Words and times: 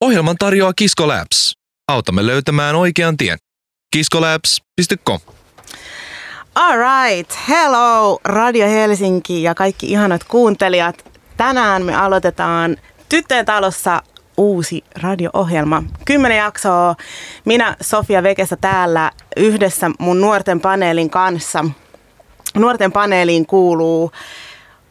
Ohjelman 0.00 0.36
tarjoaa 0.38 0.72
Kisko 0.76 1.08
Labs. 1.08 1.52
Autamme 1.88 2.26
löytämään 2.26 2.76
oikean 2.76 3.16
tien. 3.16 3.38
kiskolabs.com 3.96 5.20
Alright, 6.54 7.38
hello 7.48 8.20
Radio 8.24 8.66
Helsinki 8.66 9.42
ja 9.42 9.54
kaikki 9.54 9.90
ihanat 9.90 10.24
kuuntelijat. 10.24 11.10
Tänään 11.36 11.84
me 11.84 11.94
aloitetaan 11.96 12.76
Tyttöjen 13.08 13.46
talossa 13.46 14.02
uusi 14.36 14.84
radio-ohjelma. 15.02 15.82
Kymmenen 16.04 16.38
jaksoa. 16.38 16.94
Minä 17.44 17.76
Sofia 17.80 18.22
Vekessä 18.22 18.56
täällä 18.56 19.10
yhdessä 19.36 19.90
mun 19.98 20.20
nuorten 20.20 20.60
paneelin 20.60 21.10
kanssa. 21.10 21.64
Nuorten 22.54 22.92
paneeliin 22.92 23.46
kuuluu 23.46 24.12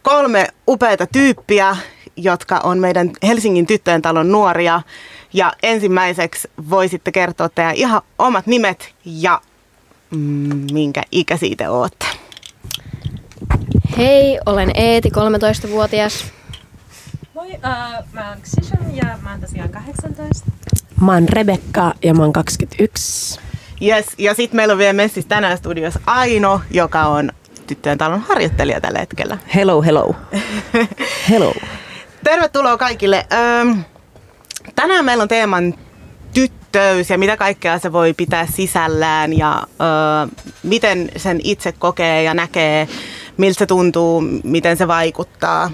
kolme 0.02 0.48
upeita 0.68 1.08
tyyppiä, 1.08 1.78
jotka 2.18 2.60
on 2.64 2.80
meidän 2.80 3.12
Helsingin 3.24 3.68
tyttöjen 3.68 4.02
talon 4.02 4.32
nuoria. 4.32 4.82
Ja 5.34 5.54
ensimmäiseksi 5.64 6.48
voisitte 6.70 7.12
kertoa 7.12 7.50
teidän 7.50 7.76
ihan 7.76 8.02
omat 8.20 8.48
nimet 8.48 8.94
ja 9.06 9.42
mm, 10.12 10.66
minkä 10.72 11.04
ikäisiä 11.12 11.56
te 11.58 11.70
ootte. 11.70 12.06
Hei, 13.98 14.40
olen 14.46 14.72
Eeti, 14.74 15.10
13-vuotias. 15.10 16.26
Moi, 17.34 17.48
uh, 17.48 18.08
mä 18.14 18.30
oon 18.30 18.38
Xishon 18.42 18.96
ja 18.96 19.18
mä 19.22 19.32
oon 19.32 19.42
tosiaan 19.42 19.70
18. 19.70 20.52
Mä 21.02 21.14
oon 21.14 21.30
Rebekka 21.30 21.94
ja 22.04 22.14
mä 22.14 22.24
oon 22.24 22.34
21. 22.34 23.40
Yes, 23.82 24.06
ja 24.18 24.34
sitten 24.34 24.56
meillä 24.56 24.72
on 24.72 24.78
vielä 24.78 24.94
messissä 24.94 25.30
tänään 25.30 25.58
studiossa 25.58 26.00
Aino, 26.06 26.62
joka 26.72 27.06
on 27.06 27.32
tyttöjen 27.68 27.98
talon 27.98 28.22
harjoittelija 28.22 28.82
tällä 28.82 29.00
hetkellä. 29.00 29.38
Hello, 29.56 29.82
hello. 29.82 30.16
hello. 31.30 31.54
Tervetuloa 32.28 32.78
kaikille. 32.78 33.28
Öm, 33.62 33.84
tänään 34.76 35.06
meillä 35.06 35.22
on 35.22 35.28
teeman 35.28 35.74
tyttöys 36.34 37.10
ja 37.10 37.18
mitä 37.18 37.38
kaikkea 37.38 37.80
se 37.80 37.94
voi 37.94 38.14
pitää 38.14 38.46
sisällään 38.46 39.38
ja 39.38 39.64
ö, 39.64 40.38
miten 40.64 41.10
sen 41.18 41.40
itse 41.44 41.72
kokee 41.72 42.24
ja 42.24 42.34
näkee, 42.34 42.88
miltä 43.38 43.60
se 43.60 43.66
tuntuu, 43.66 44.22
miten 44.44 44.78
se 44.78 44.88
vaikuttaa. 44.88 45.72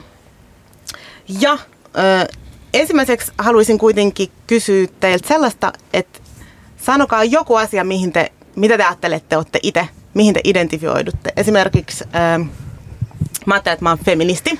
Ja 1.41 1.53
ö, 1.53 2.27
ensimmäiseksi 2.73 3.31
haluaisin 3.37 3.77
kuitenkin 3.77 4.31
kysyä 4.47 4.87
teiltä 4.99 5.27
sellaista, 5.27 5.73
että 5.93 6.19
sanokaa 6.77 7.23
joku 7.23 7.55
asia, 7.55 7.83
mihin 7.83 8.13
te, 8.13 8.31
mitä 8.55 8.77
te 8.77 8.83
ajattelette, 8.83 9.37
olette 9.37 9.59
itse, 9.63 9.87
mihin 10.13 10.33
te 10.33 10.41
identifioidutte. 10.43 11.33
Esimerkiksi 11.37 12.03
ö, 12.03 12.45
mä 13.45 13.53
ajattelen, 13.53 13.73
että 13.73 13.85
mä 13.85 13.89
oon 13.89 13.99
feministi. 14.05 14.59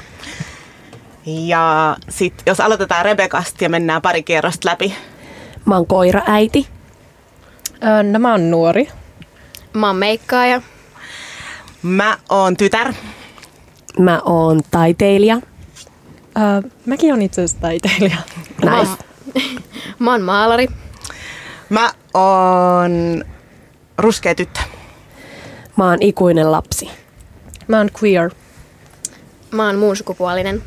Ja 1.25 1.97
sitten 2.09 2.43
jos 2.47 2.59
aloitetaan 2.59 3.05
Rebekasta 3.05 3.63
ja 3.63 3.69
mennään 3.69 4.02
pari 4.02 4.23
kierrosta 4.23 4.69
läpi. 4.69 4.95
Mä 5.66 5.75
oon 5.75 5.88
koiraäiti. 5.88 6.67
Öö, 7.83 8.03
no 8.03 8.19
mä 8.19 8.31
oon 8.31 8.52
nuori. 8.52 8.88
Mä 9.73 9.88
oon 9.88 9.95
meikkaaja. 9.95 10.61
Mä 11.81 12.17
oon 12.29 12.57
tytär. 12.57 12.94
Mä 13.99 14.21
oon 14.25 14.61
taiteilija. 14.71 15.35
Öö, 16.38 16.69
mäkin 16.85 17.11
oon 17.11 17.21
itse 17.21 17.41
asiassa 17.41 17.61
taiteilija. 17.61 18.17
Mä 18.66 18.77
Nice. 18.79 18.89
oon, 18.89 18.97
mä 19.99 20.11
oon 20.11 20.21
maalari. 20.21 20.67
Mä 21.69 21.91
oon 22.13 23.23
ruskea 23.97 24.35
tyttö. 24.35 24.59
Mä 25.77 25.89
oon 25.89 25.97
ikuinen 26.01 26.51
lapsi. 26.51 26.89
Mä 27.67 27.77
oon 27.77 27.89
queer. 28.03 28.31
Mä 29.51 29.66
oon 29.67 29.75
muun 29.77 29.95
sukupuolinen. 29.95 30.63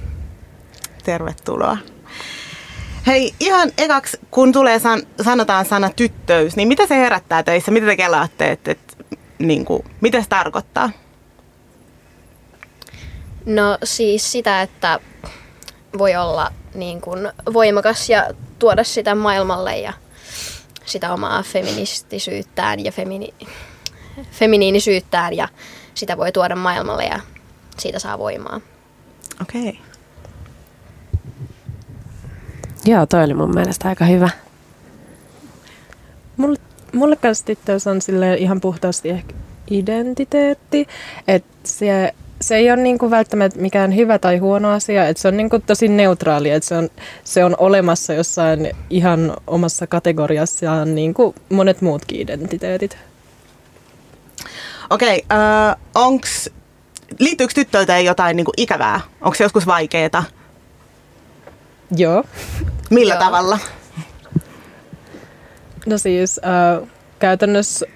Tervetuloa. 1.07 1.79
Hei, 3.07 3.35
ihan 3.41 3.73
ekaksi, 3.79 4.19
kun 4.31 4.53
tulee 4.53 4.79
san, 4.79 5.03
sanotaan 5.25 5.65
sana 5.65 5.91
tyttöys, 5.97 6.57
niin 6.57 6.69
mitä 6.69 6.87
se 6.87 6.97
herättää 6.97 7.43
teissä? 7.43 7.71
Mitä 7.71 7.87
te 7.87 7.97
kelaatte, 7.97 8.51
että, 8.51 8.71
että 8.71 8.95
niin 9.39 9.65
kuin, 9.65 9.85
mitä 10.01 10.23
se 10.23 10.29
tarkoittaa? 10.29 10.91
No 13.45 13.79
siis 13.85 14.33
sitä, 14.33 14.63
että 14.63 15.01
voi 15.99 16.17
olla 16.17 16.53
niin 16.75 17.01
kuin 17.01 17.33
voimakas 17.53 18.11
ja 18.11 18.31
tuoda 18.59 18.85
sitä 18.85 19.15
maailmalle 19.15 19.79
ja 19.79 19.93
sitä 20.85 21.13
omaa 21.13 21.43
feministisyyttään 21.43 22.85
ja 22.85 22.93
femini, 22.93 23.35
feminiinisyyttään 24.31 25.35
ja 25.35 25.49
sitä 25.95 26.17
voi 26.17 26.33
tuoda 26.33 26.57
maailmalle 26.57 27.05
ja 27.05 27.21
siitä 27.79 27.99
saa 27.99 28.19
voimaa. 28.19 28.61
Okei. 29.43 29.69
Okay. 29.69 29.96
Joo, 32.87 33.07
toi 33.07 33.25
oli 33.25 33.35
mun 33.35 33.55
mielestä 33.55 33.89
aika 33.89 34.05
hyvä. 34.05 34.31
Mulle, 36.37 36.59
mulle 36.93 37.17
kanssa 37.17 37.45
tyttöys 37.45 37.87
on 37.87 38.03
sille 38.03 38.35
ihan 38.35 38.61
puhtaasti 38.61 39.11
ehkä 39.11 39.35
identiteetti. 39.71 40.87
Että 41.29 41.59
se, 41.65 42.15
se 42.41 42.57
ei 42.57 42.71
ole 42.71 42.83
niinku 42.83 43.11
välttämättä 43.11 43.61
mikään 43.61 43.97
hyvä 43.97 44.19
tai 44.19 44.39
huono 44.39 44.73
asia. 44.73 45.09
Että 45.09 45.21
se 45.21 45.29
on 45.29 45.37
niinku 45.37 45.59
tosi 45.59 45.89
neutraali. 45.89 46.51
Että 46.51 46.69
se 46.69 46.75
on, 46.77 46.89
se 47.25 47.45
on 47.45 47.57
olemassa 47.59 48.15
jossain 48.15 48.71
ihan 48.91 49.37
omassa 49.47 49.87
kategoriassaan 49.87 50.95
niin 50.95 51.15
kuin 51.15 51.35
monet 51.49 51.83
muutkin 51.83 52.21
identiteetit. 52.21 52.99
Okei, 54.91 55.23
okay, 55.25 55.39
äh, 55.39 55.77
onks, 55.95 56.51
liittyykö 57.19 57.55
tyttöiltä 57.55 57.99
jotain 57.99 58.37
niin 58.37 58.45
kuin 58.45 58.55
ikävää? 58.57 59.01
Onko 59.21 59.35
se 59.35 59.45
joskus 59.45 59.67
vaikeeta? 59.67 60.25
Joo. 61.91 62.25
Millä 62.91 63.15
Joo. 63.15 63.25
tavalla? 63.25 63.59
No 65.87 65.99
siis 65.99 66.41
äh, 66.45 66.89
käytännössä 67.19 67.87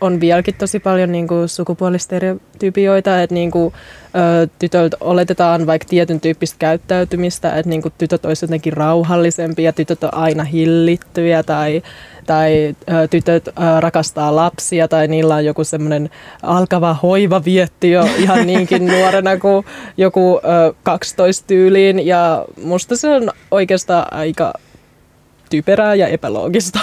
on 0.00 0.20
vieläkin 0.20 0.54
tosi 0.54 0.80
paljon 0.80 1.12
niin 1.12 1.28
kuin, 1.28 1.48
sukupuolistereotypioita, 1.48 3.22
että 3.22 3.34
niin 3.34 3.50
kuin, 3.50 3.74
äh, 4.04 4.50
tytöltä 4.58 4.96
oletetaan 5.00 5.66
vaikka 5.66 5.88
tietyn 5.88 6.20
tyyppistä 6.20 6.56
käyttäytymistä, 6.58 7.56
että 7.56 7.70
niin 7.70 7.82
kuin, 7.82 7.94
tytöt 7.98 8.24
olisivat 8.24 8.50
jotenkin 8.50 8.72
rauhallisempia 8.72 9.64
ja 9.64 9.72
tytöt 9.72 10.04
on 10.04 10.14
aina 10.14 10.44
hillittyjä 10.44 11.42
tai, 11.42 11.82
tai 12.26 12.76
äh, 12.90 13.08
tytöt 13.10 13.48
äh, 13.48 13.80
rakastaa 13.80 14.36
lapsia 14.36 14.88
tai 14.88 15.08
niillä 15.08 15.34
on 15.34 15.44
joku 15.44 15.64
semmoinen 15.64 16.10
alkava 16.42 16.94
hoiva 16.94 17.44
vietti 17.44 17.90
jo 17.90 18.08
ihan 18.22 18.46
niinkin 18.46 18.86
nuorena 18.86 19.36
kuin 19.36 19.66
joku 19.96 20.40
äh, 20.44 20.74
12 20.82 21.46
tyyliin 21.46 22.06
ja 22.06 22.44
musta 22.64 22.96
se 22.96 23.08
on 23.08 23.30
oikeastaan 23.50 24.14
aika 24.14 24.52
typerää 25.50 25.94
ja 25.94 26.06
epäloogista. 26.06 26.78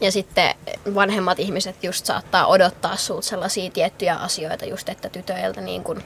Ja 0.00 0.12
sitten 0.12 0.54
vanhemmat 0.94 1.40
ihmiset 1.40 1.84
just 1.84 2.06
saattaa 2.06 2.46
odottaa 2.46 2.96
sulta 2.96 3.26
sellaisia 3.26 3.70
tiettyjä 3.70 4.16
asioita 4.16 4.64
just, 4.64 4.88
että 4.88 5.08
tytöiltä 5.08 5.60
niin 5.60 5.84
kun, 5.84 6.02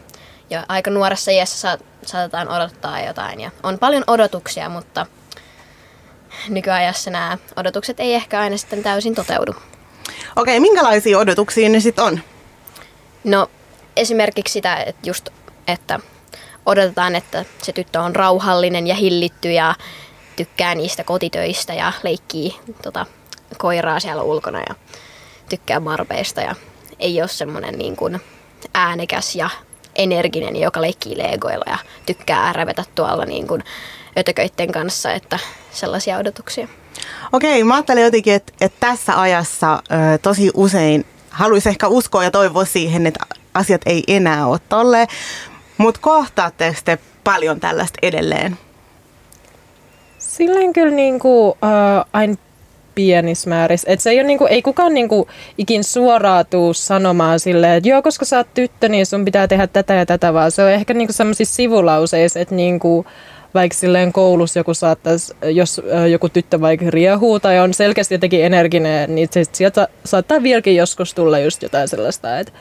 ja 0.51 0.67
aika 0.69 0.91
nuoressa 0.91 1.31
iässä 1.31 1.59
saat, 1.59 1.85
saatetaan 2.07 2.49
odottaa 2.49 3.01
jotain. 3.01 3.41
Ja 3.41 3.51
on 3.63 3.79
paljon 3.79 4.05
odotuksia, 4.07 4.69
mutta 4.69 5.07
nykyajassa 6.49 7.11
nämä 7.11 7.39
odotukset 7.57 8.01
ei 8.01 8.15
ehkä 8.15 8.41
aina 8.41 8.57
sitten 8.57 8.83
täysin 8.83 9.15
toteudu. 9.15 9.53
Okei, 9.53 10.57
okay, 10.57 10.61
minkälaisia 10.61 11.19
odotuksia 11.19 11.69
ne 11.69 11.81
sitten 11.81 12.05
on? 12.05 12.21
No 13.25 13.51
esimerkiksi 13.97 14.53
sitä, 14.53 14.77
että 14.77 15.09
just, 15.09 15.29
että 15.69 16.01
odotetaan, 16.67 17.17
että 17.17 17.45
se 17.63 17.73
tyttö 17.73 18.01
on 18.01 18.17
rauhallinen 18.17 18.87
ja 18.87 18.95
hillitty 18.95 19.53
ja 19.53 19.75
tykkää 20.37 20.75
niistä 20.75 21.05
kotitöistä 21.05 21.75
ja 21.75 21.93
leikkii 22.03 22.57
tota, 22.83 23.07
koiraa 23.59 24.01
siellä 24.01 24.23
ulkona 24.23 24.59
ja 24.69 24.75
tykkää 25.49 25.81
barbeista 25.81 26.41
ja 26.41 26.55
ei 26.99 27.21
ole 27.21 27.29
semmoinen 27.29 27.79
niin 27.79 27.97
kuin 27.97 28.21
äänekäs 28.75 29.37
ja 29.37 29.51
energinen, 29.95 30.57
joka 30.57 30.81
leikkii 30.81 31.19
legoilla 31.19 31.65
ja 31.67 31.79
tykkää 32.07 32.53
rävetä 32.53 32.85
tuolla 32.95 33.25
niin 33.25 33.47
kuin 33.47 33.65
ötököitten 34.19 34.73
kanssa, 34.73 35.13
että 35.13 35.39
sellaisia 35.71 36.19
odotuksia. 36.19 36.69
Okei, 37.33 37.65
mä 37.65 37.75
ajattelin 37.75 38.03
jotenkin, 38.03 38.35
että, 38.35 38.53
että 38.61 38.77
tässä 38.81 39.21
ajassa 39.21 39.75
ö, 39.75 40.19
tosi 40.19 40.51
usein 40.55 41.07
haluaisi 41.31 41.69
ehkä 41.69 41.89
uskoa 41.89 42.25
ja 42.25 42.31
toivoa 42.31 42.65
siihen, 42.65 43.07
että 43.07 43.27
asiat 43.55 43.81
ei 43.87 44.05
enää 44.09 44.47
ole 44.47 44.59
tolleen. 44.69 45.09
Mutta 45.79 46.01
kohtaatteko 46.01 46.79
te 46.85 46.99
paljon 47.25 47.61
tällaista 47.61 47.99
edelleen? 48.03 48.59
Silleen 50.19 50.73
kyllä 50.73 50.95
niinku, 50.95 51.59
äh, 51.65 52.05
aina 52.13 52.35
pienissä 52.95 53.49
määrissä. 53.49 53.93
Et 53.93 54.01
se 54.01 54.11
ei, 54.11 54.19
ole 54.19 54.27
niinku, 54.27 54.47
ei 54.47 54.63
kukaan 54.63 54.95
niinku 54.95 55.29
ikin 55.59 55.85
suoraan 55.85 56.45
tuu 56.51 56.75
sanomaan 56.75 57.41
silleen, 57.41 57.75
että 57.75 57.89
joo, 57.89 58.03
koska 58.03 58.25
sä 58.25 58.37
oot 58.37 58.55
tyttö, 58.55 58.89
niin 58.89 59.07
sun 59.07 59.25
pitää 59.25 59.49
tehdä 59.49 59.67
tätä 59.67 59.95
ja 59.95 60.07
tätä, 60.07 60.35
vaan 60.35 60.51
se 60.51 60.65
on 60.65 60.71
ehkä 60.71 60.95
niinku 60.95 61.13
sellaisissa 61.13 61.57
sivulauseissa, 61.57 62.41
että 62.41 62.55
niinku, 62.55 63.07
vaikka 63.55 63.79
silleen 63.79 64.13
koulussa 64.13 64.59
joku 64.59 64.75
saattaisi, 64.75 65.35
jos 65.43 65.81
joku 66.11 66.29
tyttö 66.29 66.61
vaikka 66.61 66.87
riehuu 66.89 67.41
tai 67.41 67.59
on 67.59 67.75
selkeästi 67.75 68.15
jotenkin 68.15 68.45
energinen, 68.45 69.15
niin 69.15 69.29
se 69.31 69.45
sieltä 69.53 69.89
saattaa 70.05 70.43
vieläkin 70.43 70.77
joskus 70.77 71.15
tulla 71.15 71.39
just 71.39 71.63
jotain 71.63 71.89
sellaista, 71.89 72.39
että 72.39 72.53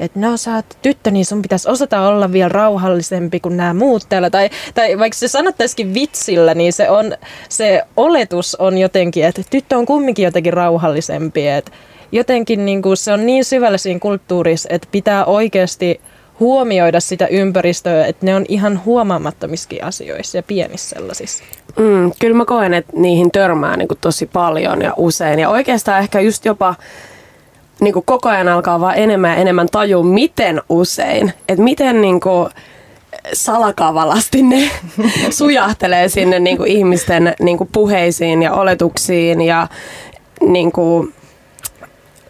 että 0.00 0.20
no 0.20 0.36
sä 0.36 0.54
oot 0.54 0.78
tyttö, 0.82 1.10
niin 1.10 1.24
sun 1.24 1.42
pitäisi 1.42 1.68
osata 1.68 2.08
olla 2.08 2.32
vielä 2.32 2.48
rauhallisempi 2.48 3.40
kuin 3.40 3.56
nämä 3.56 3.74
muut 3.74 4.06
täällä. 4.08 4.30
Tai, 4.30 4.50
tai 4.74 4.98
vaikka 4.98 5.18
se 5.18 5.28
sanottaisikin 5.28 5.94
vitsillä, 5.94 6.54
niin 6.54 6.72
se, 6.72 6.90
on, 6.90 7.16
se 7.48 7.82
oletus 7.96 8.54
on 8.54 8.78
jotenkin, 8.78 9.24
että 9.24 9.42
tyttö 9.50 9.76
on 9.76 9.86
kumminkin 9.86 10.24
jotenkin 10.24 10.52
rauhallisempi. 10.52 11.48
Että 11.48 11.72
jotenkin 12.12 12.64
niin 12.64 12.82
kuin 12.82 12.96
se 12.96 13.12
on 13.12 13.26
niin 13.26 13.44
syvällä 13.44 13.78
siinä 13.78 14.00
kulttuurissa, 14.00 14.68
että 14.72 14.88
pitää 14.92 15.24
oikeasti 15.24 16.00
huomioida 16.40 17.00
sitä 17.00 17.26
ympäristöä, 17.26 18.06
että 18.06 18.26
ne 18.26 18.34
on 18.34 18.44
ihan 18.48 18.84
huomaamattomissakin 18.84 19.84
asioissa 19.84 20.38
ja 20.38 20.42
pienissä 20.42 20.96
sellaisissa. 20.96 21.44
Mm, 21.78 22.12
kyllä 22.20 22.36
mä 22.36 22.44
koen, 22.44 22.74
että 22.74 22.92
niihin 22.96 23.30
törmää 23.30 23.76
niin 23.76 23.88
kuin 23.88 23.98
tosi 24.00 24.26
paljon 24.26 24.82
ja 24.82 24.94
usein. 24.96 25.38
Ja 25.38 25.50
oikeastaan 25.50 26.00
ehkä 26.00 26.20
just 26.20 26.44
jopa 26.44 26.74
niin 27.80 27.92
kuin 27.92 28.04
koko 28.06 28.28
ajan 28.28 28.48
alkaa 28.48 28.80
vaan 28.80 28.98
enemmän 28.98 29.30
ja 29.30 29.36
enemmän 29.36 29.68
tajua, 29.72 30.02
miten 30.02 30.62
usein. 30.68 31.32
Että 31.48 31.64
miten 31.64 32.00
niin 32.00 32.20
kuin 32.20 32.48
salakavalasti 33.32 34.42
ne 34.42 34.70
sujahtelee 35.30 36.08
sinne 36.08 36.38
niin 36.38 36.56
kuin 36.56 36.70
ihmisten 36.70 37.34
niin 37.40 37.58
kuin 37.58 37.70
puheisiin 37.72 38.42
ja 38.42 38.52
oletuksiin 38.52 39.40
ja 39.40 39.66
niin 40.40 40.72
kuin 40.72 41.14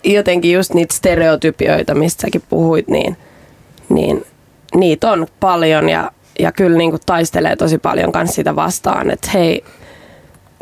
jotenkin 0.04 0.52
just 0.52 0.74
niitä 0.74 0.94
stereotypioita, 0.94 1.94
mistä 1.94 2.22
säkin 2.22 2.42
puhuit, 2.48 2.88
niin, 2.88 3.16
niin 3.88 4.26
niitä 4.74 5.10
on 5.10 5.26
paljon 5.40 5.88
ja, 5.88 6.10
ja 6.38 6.52
kyllä 6.52 6.78
niin 6.78 6.90
kuin 6.90 7.02
taistelee 7.06 7.56
tosi 7.56 7.78
paljon 7.78 8.12
kanssa 8.12 8.34
sitä 8.34 8.56
vastaan, 8.56 9.10
että 9.10 9.30
hei, 9.34 9.64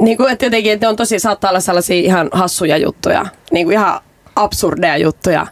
niin 0.00 0.16
kuin, 0.16 0.32
että 0.32 0.46
jotenkin 0.46 0.72
että 0.72 0.86
ne 0.86 0.90
on 0.90 0.96
tosi, 0.96 1.18
saattaa 1.18 1.50
olla 1.50 1.60
sellaisia 1.60 1.96
ihan 1.96 2.28
hassuja 2.32 2.76
juttuja, 2.76 3.26
niin 3.52 3.66
kuin 3.66 3.74
ihan 3.74 4.00
absurdeja 4.36 4.96
juttuja, 4.96 5.46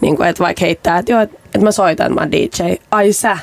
niin 0.00 0.16
kuin, 0.16 0.28
että 0.28 0.44
vaikka 0.44 0.64
heittää, 0.64 0.98
että 0.98 1.12
joo, 1.12 1.20
että, 1.20 1.58
mä 1.58 1.72
soitan, 1.72 2.06
että 2.06 2.20
mä 2.20 2.32
DJ, 2.32 2.74
ai 2.90 3.12
sä, 3.12 3.38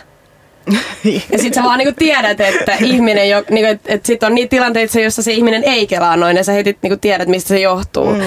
ja 1.31 1.37
sit 1.39 1.53
sä 1.53 1.63
vaan 1.63 1.79
niinku 1.79 1.95
tiedät, 1.99 2.41
että 2.41 2.75
ihminen, 2.79 3.29
jo, 3.29 3.43
niinku, 3.49 3.71
että, 3.71 3.93
että 3.93 4.07
sit 4.07 4.23
on 4.23 4.35
niitä 4.35 4.49
tilanteita, 4.49 4.99
joissa 4.99 5.21
se 5.21 5.33
ihminen 5.33 5.63
ei 5.63 5.87
kelaa 5.87 6.17
noin, 6.17 6.37
ja 6.37 6.43
sä 6.43 6.51
heti 6.51 6.77
niinku 6.81 6.97
tiedät, 6.97 7.27
mistä 7.27 7.47
se 7.47 7.59
johtuu. 7.59 8.13
Mm. 8.13 8.21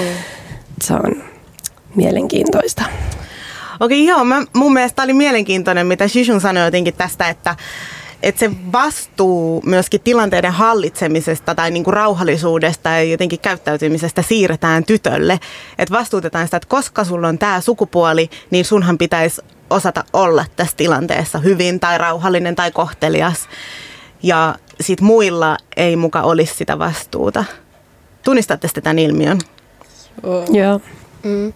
Se 0.81 0.93
on 0.93 1.23
mielenkiintoista. 1.95 2.83
Okei, 3.79 4.05
joo. 4.05 4.23
Mä, 4.23 4.43
mun 4.53 4.73
mielestä 4.73 5.03
oli 5.03 5.13
mielenkiintoinen, 5.13 5.87
mitä 5.87 6.07
Shishun 6.07 6.41
sanoi 6.41 6.65
jotenkin 6.65 6.93
tästä, 6.93 7.29
että, 7.29 7.55
että 8.23 8.39
se 8.39 8.51
vastuu 8.71 9.61
myöskin 9.65 10.01
tilanteiden 10.01 10.51
hallitsemisesta 10.51 11.55
tai 11.55 11.71
niin 11.71 11.83
kuin 11.83 11.93
rauhallisuudesta 11.93 12.89
ja 12.89 13.03
jotenkin 13.03 13.39
käyttäytymisestä 13.39 14.21
siirretään 14.21 14.83
tytölle. 14.83 15.39
Että 15.77 15.97
vastuutetaan 15.97 16.47
sitä, 16.47 16.57
että 16.57 16.69
koska 16.69 17.03
sulla 17.03 17.27
on 17.27 17.39
tämä 17.39 17.61
sukupuoli, 17.61 18.29
niin 18.51 18.65
sunhan 18.65 18.97
pitäisi 18.97 19.41
osata 19.69 20.03
olla 20.13 20.45
tässä 20.55 20.77
tilanteessa 20.77 21.39
hyvin 21.39 21.79
tai 21.79 21.97
rauhallinen 21.97 22.55
tai 22.55 22.71
kohtelias. 22.71 23.47
Ja 24.23 24.55
sit 24.81 25.01
muilla 25.01 25.57
ei 25.77 25.95
muka 25.95 26.21
olisi 26.21 26.55
sitä 26.55 26.79
vastuuta. 26.79 27.43
Tunnistatte 28.23 28.67
tämän 28.83 28.99
ilmiön? 28.99 29.39
Joo. 30.49 30.81
Mm. 31.23 31.53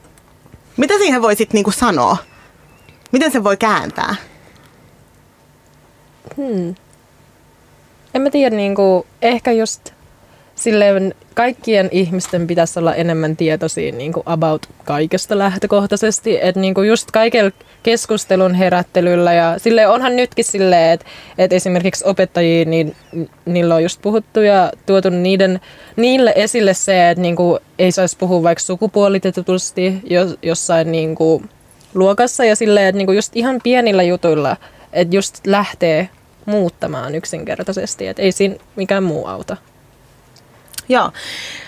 Mitä 0.77 0.97
siihen 0.97 1.21
voi 1.21 1.35
sitten 1.35 1.56
niinku 1.57 1.71
sanoa? 1.71 2.18
Miten 3.11 3.31
se 3.31 3.44
voi 3.44 3.57
kääntää? 3.57 4.15
Hmm. 6.38 6.75
En 8.13 8.22
mä 8.22 8.30
tiedä, 8.30 8.56
niin 8.56 8.75
kuin, 8.75 9.06
ehkä 9.22 9.51
just 9.51 9.92
silleen 10.56 11.16
kaikkien 11.33 11.89
ihmisten 11.92 12.48
pitäisi 12.48 12.80
olla 12.80 12.95
enemmän 12.95 13.36
tietoisia 13.36 13.92
niin 13.92 14.13
kuin 14.13 14.24
about 14.25 14.66
kaikesta 14.86 15.38
lähtökohtaisesti. 15.38 16.39
Että 16.42 16.62
niin 16.62 16.74
kuin 16.74 16.88
just 16.88 17.12
kaikella 17.12 17.51
keskustelun 17.83 18.56
herättelyllä 18.56 19.33
ja 19.33 19.56
sille 19.57 19.88
onhan 19.88 20.16
nytkin 20.16 20.45
silleen, 20.45 20.92
että, 20.92 21.06
että 21.38 21.56
esimerkiksi 21.56 22.06
opettajia, 22.07 22.66
niin 22.66 22.95
niillä 23.45 23.75
on 23.75 23.83
just 23.83 24.01
puhuttu 24.01 24.42
ja 24.42 24.71
tuotu 24.86 25.10
niiden, 25.10 25.60
niille 25.95 26.33
esille 26.36 26.74
se, 26.74 27.10
että 27.10 27.21
niin 27.21 27.36
kuin 27.36 27.60
ei 27.80 27.92
saisi 27.92 28.18
puhua 28.18 28.44
vaikka 28.44 28.63
sukupuolitetusti 28.63 30.01
jossain 30.42 30.92
niin 30.92 31.16
kuin 31.16 31.50
luokassa 31.94 32.45
ja 32.45 32.56
silleen, 32.56 32.88
että 32.88 32.98
niin 32.98 33.06
kuin 33.06 33.16
just 33.16 33.36
ihan 33.36 33.60
pienillä 33.63 34.04
jutuilla, 34.04 34.57
että 34.95 35.15
just 35.15 35.47
lähtee 35.47 36.09
muuttamaan 36.45 37.15
yksinkertaisesti, 37.15 38.07
että 38.07 38.21
ei 38.21 38.31
siinä 38.31 38.56
mikään 38.75 39.03
muu 39.03 39.27
auta. 39.27 39.57
Joo. 40.89 41.12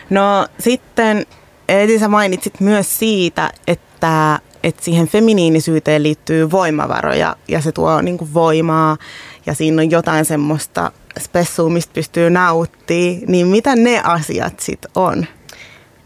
No 0.09 0.47
sitten 0.59 1.25
Edi, 1.69 2.00
sä 2.00 2.07
mainitsit 2.07 2.59
myös 2.59 3.00
siitä, 3.00 3.50
että, 3.68 4.39
että 4.63 4.83
siihen 4.83 5.07
feminiinisyyteen 5.07 6.03
liittyy 6.03 6.51
voimavaroja 6.51 7.35
ja 7.47 7.62
se 7.62 7.71
tuo 7.71 8.01
niin 8.01 8.18
kuin 8.18 8.33
voimaa 8.33 8.97
ja 9.45 9.53
siinä 9.53 9.81
on 9.81 9.91
jotain 9.91 10.25
semmoista 10.25 10.91
spessua, 11.19 11.69
mistä 11.69 11.94
pystyy 11.94 12.29
nauttimaan. 12.29 12.77
Niin 13.27 13.47
mitä 13.47 13.75
ne 13.75 14.01
asiat 14.03 14.59
sitten 14.59 14.91
on? 14.95 15.25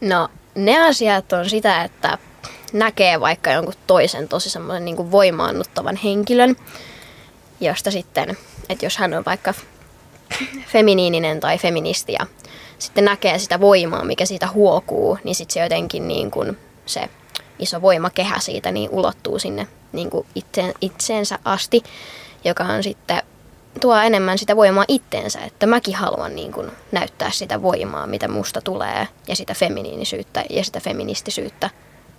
No 0.02 0.30
ne 0.56 0.88
asiat 0.88 1.34
on 1.34 1.50
sitä, 1.50 1.84
että 1.84 2.18
näkee 2.74 3.20
vaikka 3.20 3.52
jonkun 3.52 3.74
toisen 3.88 4.28
tosi 4.28 4.50
semmoisen 4.50 4.86
niin 4.86 5.12
voimaannuttavan 5.12 5.96
henkilön, 5.96 6.56
josta 7.62 7.92
sitten, 7.92 8.38
että 8.70 8.86
jos 8.86 8.98
hän 8.98 9.14
on 9.14 9.26
vaikka 9.26 9.54
feminiininen 10.66 11.40
tai 11.40 11.58
feministi 11.58 12.14
ja 12.14 12.26
sitten 12.80 13.06
näkee 13.06 13.40
sitä 13.40 13.60
voimaa, 13.60 14.06
mikä 14.06 14.26
siitä 14.26 14.48
huokuu, 14.48 15.18
niin 15.24 15.36
sitten 15.36 15.54
se 15.54 15.60
jotenkin 15.60 16.08
niin 16.08 16.32
kuin 16.32 16.58
se 16.86 17.10
iso 17.60 17.82
voimakehä 17.82 18.40
siitä 18.40 18.72
niin 18.72 18.90
ulottuu 18.90 19.40
sinne 19.40 19.68
niin 19.92 20.10
kuin 20.10 20.28
itse, 20.36 20.74
itseensä 20.82 21.40
asti, 21.46 21.84
joka 22.44 22.64
on 22.64 22.84
sitten 22.84 23.24
tuo 23.82 23.96
enemmän 23.96 24.38
sitä 24.38 24.56
voimaa 24.56 24.86
itteensä, 24.88 25.40
että 25.40 25.66
mäkin 25.66 25.96
haluan 25.96 26.36
niin 26.36 26.52
kuin 26.52 26.72
näyttää 26.92 27.32
sitä 27.32 27.62
voimaa, 27.62 28.08
mitä 28.08 28.28
musta 28.28 28.62
tulee, 28.62 29.08
ja 29.28 29.36
sitä 29.36 29.54
feminiinisyyttä 29.54 30.44
ja 30.50 30.64
sitä 30.64 30.80
feministisyyttä, 30.80 31.70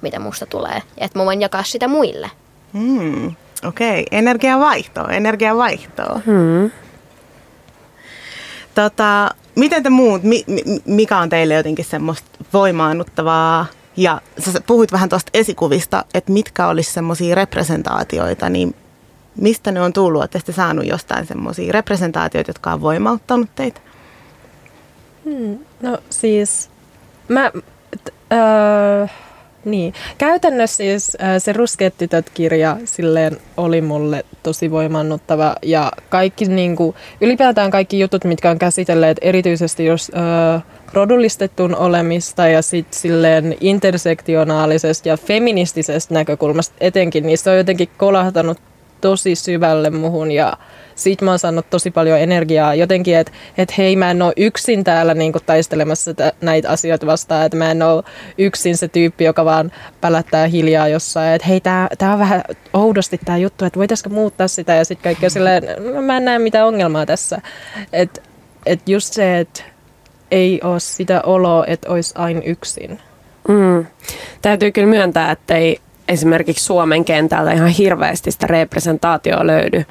mitä 0.02 0.18
musta 0.18 0.46
tulee, 0.46 0.82
ja 1.00 1.06
että 1.06 1.18
mä 1.18 1.24
voin 1.24 1.40
jakaa 1.42 1.62
sitä 1.62 1.88
muille. 1.88 2.30
Hmm, 2.72 3.26
Okei, 3.64 4.00
okay. 4.00 4.04
energiavaihtoa, 4.18 5.08
energiavaihtoa. 5.08 6.20
Hmm. 6.26 6.70
Tota, 8.74 9.30
miten 9.56 9.82
te 9.82 9.90
muut, 9.90 10.22
mi, 10.22 10.44
mi, 10.46 10.62
mikä 10.84 11.18
on 11.18 11.28
teille 11.28 11.54
jotenkin 11.54 11.84
semmoista 11.84 12.28
voimaannuttavaa? 12.52 13.66
Ja 13.96 14.20
sä 14.38 14.60
puhuit 14.66 14.92
vähän 14.92 15.08
tuosta 15.08 15.30
esikuvista, 15.34 16.04
että 16.14 16.32
mitkä 16.32 16.68
olisi 16.68 16.92
semmoisia 16.92 17.34
representaatioita, 17.34 18.48
niin 18.48 18.74
mistä 19.36 19.72
ne 19.72 19.80
on 19.80 19.92
tullut? 19.92 20.20
Oletteko 20.20 20.42
te 20.46 20.52
saanut 20.52 20.86
jostain 20.86 21.26
semmoisia 21.26 21.72
representaatioita, 21.72 22.50
jotka 22.50 22.72
on 22.72 22.80
voimauttanut 22.80 23.50
teitä? 23.54 23.80
Hmm, 25.24 25.58
no 25.80 25.98
siis, 26.10 26.70
mä, 27.28 27.50
t, 28.04 28.08
äh, 28.32 29.10
niin. 29.64 29.94
Käytännössä 30.18 30.76
siis 30.76 31.16
se 31.38 31.52
Ruskeat 31.52 31.94
tytöt-kirja 31.98 32.76
silleen 32.84 33.36
oli 33.56 33.80
mulle 33.80 34.24
tosi 34.42 34.70
voimannuttava 34.70 35.56
ja 35.62 35.92
kaikki 36.08 36.44
niin 36.44 36.76
kuin, 36.76 36.96
ylipäätään 37.20 37.70
kaikki 37.70 38.00
jutut, 38.00 38.24
mitkä 38.24 38.50
on 38.50 38.58
käsitelleet 38.58 39.16
erityisesti 39.20 39.84
jos 39.84 40.12
äh, 40.16 40.62
rodullistetun 40.92 41.76
olemista 41.76 42.48
ja 42.48 42.62
sitten 42.62 43.00
silleen 43.00 43.56
intersektionaalisesta 43.60 45.08
ja 45.08 45.16
feministisestä 45.16 46.14
näkökulmasta 46.14 46.74
etenkin, 46.80 47.26
niin 47.26 47.38
se 47.38 47.50
on 47.50 47.56
jotenkin 47.56 47.88
kolahtanut 47.98 48.58
tosi 49.00 49.34
syvälle 49.34 49.90
muhun 49.90 50.30
ja 50.30 50.56
siitä 50.94 51.24
mä 51.24 51.30
oon 51.30 51.38
saanut 51.38 51.70
tosi 51.70 51.90
paljon 51.90 52.18
energiaa 52.18 52.74
jotenkin, 52.74 53.16
että 53.16 53.32
et 53.58 53.78
hei 53.78 53.96
mä 53.96 54.10
en 54.10 54.22
ole 54.22 54.32
yksin 54.36 54.84
täällä 54.84 55.14
niinku 55.14 55.38
taistelemassa 55.46 56.14
t- 56.14 56.36
näitä 56.40 56.70
asioita 56.70 57.06
vastaan, 57.06 57.46
että 57.46 57.58
mä 57.58 57.70
en 57.70 57.82
ole 57.82 58.04
yksin 58.38 58.76
se 58.76 58.88
tyyppi, 58.88 59.24
joka 59.24 59.44
vaan 59.44 59.72
pälättää 60.00 60.46
hiljaa 60.46 60.88
jossain, 60.88 61.34
että 61.34 61.48
hei 61.48 61.60
tää, 61.60 61.88
tää 61.98 62.12
on 62.12 62.18
vähän 62.18 62.42
oudosti 62.72 63.20
tää 63.24 63.38
juttu, 63.38 63.64
että 63.64 63.78
voitaisiko 63.78 64.10
muuttaa 64.10 64.48
sitä 64.48 64.74
ja 64.74 64.84
sitten 64.84 65.04
kaikkea 65.04 65.30
silleen, 65.30 65.62
no, 65.94 66.02
mä 66.02 66.16
en 66.16 66.24
näe 66.24 66.38
mitään 66.38 66.66
ongelmaa 66.66 67.06
tässä, 67.06 67.40
että 67.92 68.20
et 68.66 68.88
just 68.88 69.12
se, 69.12 69.38
että 69.38 69.62
ei 70.30 70.60
ole 70.64 70.80
sitä 70.80 71.20
oloa, 71.22 71.64
että 71.66 71.90
olisi 71.90 72.14
aina 72.16 72.40
yksin. 72.44 72.98
Mm. 73.48 73.86
Täytyy 74.42 74.72
kyllä 74.72 74.88
myöntää, 74.88 75.30
että 75.30 75.56
ei 75.56 75.80
esimerkiksi 76.08 76.64
Suomen 76.64 77.04
kentältä 77.04 77.52
ihan 77.52 77.68
hirveästi 77.68 78.30
sitä 78.30 78.46
representaatioa 78.46 79.46
löydy. 79.46 79.84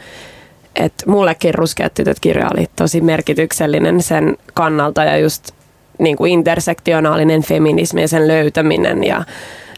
Et 0.75 0.93
mullekin 1.05 1.53
Ruskeat 1.53 1.93
tytöt 1.93 2.19
kirja 2.19 2.49
oli 2.53 2.67
tosi 2.75 3.01
merkityksellinen 3.01 4.01
sen 4.01 4.37
kannalta 4.53 5.03
ja 5.03 5.17
just 5.17 5.51
niin 5.99 6.17
kuin 6.17 6.31
intersektionaalinen 6.31 7.43
feminismi 7.43 8.01
ja 8.01 8.07
sen 8.07 8.27
löytäminen 8.27 9.03
ja 9.03 9.23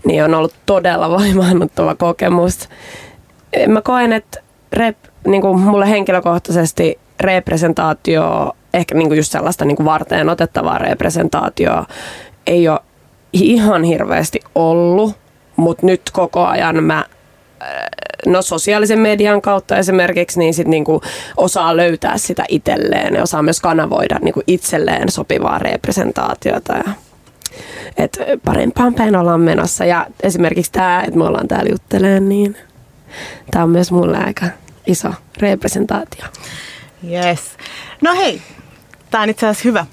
niin 0.06 0.24
on 0.24 0.34
ollut 0.34 0.54
todella 0.66 1.10
voimaannuttava 1.20 1.96
kokemus. 1.96 2.70
Mä 3.68 3.82
koen, 3.82 4.14
että 4.14 4.42
rep, 4.74 4.98
niin 5.28 5.42
kuin 5.42 5.60
mulle 5.60 5.90
henkilökohtaisesti 5.90 7.00
representaatio, 7.20 8.52
ehkä 8.74 8.96
niin 8.96 9.08
kuin 9.08 9.18
just 9.18 9.32
sellaista 9.32 9.66
niin 9.66 9.76
kuin 9.76 9.86
varteen 9.86 10.30
otettavaa 10.30 10.78
representaatioa 10.78 11.86
ei 12.48 12.68
ole 12.68 12.80
ihan 13.34 13.84
hirveästi 13.84 14.40
ollut, 14.56 15.16
mutta 15.56 15.86
nyt 15.86 16.02
koko 16.14 16.46
ajan 16.46 16.84
mä 16.84 17.06
no 18.26 18.42
sosiaalisen 18.42 19.00
median 19.00 19.42
kautta 19.42 19.78
esimerkiksi, 19.78 20.40
niin 20.40 20.54
sit 20.54 20.68
niinku 20.68 21.02
osaa 21.38 21.78
löytää 21.78 22.18
sitä 22.18 22.44
itselleen 22.50 23.14
ja 23.14 23.24
osaa 23.24 23.44
myös 23.44 23.62
kanavoida 23.62 24.20
niinku 24.22 24.42
itselleen 24.48 25.12
sopivaa 25.12 25.60
representaatiota. 25.60 26.74
Ja, 26.74 26.94
et 27.98 28.18
parempaan 28.46 28.94
päin 28.94 29.16
ollaan 29.16 29.42
menossa. 29.42 29.86
Ja 29.86 30.08
esimerkiksi 30.24 30.72
tämä, 30.72 31.04
että 31.08 31.18
me 31.18 31.24
ollaan 31.24 31.48
täällä 31.48 31.70
juttelemaan, 31.70 32.30
niin 32.30 32.58
tämä 33.52 33.64
on 33.64 33.70
myös 33.70 33.92
mulle 33.92 34.18
aika 34.18 34.46
iso 34.88 35.10
representaatio. 35.38 36.26
Yes. 37.12 37.40
No 38.02 38.16
hei, 38.16 38.42
tämä 39.12 39.24
on 39.24 39.30
itse 39.30 39.48
asiassa 39.48 39.70
hyvä. 39.70 39.86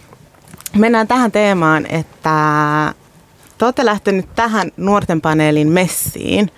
Mennään 0.76 1.08
tähän 1.08 1.32
teemaan, 1.32 1.86
että 1.86 2.94
te 3.58 3.64
olette 3.64 3.84
lähtenyt 3.84 4.26
tähän 4.34 4.70
nuorten 4.76 5.20
paneelin 5.20 5.68
messiin. 5.68 6.50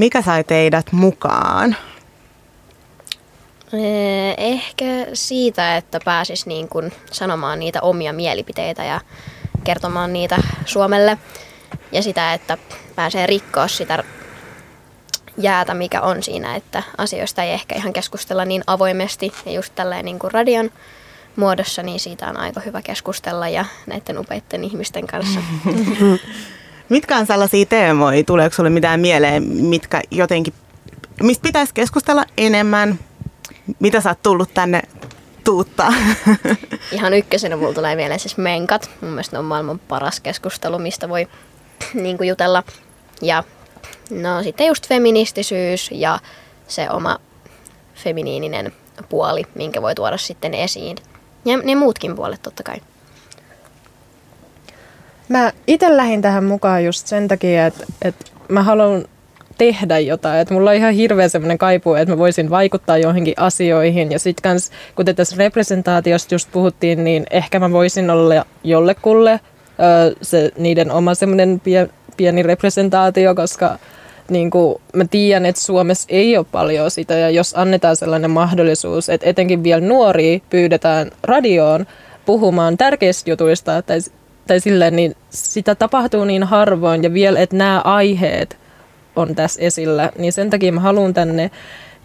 Mikä 0.00 0.22
sai 0.22 0.44
teidät 0.44 0.92
mukaan? 0.92 1.76
Eh, 3.72 4.34
Ehkä 4.38 4.84
siitä, 5.14 5.76
että 5.76 6.00
pääsis 6.04 6.46
niin 6.46 6.68
kuin 6.68 6.92
sanomaan 7.12 7.58
niitä 7.58 7.80
omia 7.82 8.12
mielipiteitä 8.12 8.84
ja 8.84 9.00
kertomaan 9.64 10.12
niitä 10.12 10.36
Suomelle. 10.64 11.18
Ja 11.92 12.02
sitä, 12.02 12.34
että 12.34 12.58
pääsee 12.94 13.26
rikkoa 13.26 13.68
sitä 13.68 14.04
jäätä, 15.38 15.74
mikä 15.74 16.00
on 16.00 16.22
siinä, 16.22 16.56
että 16.56 16.82
asioista 16.98 17.42
ei 17.42 17.52
ehkä 17.52 17.74
ihan 17.74 17.92
keskustella 17.92 18.44
niin 18.44 18.62
avoimesti. 18.66 19.32
Ja 19.46 19.52
just 19.52 19.74
tälleen 19.74 20.04
niin 20.04 20.18
kuin 20.18 20.32
radion 20.32 20.70
muodossa, 21.36 21.82
niin 21.82 22.00
siitä 22.00 22.26
on 22.26 22.36
aika 22.36 22.60
hyvä 22.60 22.82
keskustella 22.82 23.48
ja 23.48 23.64
näiden 23.86 24.18
upeiden 24.18 24.64
ihmisten 24.64 25.06
kanssa. 25.06 25.40
Mitkä 26.90 27.16
on 27.16 27.26
sellaisia 27.26 27.66
teemoja? 27.66 28.24
Tuleeko 28.24 28.56
sinulle 28.56 28.70
mitään 28.70 29.00
mieleen, 29.00 29.42
mitkä 29.42 30.02
jotenkin, 30.10 30.54
mistä 31.22 31.42
pitäisi 31.42 31.74
keskustella 31.74 32.24
enemmän? 32.36 32.98
Mitä 33.78 34.00
sä 34.00 34.10
oot 34.10 34.22
tullut 34.22 34.54
tänne 34.54 34.82
tuuttaa? 35.44 35.92
Ihan 36.92 37.14
ykkösenä 37.14 37.56
mulla 37.56 37.74
tulee 37.74 37.96
mieleen 37.96 38.20
siis 38.20 38.36
menkat. 38.36 38.90
Mun 39.00 39.10
mielestä 39.10 39.36
ne 39.36 39.38
on 39.38 39.44
maailman 39.44 39.78
paras 39.78 40.20
keskustelu, 40.20 40.78
mistä 40.78 41.08
voi 41.08 41.28
niin 41.94 42.16
kuin 42.16 42.28
jutella. 42.28 42.62
Ja 43.22 43.44
no 44.10 44.42
sitten 44.42 44.66
just 44.66 44.88
feministisyys 44.88 45.90
ja 45.92 46.18
se 46.68 46.90
oma 46.90 47.18
feminiininen 47.94 48.72
puoli, 49.08 49.44
minkä 49.54 49.82
voi 49.82 49.94
tuoda 49.94 50.16
sitten 50.16 50.54
esiin. 50.54 50.96
Ja 51.44 51.56
ne 51.56 51.74
muutkin 51.74 52.16
puolet 52.16 52.42
totta 52.42 52.62
kai. 52.62 52.76
Mä 55.30 55.52
itse 55.66 55.96
lähdin 55.96 56.22
tähän 56.22 56.44
mukaan 56.44 56.84
just 56.84 57.06
sen 57.06 57.28
takia, 57.28 57.66
että, 57.66 57.86
että 58.02 58.24
mä 58.48 58.62
haluan 58.62 59.04
tehdä 59.58 59.98
jotain. 59.98 60.40
Että 60.40 60.54
mulla 60.54 60.70
on 60.70 60.76
ihan 60.76 60.92
hirveä 60.92 61.28
semmoinen 61.28 61.58
kaipu, 61.58 61.94
että 61.94 62.14
mä 62.14 62.18
voisin 62.18 62.50
vaikuttaa 62.50 62.98
johonkin 62.98 63.34
asioihin. 63.36 64.12
Ja 64.12 64.18
sitten 64.18 64.42
kans, 64.42 64.70
kuten 64.94 65.16
tässä 65.16 65.36
representaatiosta 65.38 66.34
just 66.34 66.48
puhuttiin, 66.52 67.04
niin 67.04 67.26
ehkä 67.30 67.58
mä 67.58 67.72
voisin 67.72 68.10
olla 68.10 68.46
jollekulle 68.64 69.40
se, 70.22 70.50
niiden 70.58 70.90
oma 70.90 71.14
semmoinen 71.14 71.60
pie, 71.60 71.88
pieni 72.16 72.42
representaatio, 72.42 73.34
koska 73.34 73.78
niin 74.28 74.50
kuin 74.50 74.80
mä 74.94 75.04
tiedän, 75.10 75.46
että 75.46 75.62
Suomessa 75.62 76.06
ei 76.08 76.36
ole 76.36 76.46
paljon 76.52 76.90
sitä 76.90 77.14
ja 77.14 77.30
jos 77.30 77.54
annetaan 77.56 77.96
sellainen 77.96 78.30
mahdollisuus, 78.30 79.08
että 79.08 79.26
etenkin 79.26 79.64
vielä 79.64 79.80
nuoria 79.80 80.38
pyydetään 80.50 81.10
radioon 81.22 81.86
puhumaan 82.26 82.76
tärkeistä 82.76 83.30
jutuista 83.30 83.82
tai, 83.82 83.98
tai 84.50 84.60
silleen, 84.60 84.96
niin 84.96 85.16
sitä 85.30 85.74
tapahtuu 85.74 86.24
niin 86.24 86.42
harvoin 86.42 87.02
ja 87.02 87.12
vielä, 87.12 87.40
että 87.40 87.56
nämä 87.56 87.80
aiheet 87.80 88.58
on 89.16 89.34
tässä 89.34 89.62
esillä, 89.62 90.10
niin 90.18 90.32
sen 90.32 90.50
takia 90.50 90.72
mä 90.72 90.80
haluan 90.80 91.14
tänne 91.14 91.50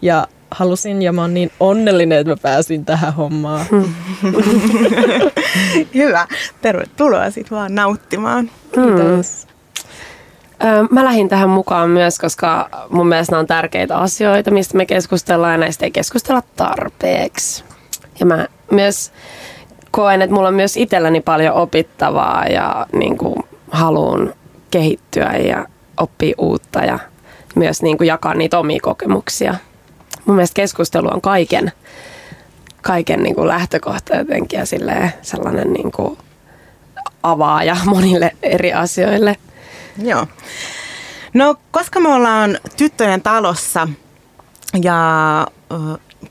ja 0.02 0.28
halusin 0.50 1.02
ja 1.02 1.12
mä 1.12 1.20
oon 1.20 1.34
niin 1.34 1.50
onnellinen, 1.60 2.18
että 2.18 2.32
mä 2.32 2.36
pääsin 2.42 2.84
tähän 2.84 3.14
hommaan. 3.14 3.66
Hyvä. 5.94 6.26
Tervetuloa 6.62 7.30
sitten 7.30 7.58
vaan 7.58 7.74
nauttimaan. 7.74 8.50
Kiitos. 8.74 9.46
Mä 10.90 11.04
lähdin 11.04 11.28
tähän 11.28 11.48
mukaan 11.48 11.90
myös, 11.90 12.18
koska 12.18 12.68
mun 12.90 13.08
mielestä 13.08 13.32
nämä 13.32 13.40
on 13.40 13.46
tärkeitä 13.46 13.96
asioita, 13.98 14.50
mistä 14.50 14.76
me 14.76 14.86
keskustellaan 14.86 15.52
ja 15.52 15.58
näistä 15.58 15.84
ei 15.84 15.90
keskustella 15.90 16.42
tarpeeksi. 16.56 17.64
Ja 18.20 18.26
mä 18.26 18.46
myös 18.70 19.12
koen, 19.96 20.22
että 20.22 20.34
mulla 20.34 20.48
on 20.48 20.54
myös 20.54 20.76
itselläni 20.76 21.20
paljon 21.20 21.54
opittavaa 21.54 22.46
ja 22.46 22.86
niin 22.92 23.18
kuin 23.18 23.34
haluan 23.70 24.34
kehittyä 24.70 25.32
ja 25.32 25.66
oppia 25.96 26.34
uutta 26.38 26.84
ja 26.84 26.98
myös 27.54 27.82
niin 27.82 27.98
kuin 27.98 28.08
jakaa 28.08 28.34
niitä 28.34 28.58
omia 28.58 28.78
kokemuksia. 28.82 29.54
Mun 30.24 30.36
mielestä 30.36 30.54
keskustelu 30.54 31.08
on 31.14 31.20
kaiken, 31.20 31.72
kaiken 32.82 33.22
niin 33.22 33.34
kuin 33.34 33.48
lähtökohta 33.48 34.16
jotenkin 34.16 34.58
ja 34.58 34.66
sellainen 35.22 35.72
niin 35.72 35.92
kuin 35.92 36.18
avaaja 37.22 37.76
monille 37.94 38.36
eri 38.42 38.72
asioille. 38.72 39.36
Joo. 40.02 40.26
No, 41.34 41.56
koska 41.70 42.00
me 42.00 42.08
ollaan 42.08 42.58
tyttöjen 42.76 43.22
talossa 43.22 43.88
ja 44.82 45.46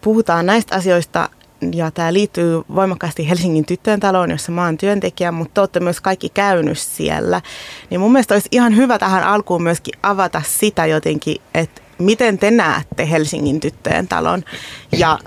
puhutaan 0.01 0.45
näistä 0.45 0.75
asioista, 0.75 1.29
ja 1.73 1.91
tämä 1.91 2.13
liittyy 2.13 2.61
voimakkaasti 2.75 3.29
Helsingin 3.29 3.65
tyttöjen 3.65 3.99
taloon, 3.99 4.31
jossa 4.31 4.51
mä 4.51 4.65
oon 4.65 4.77
työntekijä, 4.77 5.31
mutta 5.31 5.53
te 5.53 5.61
olette 5.61 5.79
myös 5.79 6.01
kaikki 6.01 6.29
käynyt 6.29 6.77
siellä. 6.77 7.41
Niin 7.89 7.99
mun 7.99 8.11
mielestä 8.11 8.33
olisi 8.33 8.49
ihan 8.51 8.75
hyvä 8.75 8.99
tähän 8.99 9.23
alkuun 9.23 9.63
myöskin 9.63 9.93
avata 10.03 10.41
sitä 10.45 10.85
jotenkin, 10.85 11.41
että 11.53 11.81
miten 11.97 12.37
te 12.37 12.51
näette 12.51 13.09
Helsingin 13.09 13.59
tyttöjen 13.59 14.07
talon 14.07 14.43
ja 14.91 15.19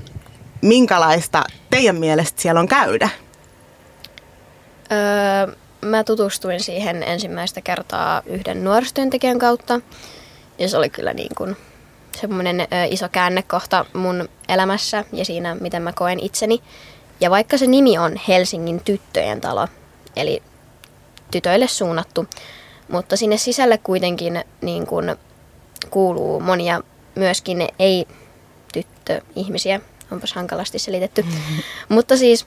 minkälaista 0.62 1.44
teidän 1.70 1.96
mielestä 1.96 2.42
siellä 2.42 2.60
on 2.60 2.68
käydä? 2.68 3.08
Öö, 4.92 5.56
mä 5.80 6.04
tutustuin 6.04 6.60
siihen 6.60 7.02
ensimmäistä 7.02 7.60
kertaa 7.60 8.22
yhden 8.26 8.64
nuorisotyöntekijän 8.64 9.38
kautta. 9.38 9.80
Ja 10.58 10.68
se 10.68 10.78
oli 10.78 10.90
kyllä 10.90 11.12
niin 11.12 11.34
kuin 11.36 11.56
semmoinen 12.20 12.66
iso 12.90 13.08
käännekohta 13.08 13.84
mun 13.94 14.28
elämässä 14.48 15.04
ja 15.12 15.24
siinä, 15.24 15.54
miten 15.54 15.82
mä 15.82 15.92
koen 15.92 16.20
itseni. 16.20 16.62
Ja 17.20 17.30
vaikka 17.30 17.58
se 17.58 17.66
nimi 17.66 17.98
on 17.98 18.20
Helsingin 18.28 18.80
tyttöjen 18.84 19.40
talo, 19.40 19.68
eli 20.16 20.42
tytöille 21.30 21.68
suunnattu, 21.68 22.26
mutta 22.88 23.16
sinne 23.16 23.36
sisälle 23.36 23.78
kuitenkin 23.78 24.44
niin 24.60 24.86
kuin 24.86 25.16
kuuluu 25.90 26.40
monia 26.40 26.80
myöskin 27.14 27.68
ei-tyttöihmisiä, 27.78 29.80
onpas 30.12 30.32
hankalasti 30.32 30.78
selitetty. 30.78 31.22
Mm-hmm. 31.22 31.62
Mutta 31.88 32.16
siis 32.16 32.46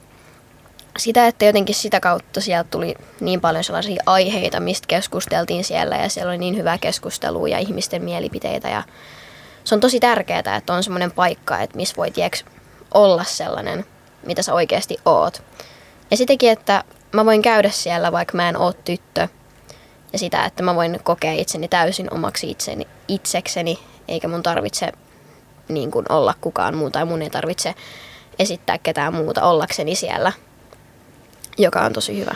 sitä, 0.98 1.26
että 1.26 1.44
jotenkin 1.44 1.74
sitä 1.74 2.00
kautta 2.00 2.40
sieltä 2.40 2.70
tuli 2.70 2.94
niin 3.20 3.40
paljon 3.40 3.64
sellaisia 3.64 4.02
aiheita, 4.06 4.60
mistä 4.60 4.86
keskusteltiin 4.86 5.64
siellä 5.64 5.96
ja 5.96 6.08
siellä 6.08 6.30
oli 6.30 6.38
niin 6.38 6.56
hyvää 6.56 6.78
keskustelua 6.78 7.48
ja 7.48 7.58
ihmisten 7.58 8.02
mielipiteitä 8.02 8.68
ja 8.68 8.82
se 9.64 9.74
on 9.74 9.80
tosi 9.80 10.00
tärkeää, 10.00 10.56
että 10.56 10.72
on 10.72 10.82
semmoinen 10.82 11.12
paikka, 11.12 11.58
että 11.58 11.76
missä 11.76 11.96
voi 11.96 12.10
tieks, 12.10 12.44
olla 12.94 13.24
sellainen, 13.24 13.84
mitä 14.26 14.42
sä 14.42 14.54
oikeasti 14.54 14.96
oot. 15.04 15.42
Ja 16.10 16.16
sitäkin, 16.16 16.50
että 16.50 16.84
mä 17.12 17.24
voin 17.24 17.42
käydä 17.42 17.70
siellä, 17.70 18.12
vaikka 18.12 18.36
mä 18.36 18.48
en 18.48 18.56
oo 18.56 18.72
tyttö. 18.72 19.28
Ja 20.12 20.18
sitä, 20.18 20.44
että 20.44 20.62
mä 20.62 20.74
voin 20.74 21.00
kokea 21.02 21.32
itseni 21.32 21.68
täysin 21.68 22.14
omaksi 22.14 22.50
itseni, 22.50 22.86
itsekseni, 23.08 23.78
eikä 24.08 24.28
mun 24.28 24.42
tarvitse 24.42 24.92
niin 25.68 25.90
kuin 25.90 26.06
olla 26.08 26.34
kukaan 26.40 26.76
muu 26.76 26.90
tai 26.90 27.04
mun 27.04 27.22
ei 27.22 27.30
tarvitse 27.30 27.74
esittää 28.38 28.78
ketään 28.78 29.14
muuta 29.14 29.42
ollakseni 29.42 29.94
siellä, 29.94 30.32
joka 31.58 31.80
on 31.80 31.92
tosi 31.92 32.18
hyvä. 32.18 32.34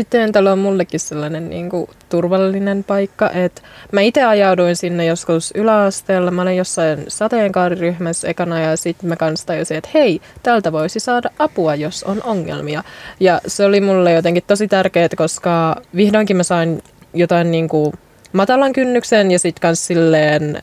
Tyttöjen 0.00 0.32
talo 0.32 0.52
on 0.52 0.58
mullekin 0.58 1.00
sellainen 1.00 1.50
niin 1.50 1.70
kuin, 1.70 1.90
turvallinen 2.08 2.84
paikka. 2.84 3.30
Et 3.30 3.62
mä 3.92 4.00
itse 4.00 4.24
ajauduin 4.24 4.76
sinne 4.76 5.04
joskus 5.04 5.52
yläasteella. 5.54 6.30
Mä 6.30 6.42
olin 6.42 6.56
jossain 6.56 7.04
sateenkaariryhmässä 7.08 8.28
ekana 8.28 8.60
ja 8.60 8.76
sitten 8.76 9.08
mä 9.08 9.16
kanssa 9.16 9.46
tajusin, 9.46 9.76
että 9.76 9.90
hei, 9.94 10.20
tältä 10.42 10.72
voisi 10.72 11.00
saada 11.00 11.30
apua, 11.38 11.74
jos 11.74 12.04
on 12.04 12.22
ongelmia. 12.24 12.84
Ja 13.20 13.40
se 13.46 13.64
oli 13.64 13.80
mulle 13.80 14.12
jotenkin 14.12 14.42
tosi 14.46 14.68
tärkeää, 14.68 15.08
koska 15.16 15.82
vihdoinkin 15.96 16.36
mä 16.36 16.42
sain 16.42 16.82
jotain 17.14 17.50
niin 17.50 17.68
kuin, 17.68 17.92
matalan 18.32 18.72
kynnyksen 18.72 19.30
ja 19.30 19.38
sitten 19.38 19.62
kans 19.62 19.86
silleen, 19.86 20.62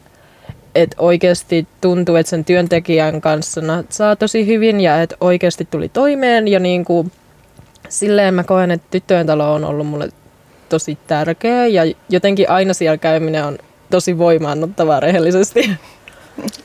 että 0.76 0.96
oikeasti 1.00 1.68
tuntuu, 1.82 2.16
että 2.16 2.30
sen 2.30 2.46
työntekijän 2.46 3.22
kanssa 3.22 3.62
saa 3.90 4.16
tosi 4.16 4.48
hyvin 4.48 4.80
ja 4.82 5.02
että 5.02 5.16
oikeasti 5.22 5.68
tuli 5.72 5.90
toimeen 5.90 6.48
ja 6.48 6.60
niin 6.60 6.86
kuin, 6.86 7.12
silleen 7.90 8.34
mä 8.34 8.44
koen, 8.44 8.72
että 8.72 8.88
tyttöjen 8.92 9.28
talo 9.28 9.54
on 9.54 9.66
ollut 9.66 9.88
mulle 9.88 10.10
tosi 10.70 10.98
tärkeä 11.08 11.68
ja 11.68 11.82
jotenkin 12.10 12.50
aina 12.50 12.74
siellä 12.74 12.98
käyminen 12.98 13.46
on 13.46 13.58
tosi 13.90 14.18
voimaannuttavaa 14.18 15.00
rehellisesti. 15.00 15.60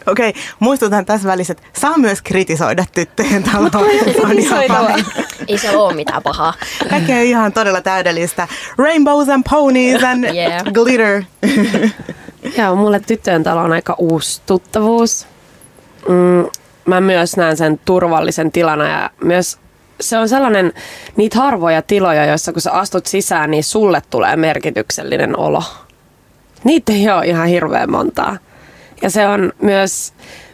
Okei, 0.06 0.28
okay, 0.28 0.42
muistutan 0.58 1.06
tässä 1.06 1.28
välissä, 1.28 1.52
että 1.52 1.80
saa 1.80 1.98
myös 1.98 2.22
kritisoida 2.22 2.84
tyttöjen 2.94 3.42
taloa. 3.42 3.70
Ei 5.48 5.58
siellä 5.58 5.82
ole 5.82 5.94
mitään 5.94 6.22
pahaa. 6.22 6.54
Kaikki 6.90 7.12
on 7.12 7.18
ihan 7.18 7.52
todella 7.52 7.80
täydellistä. 7.80 8.48
Rainbows 8.78 9.28
and 9.28 9.44
ponies 9.50 10.04
and 10.04 10.24
Yeah. 10.34 10.62
glitter. 10.72 11.22
Joo, 12.58 12.76
mulle 12.76 13.00
tyttöjen 13.00 13.42
talo 13.42 13.60
on 13.60 13.72
aika 13.72 13.94
uusi 13.98 14.42
tuttavuus. 14.46 15.26
Mm, 16.08 16.46
mä 16.86 17.00
myös 17.00 17.36
näen 17.36 17.56
sen 17.56 17.80
turvallisen 17.84 18.52
tilana 18.52 18.88
ja 18.88 19.10
myös 19.24 19.58
se 20.02 20.18
on 20.18 20.28
sellainen, 20.28 20.72
niitä 21.16 21.38
harvoja 21.38 21.82
tiloja, 21.82 22.24
joissa 22.24 22.52
kun 22.52 22.62
sä 22.62 22.72
astut 22.72 23.06
sisään, 23.06 23.50
niin 23.50 23.64
sulle 23.64 24.02
tulee 24.10 24.36
merkityksellinen 24.36 25.38
olo. 25.38 25.62
Niitä 26.64 26.92
ei 26.92 27.10
ole 27.10 27.26
ihan 27.26 27.46
hirveän 27.46 27.90
montaa. 27.90 28.38
Ja 29.02 29.10
se 29.10 29.28
on 29.28 29.52
myös 29.62 30.12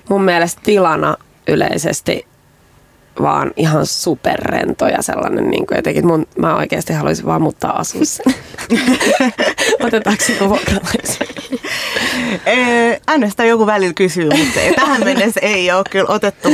mun 0.08 0.22
mielestä 0.22 0.60
tilana 0.64 1.16
yleisesti 1.48 2.26
vaan 3.22 3.52
ihan 3.56 3.86
superrento 3.86 4.86
ja 4.86 5.02
sellainen 5.02 5.50
niin 5.50 5.66
kuin 5.66 5.76
jotenkin, 5.76 6.06
mun, 6.06 6.26
mä 6.38 6.56
oikeasti 6.56 6.92
haluaisin 6.92 7.26
vaan 7.26 7.42
muuttaa 7.42 7.78
asua. 7.78 8.02
Otetaanko 9.86 10.24
sinun 10.24 10.48
vuokralaisen? 10.48 11.26
Sitä 13.30 13.44
joku 13.44 13.66
välillä 13.66 13.94
kysyy, 13.94 14.30
mutta 14.30 14.60
tähän 14.76 15.04
mennessä 15.04 15.40
ei 15.42 15.72
ole 15.72 15.84
kyllä 15.90 16.08
otettu. 16.08 16.48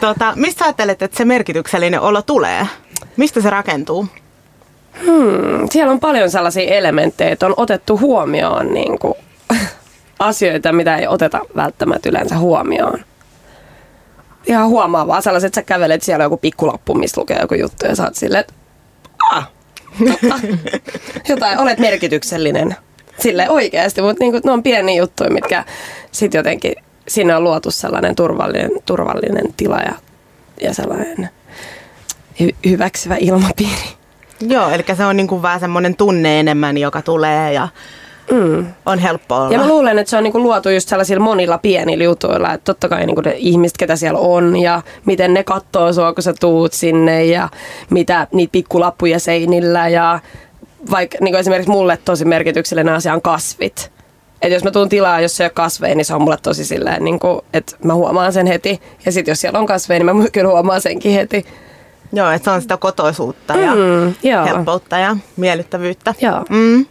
Tota, 0.00 0.32
mistä 0.36 0.64
ajattelet, 0.64 1.02
että 1.02 1.16
se 1.16 1.24
merkityksellinen 1.24 2.00
olo 2.00 2.22
tulee? 2.22 2.66
Mistä 3.16 3.40
se 3.40 3.50
rakentuu? 3.50 4.06
Siellä 5.70 5.92
on 5.92 6.00
paljon 6.00 6.30
sellaisia 6.30 6.74
elementtejä, 6.74 7.30
että 7.30 7.46
on 7.46 7.54
otettu 7.56 7.98
huomioon 7.98 8.74
niin 8.74 8.98
kuin, 8.98 9.14
asioita, 10.18 10.72
mitä 10.72 10.96
ei 10.96 11.06
oteta 11.06 11.40
välttämättä 11.56 12.08
yleensä 12.08 12.38
huomioon. 12.38 13.04
Ihan 14.46 14.68
huomaa 14.68 15.06
vaan 15.06 15.22
sellaiset, 15.22 15.48
että 15.48 15.60
sä 15.60 15.62
kävelet 15.62 16.02
siellä 16.02 16.22
on 16.22 16.26
joku 16.26 16.36
pikkulappu, 16.36 16.94
missä 16.94 17.20
lukee 17.20 17.38
joku 17.40 17.54
juttu 17.54 17.86
ja 17.86 17.96
sä 17.96 18.04
oot 18.04 18.14
silleen, 18.14 18.40
että 18.40 18.54
ah, 19.32 19.50
totta. 19.98 20.40
Jotain, 21.28 21.58
olet 21.58 21.78
merkityksellinen. 21.78 22.76
Sille 23.18 23.48
oikeasti, 23.48 24.02
mutta 24.02 24.24
niin 24.24 24.32
kuin, 24.32 24.42
ne 24.44 24.52
on 24.52 24.62
pieniä 24.62 24.96
juttuja, 24.96 25.30
mitkä 25.30 25.64
sitten 26.12 26.38
jotenkin, 26.38 26.74
siinä 27.10 27.36
on 27.36 27.44
luotu 27.44 27.70
sellainen 27.70 28.16
turvallinen, 28.16 28.70
turvallinen 28.86 29.44
tila 29.56 29.78
ja, 29.78 29.92
ja 30.62 30.74
sellainen 30.74 31.28
hy- 32.42 32.56
hyväksyvä 32.70 33.16
ilmapiiri. 33.20 33.90
Joo, 34.40 34.70
eli 34.70 34.84
se 34.96 35.04
on 35.04 35.16
niin 35.16 35.28
kuin 35.28 35.42
vähän 35.42 35.60
semmoinen 35.60 35.96
tunne 35.96 36.40
enemmän, 36.40 36.78
joka 36.78 37.02
tulee 37.02 37.52
ja 37.52 37.68
Mm. 38.30 38.66
on 38.86 38.98
helppo 38.98 39.34
olla. 39.36 39.52
Ja 39.52 39.58
mä 39.58 39.68
luulen, 39.68 39.98
että 39.98 40.10
se 40.10 40.16
on 40.16 40.24
niinku 40.24 40.42
luotu 40.42 40.68
just 40.68 40.88
sellaisilla 40.88 41.24
monilla 41.24 41.58
pienillä 41.58 42.04
jutuilla, 42.04 42.52
että 42.52 42.64
totta 42.64 42.88
kai 42.88 43.06
niinku 43.06 43.20
ne 43.20 43.34
ihmiset, 43.36 43.76
ketä 43.78 43.96
siellä 43.96 44.18
on 44.18 44.56
ja 44.56 44.82
miten 45.04 45.34
ne 45.34 45.44
katsoo 45.44 45.92
sua, 45.92 46.12
kun 46.14 46.22
sä 46.22 46.34
tuut 46.40 46.72
sinne 46.72 47.24
ja 47.24 47.48
mitä 47.90 48.26
niitä 48.32 48.52
pikkulappuja 48.52 49.18
seinillä 49.20 49.88
ja 49.88 50.20
vaikka 50.90 51.18
niinku 51.20 51.36
esimerkiksi 51.38 51.70
mulle 51.70 51.98
tosi 52.04 52.24
merkityksellinen 52.24 52.94
asia 52.94 53.14
on 53.14 53.22
kasvit. 53.22 53.92
Et 54.42 54.52
jos 54.52 54.64
mä 54.64 54.70
tuun 54.70 54.88
tilaa, 54.88 55.20
jos 55.20 55.36
se 55.36 55.44
ei 55.44 55.46
ole 55.46 55.50
kasveja, 55.54 55.94
niin 55.94 56.04
se 56.04 56.14
on 56.14 56.22
mulle 56.22 56.38
tosi 56.42 56.64
silleen, 56.64 57.04
niin 57.04 57.18
kuin, 57.18 57.40
että 57.52 57.76
mä 57.84 57.94
huomaan 57.94 58.32
sen 58.32 58.46
heti. 58.46 58.80
Ja 59.06 59.12
sitten 59.12 59.32
jos 59.32 59.40
siellä 59.40 59.58
on 59.58 59.66
kasveja, 59.66 60.04
niin 60.04 60.16
mä 60.16 60.28
kyllä 60.32 60.48
huomaan 60.50 60.80
senkin 60.80 61.12
heti. 61.12 61.46
Joo, 62.12 62.30
että 62.30 62.44
se 62.44 62.50
on 62.50 62.62
sitä 62.62 62.76
kotoisuutta 62.76 63.54
ja 63.56 63.74
Mm, 63.74 64.14
joo. 64.22 64.44
helppoutta 64.44 64.98
ja 64.98 65.16
miellyttävyyttä. 65.36 66.14
Joo. 66.20 66.44
Mm. 66.48 66.86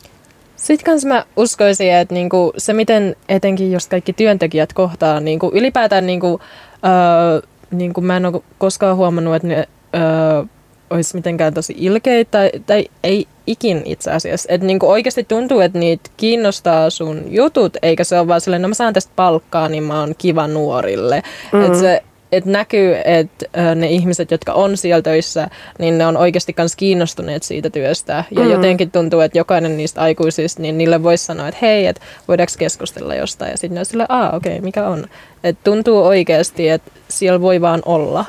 Sitten 0.56 0.86
kans 0.86 1.06
mä 1.06 1.26
uskoisin, 1.38 1.94
että 1.94 2.14
niinku 2.14 2.54
se 2.58 2.74
miten 2.74 3.16
etenkin 3.30 3.72
jos 3.72 3.88
kaikki 3.88 4.14
työntekijät 4.14 4.74
kohtaa, 4.74 5.20
niinku 5.20 5.52
ylipäätään 5.54 6.06
niinku, 6.06 6.40
öö, 6.86 7.50
niinku 7.72 8.02
mä 8.02 8.18
en 8.18 8.26
ole 8.26 8.42
koskaan 8.58 8.96
huomannut, 8.96 9.36
että 9.36 9.48
ne 9.48 9.68
öö, 9.96 10.44
olisi 10.90 11.16
mitenkään 11.16 11.54
tosi 11.54 11.74
ilkeitä 11.78 12.32
tai, 12.32 12.52
tai 12.66 12.86
ei 13.04 13.28
ikin 13.50 13.82
itse 13.86 14.12
asiassa. 14.12 14.50
Että 14.52 14.68
niinku 14.68 14.90
oikeasti 14.90 15.24
tuntuu, 15.24 15.60
että 15.60 15.80
niitä 15.80 16.10
kiinnostaa 16.18 16.90
sun 16.90 17.24
jutut, 17.28 17.78
eikä 17.82 18.04
se 18.04 18.20
ole 18.20 18.28
vaan 18.28 18.42
silleen, 18.42 18.62
no 18.62 18.68
mä 18.68 18.74
saan 18.74 18.94
tästä 18.94 19.12
palkkaa, 19.16 19.70
niin 19.70 19.84
mä 19.84 20.00
oon 20.00 20.16
kiva 20.18 20.48
nuorille. 20.48 21.24
Mm. 21.54 21.66
Että 21.66 21.80
se 21.80 22.04
et 22.32 22.46
näkyy, 22.46 22.96
että 23.06 23.76
ne 23.76 23.88
ihmiset, 23.88 24.32
jotka 24.32 24.54
on 24.54 24.78
siellä 24.78 25.02
töissä, 25.02 25.50
niin 25.80 25.98
ne 25.98 26.08
on 26.08 26.18
oikeasti 26.18 26.56
myös 26.58 26.76
kiinnostuneet 26.76 27.44
siitä 27.44 27.70
työstä. 27.70 28.24
Ja 28.32 28.44
mm. 28.44 28.52
jotenkin 28.52 28.92
tuntuu, 28.92 29.20
että 29.20 29.38
jokainen 29.38 29.78
niistä 29.78 30.02
aikuisista, 30.02 30.62
niin 30.62 30.78
niille 30.78 31.04
voisi 31.04 31.26
sanoa, 31.26 31.48
että 31.48 31.60
hei, 31.62 31.86
että 31.86 32.02
voidaanko 32.28 32.54
keskustella 32.58 33.16
jostain. 33.16 33.52
Ja 33.52 33.58
sitten 33.58 33.76
ne 33.76 33.80
on 33.80 33.86
silleen, 33.86 34.12
aa 34.12 34.36
okei, 34.36 34.52
okay, 34.52 34.66
mikä 34.66 34.88
on. 34.88 35.06
Et 35.44 35.58
tuntuu 35.64 36.04
oikeasti, 36.04 36.70
että 36.70 36.92
siellä 37.08 37.42
voi 37.42 37.62
vaan 37.62 37.82
olla. 37.86 38.26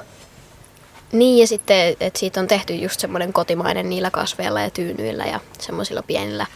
Niin 1.12 1.38
ja 1.38 1.46
sitten, 1.46 1.96
että 2.00 2.18
siitä 2.18 2.40
on 2.40 2.46
tehty 2.46 2.74
just 2.74 3.00
semmoinen 3.00 3.32
kotimainen 3.32 3.90
niillä 3.90 4.10
kasveilla 4.10 4.60
ja 4.60 4.70
tyynyillä 4.70 5.24
ja 5.24 5.40
semmoisilla 5.58 6.02
pienillä 6.02 6.46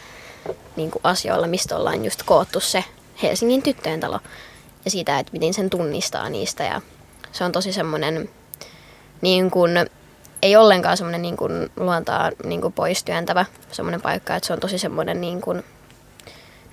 niin 0.77 0.91
kuin 0.91 1.01
asioilla, 1.05 1.47
mistä 1.47 1.77
ollaan 1.77 2.05
just 2.05 2.23
koottu 2.23 2.61
se 2.61 2.85
Helsingin 3.23 3.63
tyttöjen 3.63 4.01
talo. 4.01 4.21
Ja 4.85 4.91
siitä, 4.91 5.19
että 5.19 5.33
miten 5.33 5.55
sen 5.55 5.71
tunnistaa 5.71 6.29
niistä 6.29 6.65
ja 6.65 6.81
se 7.33 7.45
on 7.45 7.53
tosi 7.53 7.73
semmoinen 7.73 8.29
niin 9.21 9.51
kuin, 9.51 9.71
ei 10.43 10.57
ollenkaan 10.57 10.97
semmoinen 10.97 11.23
niin 11.23 11.37
kuin 11.37 11.71
luontaa 11.77 12.31
niin 12.45 12.61
kuin 12.61 12.73
pois 12.73 13.05
työntävä 13.05 13.45
semmoinen 13.73 14.03
paikka, 14.03 14.37
että 14.37 14.47
se 14.47 14.53
on 14.53 14.61
tosi 14.61 14.79
semmoinen 14.79 15.21
niin 15.21 15.41
kuin, 15.41 15.65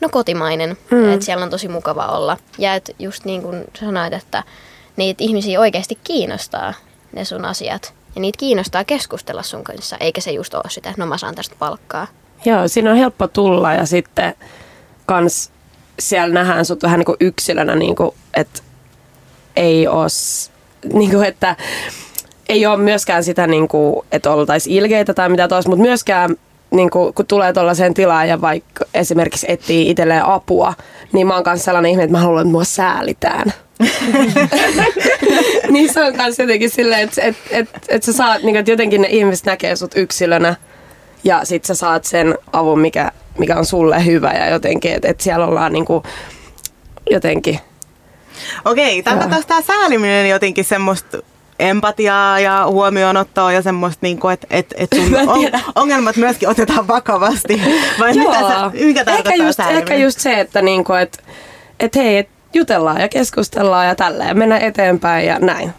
no 0.02 0.10
kotimainen, 0.10 0.78
mm. 0.92 1.14
että 1.14 1.26
siellä 1.26 1.44
on 1.44 1.50
tosi 1.50 1.68
mukava 1.68 2.06
olla. 2.06 2.38
Ja 2.58 2.76
että 2.76 2.92
just 3.00 3.26
niin 3.26 3.42
kuin 3.42 3.66
sanoit, 3.80 4.14
että 4.14 4.44
niitä 4.98 5.24
ihmisiä 5.24 5.60
oikeasti 5.60 5.98
kiinnostaa 6.04 6.74
ne 7.14 7.26
sun 7.26 7.46
asiat. 7.46 7.94
Ja 8.16 8.22
niitä 8.22 8.38
kiinnostaa 8.38 8.84
keskustella 8.84 9.44
sun 9.44 9.64
kanssa, 9.64 9.98
eikä 9.98 10.22
se 10.22 10.32
just 10.32 10.54
ole 10.54 10.64
sitä, 10.70 10.90
että 10.90 11.02
no 11.02 11.08
mä 11.08 11.18
saan 11.18 11.36
tästä 11.36 11.56
palkkaa. 11.60 12.08
Joo, 12.46 12.68
siinä 12.68 12.92
on 12.92 12.98
helppo 12.98 13.28
tulla 13.28 13.74
ja 13.74 13.86
sitten 13.86 14.34
kans 15.06 15.52
siellä 16.00 16.34
nähdään 16.34 16.66
sut 16.66 16.84
vähän 16.84 17.00
niin 17.00 17.18
yksilönä, 17.20 17.76
niin 17.76 17.96
kuin, 17.96 18.12
että 18.34 18.62
ei 19.56 19.88
os, 19.88 20.52
niin 20.94 21.12
kuin, 21.12 21.24
että 21.24 21.56
ei 22.50 22.66
ole 22.66 22.78
myöskään 22.78 23.24
sitä, 23.24 23.48
niin 23.48 23.68
kuin, 23.68 24.06
että 24.12 24.32
oltaisiin 24.32 24.76
ilkeitä 24.76 25.14
tai 25.14 25.30
mitä 25.30 25.48
tuossa, 25.48 25.70
mutta 25.70 25.82
myöskään 25.82 26.36
niin 26.72 26.90
kuin, 26.90 27.14
kun 27.14 27.26
tulee 27.26 27.54
tuollaiseen 27.54 27.94
tilaan 27.94 28.30
ja 28.30 28.42
vaikka 28.42 28.86
esimerkiksi 28.94 29.46
etsii 29.50 29.90
itselleen 29.90 30.26
apua, 30.26 30.74
niin 31.14 31.28
mä 31.28 31.34
oon 31.34 31.44
kanssa 31.44 31.66
sellainen 31.66 31.92
ihminen, 31.92 32.06
että 32.06 32.18
mä 32.18 32.24
haluan, 32.24 32.42
että 32.42 32.52
mua 32.52 32.64
säälitään. 32.64 33.54
niin 35.72 35.94
se 35.94 36.04
on 36.04 36.16
myös 36.16 36.40
jotenkin 36.40 36.70
silleen, 36.70 37.02
että, 37.02 37.22
että, 37.22 37.42
että, 37.52 37.80
että 37.88 38.06
sä 38.06 38.14
saat, 38.14 38.44
niin 38.44 38.54
kuin, 38.54 38.58
että 38.58 38.72
jotenkin 38.72 39.02
ne 39.02 39.08
ihmiset 39.08 39.46
näkee 39.46 39.76
sut 39.76 39.92
yksilönä 39.96 40.56
ja 41.24 41.46
sit 41.46 41.66
sä 41.66 41.76
saat 41.76 42.06
sen 42.06 42.38
avun, 42.54 42.80
mikä, 42.80 43.12
mikä 43.38 43.58
on 43.58 43.66
sulle 43.66 44.06
hyvä 44.06 44.32
ja 44.32 44.50
jotenkin, 44.50 44.94
että, 44.94 45.08
että 45.08 45.24
siellä 45.24 45.46
ollaan 45.46 45.74
niin 45.74 45.86
kuin, 45.86 46.04
jotenkin 47.10 47.60
Okei, 48.66 49.04
tarkoittaako 49.04 49.46
tämä 49.48 49.62
sääliminen 49.62 50.30
jotenkin 50.30 50.66
semmoista 50.66 51.18
empatiaa 51.70 52.40
ja 52.40 52.66
huomioonottoa 52.68 53.52
ja 53.52 53.62
semmoista, 53.62 54.00
niin 54.02 54.20
kuin, 54.20 54.34
että 54.34 54.48
et, 54.50 54.74
et 54.78 54.90
sun 54.96 55.16
on, 55.30 55.40
ongelmat 55.76 56.16
myöskin 56.16 56.50
otetaan 56.50 56.88
vakavasti? 56.88 57.62
Vai 58.00 58.14
mitä 58.14 58.38
se, 58.38 58.86
mikä 58.86 59.04
ehkä 59.08 59.36
just, 59.36 59.60
ehkä 59.60 59.96
just 59.96 60.20
se, 60.20 60.40
että 60.40 60.62
niinku, 60.62 60.94
et, 60.94 61.24
et 61.80 61.96
hei, 61.96 62.18
et 62.18 62.30
jutellaan 62.54 63.02
ja 63.02 63.10
keskustellaan 63.10 63.88
ja 63.88 63.96
tällä 63.96 64.26
ja 64.26 64.34
mennään 64.34 64.62
eteenpäin 64.62 65.28
ja 65.28 65.40
näin. 65.40 65.74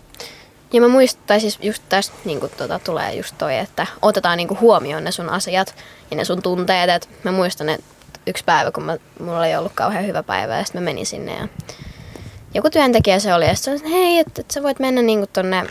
Ja 0.72 0.80
mä 0.80 0.88
muistan, 0.88 1.22
tai 1.26 1.40
siis 1.40 1.58
just 1.62 1.82
tästä 1.88 2.16
niin 2.24 2.40
tota, 2.56 2.78
tulee 2.78 3.14
just 3.14 3.34
toi, 3.38 3.58
että 3.58 3.86
otetaan 4.02 4.36
niin 4.36 4.60
huomioon 4.60 5.04
ne 5.04 5.12
sun 5.12 5.28
asiat 5.28 5.74
ja 6.10 6.16
ne 6.16 6.24
sun 6.24 6.42
tunteet. 6.42 6.90
Et 6.90 7.08
mä 7.24 7.32
muistan, 7.32 7.68
että 7.68 7.86
yksi 8.26 8.44
päivä, 8.44 8.70
kun 8.70 8.82
mä, 8.82 8.96
mulla 9.20 9.46
ei 9.46 9.56
ollut 9.56 9.72
kauhean 9.74 10.06
hyvä 10.06 10.22
päivä 10.22 10.56
ja 10.56 10.64
sitten 10.64 10.82
mä 10.82 10.84
menin 10.84 11.06
sinne 11.06 11.36
ja 11.36 11.48
joku 12.54 12.70
työntekijä 12.70 13.18
se 13.18 13.34
oli 13.34 13.46
ja 13.46 13.54
sitten 13.54 13.74
että 13.76 13.88
hei, 13.88 14.18
että 14.18 14.40
et 14.40 14.50
sä 14.50 14.62
voit 14.62 14.78
mennä 14.78 15.02
niin 15.02 15.26
tonne, 15.32 15.66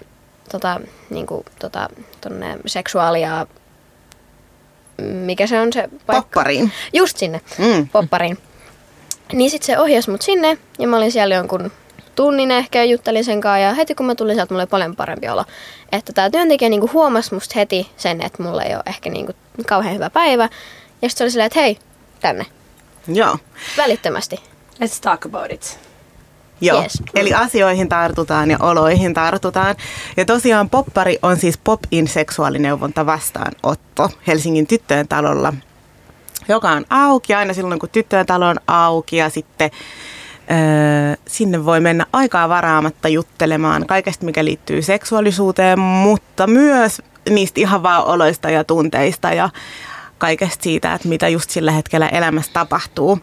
tota, 0.51 0.79
niin 1.09 1.27
tota, 1.59 1.89
tonne 2.21 2.57
seksuaalia, 2.65 3.47
mikä 5.01 5.47
se 5.47 5.59
on 5.61 5.73
se 5.73 5.81
paikka? 5.81 6.13
Poppariin. 6.21 6.71
Just 6.93 7.17
sinne, 7.17 7.41
Mm. 7.57 7.65
mm. 7.65 7.87
poppariin. 7.89 8.37
Niin 9.33 9.51
sitten 9.51 9.65
se 9.65 9.79
ohjasi 9.79 10.11
mut 10.11 10.21
sinne 10.21 10.57
ja 10.79 10.87
mä 10.87 10.97
olin 10.97 11.11
siellä 11.11 11.35
jonkun 11.35 11.71
tunnin 12.15 12.51
ehkä 12.51 12.79
ja 12.79 12.85
juttelin 12.85 13.23
sen 13.25 13.41
kanssa 13.41 13.57
ja 13.57 13.73
heti 13.73 13.95
kun 13.95 14.05
mä 14.05 14.15
tulin 14.15 14.35
sieltä, 14.35 14.53
mulla 14.53 14.61
oli 14.63 14.67
paljon 14.69 14.95
parempi 14.95 15.29
olo. 15.29 15.45
Että 15.91 16.13
tämä 16.13 16.29
työntekijä 16.29 16.69
niinku 16.69 16.89
huomasi 16.93 17.33
musta 17.33 17.53
heti 17.55 17.91
sen, 17.97 18.21
että 18.21 18.43
mulla 18.43 18.63
ei 18.63 18.75
ole 18.75 18.83
ehkä 18.85 19.09
niinku 19.09 19.33
kauhean 19.67 19.95
hyvä 19.95 20.09
päivä. 20.09 20.43
Ja 21.01 21.09
sitten 21.09 21.17
se 21.17 21.23
oli 21.23 21.31
silleen, 21.31 21.45
että 21.47 21.59
hei, 21.59 21.77
tänne, 22.19 22.45
Joo. 23.07 23.37
välittömästi. 23.77 24.35
Let's 24.83 24.99
talk 25.01 25.25
about 25.25 25.51
it. 25.51 25.79
Joo, 26.61 26.81
Yes. 26.81 27.03
eli 27.15 27.33
asioihin 27.33 27.89
tartutaan 27.89 28.51
ja 28.51 28.57
oloihin 28.59 29.13
tartutaan. 29.13 29.75
Ja 30.17 30.25
tosiaan 30.25 30.69
Poppari 30.69 31.19
on 31.21 31.37
siis 31.37 31.57
Pop-in 31.57 32.07
seksuaalineuvonta 32.07 33.05
vastaanotto 33.05 34.09
Helsingin 34.27 34.67
tyttöjen 34.67 35.07
talolla, 35.07 35.53
joka 36.49 36.69
on 36.69 36.85
auki 36.89 37.33
aina 37.33 37.53
silloin, 37.53 37.79
kun 37.79 37.89
tyttöjen 37.89 38.25
talo 38.25 38.47
on 38.47 38.57
auki 38.67 39.17
ja 39.17 39.29
sitten 39.29 39.71
öö, 40.51 41.15
sinne 41.27 41.65
voi 41.65 41.79
mennä 41.79 42.05
aikaa 42.13 42.49
varaamatta 42.49 43.07
juttelemaan 43.07 43.87
kaikesta, 43.87 44.25
mikä 44.25 44.45
liittyy 44.45 44.81
seksuaalisuuteen, 44.81 45.79
mutta 45.79 46.47
myös 46.47 47.01
niistä 47.29 47.61
ihan 47.61 47.83
vaan 47.83 48.05
oloista 48.05 48.49
ja 48.49 48.63
tunteista 48.63 49.33
ja 49.33 49.49
kaikesta 50.17 50.63
siitä, 50.63 50.93
että 50.93 51.07
mitä 51.07 51.27
just 51.27 51.49
sillä 51.49 51.71
hetkellä 51.71 52.07
elämässä 52.07 52.51
tapahtuu. 52.53 53.19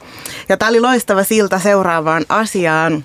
Ja 0.49 0.57
tämä 0.57 0.69
oli 0.69 0.81
loistava 0.81 1.25
silta 1.25 1.59
seuraavaan 1.59 2.25
asiaan, 2.29 3.05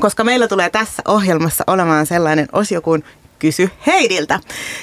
koska 0.00 0.24
meillä 0.24 0.48
tulee 0.48 0.70
tässä 0.70 1.02
ohjelmassa 1.08 1.64
olemaan 1.66 2.06
sellainen 2.06 2.48
osio 2.52 2.80
kuin 2.80 3.04
Kysy 3.38 3.70
Heidiltä. 3.86 4.40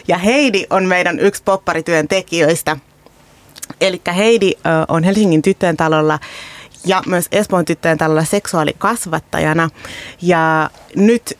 Ja 0.08 0.18
Heidi 0.18 0.66
on 0.70 0.86
meidän 0.86 1.20
yksi 1.20 1.44
popparityön 1.44 2.08
tekijöistä. 2.08 2.78
Eli 3.82 4.02
Heidi 4.16 4.52
on 4.88 5.04
Helsingin 5.04 5.42
tyttöjen 5.42 5.78
talolla 5.78 6.20
ja 6.86 7.04
myös 7.06 7.28
Espoon 7.32 7.66
tyttöjen 7.66 7.98
talolla 7.98 8.26
seksuaalikasvattajana. 8.26 9.70
Ja 10.22 10.70
nyt 10.96 11.38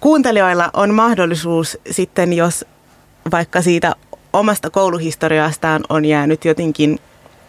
kuuntelijoilla 0.00 0.70
on 0.72 0.94
mahdollisuus 0.94 1.78
sitten, 1.90 2.32
jos 2.32 2.64
vaikka 3.30 3.62
siitä 3.62 3.94
omasta 4.32 4.70
kouluhistoriastaan 4.70 5.84
on 5.88 6.04
jäänyt 6.04 6.44
jotenkin 6.44 6.98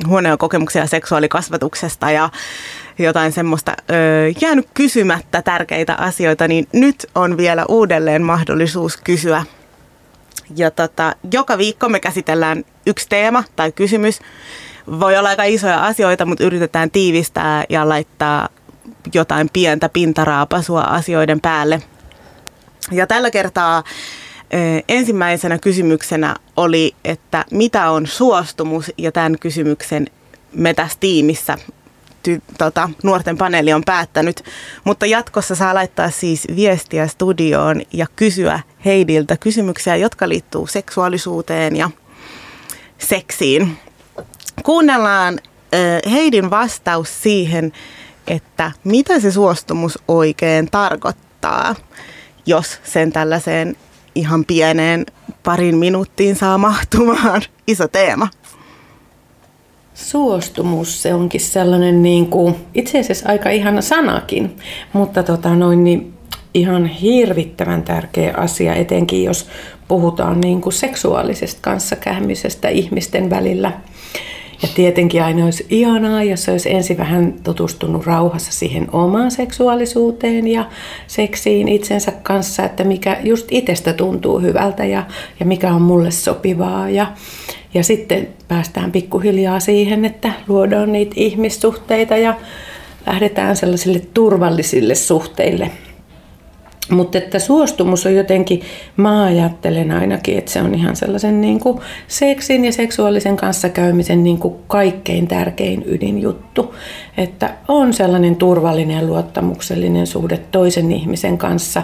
huonoja 0.08 0.38
kokemuksia 0.38 0.88
seksuaalikasvatuksesta 0.88 2.12
ja 2.12 2.30
jotain 3.00 3.32
semmoista 3.32 3.72
ö, 3.72 3.94
jäänyt 4.42 4.68
kysymättä 4.74 5.42
tärkeitä 5.42 5.96
asioita, 5.96 6.48
niin 6.48 6.68
nyt 6.74 7.10
on 7.16 7.38
vielä 7.38 7.66
uudelleen 7.70 8.24
mahdollisuus 8.24 8.98
kysyä. 8.98 9.44
Ja 10.56 10.72
tota, 10.72 11.16
joka 11.32 11.58
viikko 11.58 11.90
me 11.90 12.00
käsitellään 12.00 12.64
yksi 12.86 13.10
teema 13.10 13.44
tai 13.56 13.72
kysymys. 13.72 14.20
Voi 15.00 15.18
olla 15.18 15.30
aika 15.30 15.44
isoja 15.44 15.86
asioita, 15.86 16.26
mutta 16.26 16.44
yritetään 16.44 16.92
tiivistää 16.92 17.64
ja 17.70 17.90
laittaa 17.90 18.50
jotain 19.14 19.50
pientä 19.54 19.90
pintaraapasua 19.90 20.82
asioiden 20.82 21.42
päälle. 21.42 21.82
Ja 22.92 23.08
tällä 23.08 23.32
kertaa 23.32 23.84
ensimmäisenä 24.88 25.58
kysymyksenä 25.58 26.36
oli, 26.56 26.96
että 27.06 27.46
mitä 27.52 27.90
on 27.90 28.08
suostumus 28.08 28.92
ja 28.98 29.12
tämän 29.12 29.40
kysymyksen 29.40 30.08
me 30.54 30.74
tässä 30.74 30.98
tiimissä 31.00 31.58
ty, 32.24 32.42
tota, 32.58 32.90
nuorten 33.04 33.38
paneeli 33.38 33.74
on 33.74 33.84
päättänyt. 33.86 34.44
Mutta 34.84 35.06
jatkossa 35.06 35.56
saa 35.56 35.76
laittaa 35.76 36.10
siis 36.10 36.48
viestiä 36.56 37.08
studioon 37.08 37.82
ja 37.94 38.06
kysyä 38.16 38.60
Heidiltä 38.86 39.38
kysymyksiä, 39.38 39.96
jotka 39.96 40.30
liittyy 40.30 40.62
seksuaalisuuteen 40.68 41.76
ja 41.76 41.90
seksiin. 42.98 43.78
Kuunnellaan 44.64 45.40
Heidin 46.12 46.50
vastaus 46.50 47.24
siihen, 47.24 47.74
että 48.28 48.72
mitä 48.84 49.20
se 49.20 49.32
suostumus 49.32 50.00
oikein 50.08 50.72
tarkoittaa, 50.72 51.76
jos 52.46 52.80
sen 52.84 53.12
tällaiseen 53.12 53.76
ihan 54.16 54.46
pieneen 54.46 55.06
parin 55.44 55.78
minuuttiin 55.78 56.36
saa 56.36 56.58
mahtumaan. 56.58 57.42
Iso 57.68 57.88
teema. 57.88 58.28
Suostumus, 59.94 61.02
se 61.02 61.14
onkin 61.14 61.42
sellainen 61.42 62.04
niin 62.04 62.28
kuin, 62.28 62.56
itse 62.74 63.00
asiassa 63.00 63.30
aika 63.30 63.50
ihana 63.50 63.82
sanakin, 63.82 64.58
mutta 64.94 65.24
tota 65.24 65.56
noin, 65.56 65.84
niin 65.84 66.14
ihan 66.54 66.86
hirvittävän 66.86 67.84
tärkeä 67.84 68.34
asia, 68.38 68.76
etenkin 68.76 69.24
jos 69.24 69.48
puhutaan 69.88 70.42
niin 70.42 70.62
kuin 70.62 70.74
seksuaalisesta 70.74 71.60
kanssakäymisestä 71.62 72.70
ihmisten 72.70 73.30
välillä– 73.30 73.72
ja 74.64 74.70
tietenkin 74.76 75.24
aina 75.24 75.46
olisi 75.46 75.66
ihanaa, 75.70 76.24
jos 76.24 76.50
olisi 76.50 76.74
ensin 76.74 76.98
vähän 76.98 77.34
tutustunut 77.44 78.06
rauhassa 78.06 78.52
siihen 78.52 78.88
omaan 78.92 79.32
seksuaalisuuteen 79.32 80.48
ja 80.48 80.66
seksiin 81.08 81.68
itsensä 81.68 82.12
kanssa, 82.12 82.64
että 82.64 82.84
mikä 82.84 83.18
just 83.24 83.48
itsestä 83.52 83.94
tuntuu 83.94 84.40
hyvältä 84.40 84.86
ja, 84.86 85.04
ja 85.40 85.46
mikä 85.46 85.74
on 85.74 85.82
mulle 85.82 86.12
sopivaa. 86.12 86.90
Ja, 86.90 87.08
ja 87.74 87.84
sitten 87.84 88.28
päästään 88.48 88.92
pikkuhiljaa 88.92 89.60
siihen, 89.60 90.06
että 90.06 90.34
luodaan 90.48 90.92
niitä 90.92 91.14
ihmissuhteita 91.16 92.18
ja 92.18 92.36
lähdetään 93.06 93.56
sellaisille 93.56 94.02
turvallisille 94.14 94.96
suhteille– 94.96 95.72
mutta 96.90 97.18
että 97.18 97.40
suostumus 97.40 98.06
on 98.06 98.16
jotenkin, 98.16 98.62
mä 98.98 99.24
ajattelen 99.24 99.92
ainakin, 99.92 100.38
että 100.38 100.52
se 100.52 100.62
on 100.62 100.76
ihan 100.76 100.96
sellaisen 100.96 101.42
niin 101.42 101.60
kuin 101.60 101.80
seksin 102.08 102.66
ja 102.66 102.72
seksuaalisen 102.72 103.38
kanssakäymisen 103.38 104.24
niin 104.24 104.38
kuin 104.38 104.56
kaikkein 104.68 105.28
tärkein 105.28 105.84
ydinjuttu. 105.86 106.76
Että 107.18 107.54
on 107.68 107.94
sellainen 107.94 108.36
turvallinen 108.36 108.98
ja 108.98 109.08
luottamuksellinen 109.08 110.08
suhde 110.08 110.38
toisen 110.38 110.92
ihmisen 110.92 111.38
kanssa 111.38 111.84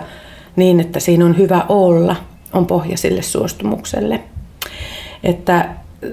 niin, 0.56 0.80
että 0.80 1.00
siinä 1.00 1.26
on 1.26 1.38
hyvä 1.38 1.66
olla, 1.70 2.16
on 2.54 2.66
pohja 2.66 2.98
sille 2.98 3.22
suostumukselle. 3.22 4.20
Että 5.24 5.70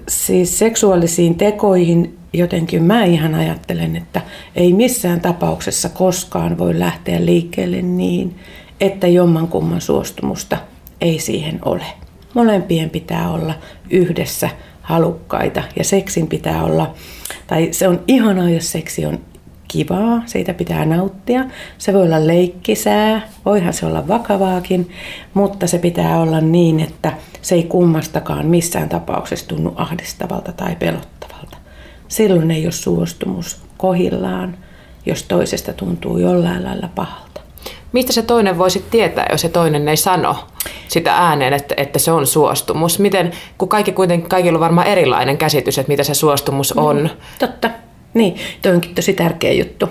siis 0.08 0.58
seksuaalisiin 0.58 1.34
tekoihin 1.34 2.18
jotenkin 2.32 2.82
mä 2.82 3.04
ihan 3.04 3.34
ajattelen, 3.34 3.96
että 3.96 4.20
ei 4.56 4.72
missään 4.72 5.20
tapauksessa 5.20 5.88
koskaan 5.88 6.58
voi 6.58 6.78
lähteä 6.78 7.24
liikkeelle 7.24 7.82
niin, 7.82 8.36
että 8.80 9.06
jommankumman 9.06 9.80
suostumusta 9.80 10.56
ei 11.00 11.18
siihen 11.18 11.58
ole. 11.64 11.84
Molempien 12.34 12.90
pitää 12.90 13.30
olla 13.30 13.54
yhdessä 13.90 14.50
halukkaita 14.82 15.62
ja 15.76 15.84
seksin 15.84 16.26
pitää 16.26 16.64
olla, 16.64 16.94
tai 17.46 17.68
se 17.70 17.88
on 17.88 18.00
ihanaa, 18.06 18.50
jos 18.50 18.72
seksi 18.72 19.06
on 19.06 19.18
kivaa, 19.68 20.22
siitä 20.26 20.54
pitää 20.54 20.84
nauttia. 20.84 21.44
Se 21.78 21.92
voi 21.92 22.02
olla 22.02 22.26
leikkisää, 22.26 23.28
voihan 23.44 23.72
se 23.72 23.86
olla 23.86 24.08
vakavaakin, 24.08 24.90
mutta 25.34 25.66
se 25.66 25.78
pitää 25.78 26.20
olla 26.20 26.40
niin, 26.40 26.80
että 26.80 27.12
se 27.42 27.54
ei 27.54 27.62
kummastakaan 27.62 28.46
missään 28.46 28.88
tapauksessa 28.88 29.48
tunnu 29.48 29.72
ahdistavalta 29.76 30.52
tai 30.52 30.76
pelottavalta. 30.76 31.56
Silloin 32.08 32.50
ei 32.50 32.66
ole 32.66 32.72
suostumus 32.72 33.62
kohillaan, 33.76 34.58
jos 35.06 35.22
toisesta 35.22 35.72
tuntuu 35.72 36.18
jollain 36.18 36.64
lailla 36.64 36.88
pahalta. 36.94 37.40
Mistä 37.92 38.12
se 38.12 38.22
toinen 38.22 38.58
voisi 38.58 38.84
tietää, 38.90 39.26
jos 39.30 39.40
se 39.40 39.48
toinen 39.48 39.88
ei 39.88 39.96
sano 39.96 40.36
sitä 40.88 41.14
ääneen, 41.14 41.52
että, 41.52 41.74
että 41.76 41.98
se 41.98 42.12
on 42.12 42.26
suostumus? 42.26 42.98
Miten, 42.98 43.32
kun 43.58 43.68
kaikki 43.68 43.92
kuitenkin, 43.92 44.28
kaikilla 44.28 44.56
on 44.56 44.60
varmaan 44.60 44.86
erilainen 44.86 45.38
käsitys, 45.38 45.78
että 45.78 45.92
mitä 45.92 46.02
se 46.02 46.14
suostumus 46.14 46.72
on. 46.72 46.96
Mm, 46.96 47.08
totta. 47.38 47.70
Niin, 48.14 48.36
toi 48.62 48.72
onkin 48.74 48.94
tosi 48.94 49.12
tärkeä 49.12 49.52
juttu. 49.52 49.88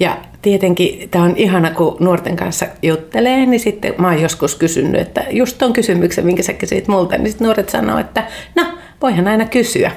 Ja 0.00 0.16
tietenkin 0.42 1.08
tämä 1.10 1.24
on 1.24 1.36
ihana, 1.36 1.70
kun 1.70 1.96
nuorten 2.00 2.36
kanssa 2.36 2.66
juttelee, 2.82 3.46
niin 3.46 3.60
sitten 3.60 3.94
mä 3.98 4.08
oon 4.08 4.22
joskus 4.22 4.54
kysynyt, 4.54 5.00
että 5.00 5.24
just 5.30 5.58
ton 5.58 5.72
kysymyksen, 5.72 6.26
minkä 6.26 6.42
sä 6.42 6.52
kysyit 6.52 6.88
multa, 6.88 7.18
niin 7.18 7.28
sitten 7.28 7.44
nuoret 7.44 7.68
sanoo, 7.68 7.98
että 7.98 8.26
no, 8.54 8.64
voihan 9.02 9.28
aina 9.28 9.44
kysyä. 9.44 9.90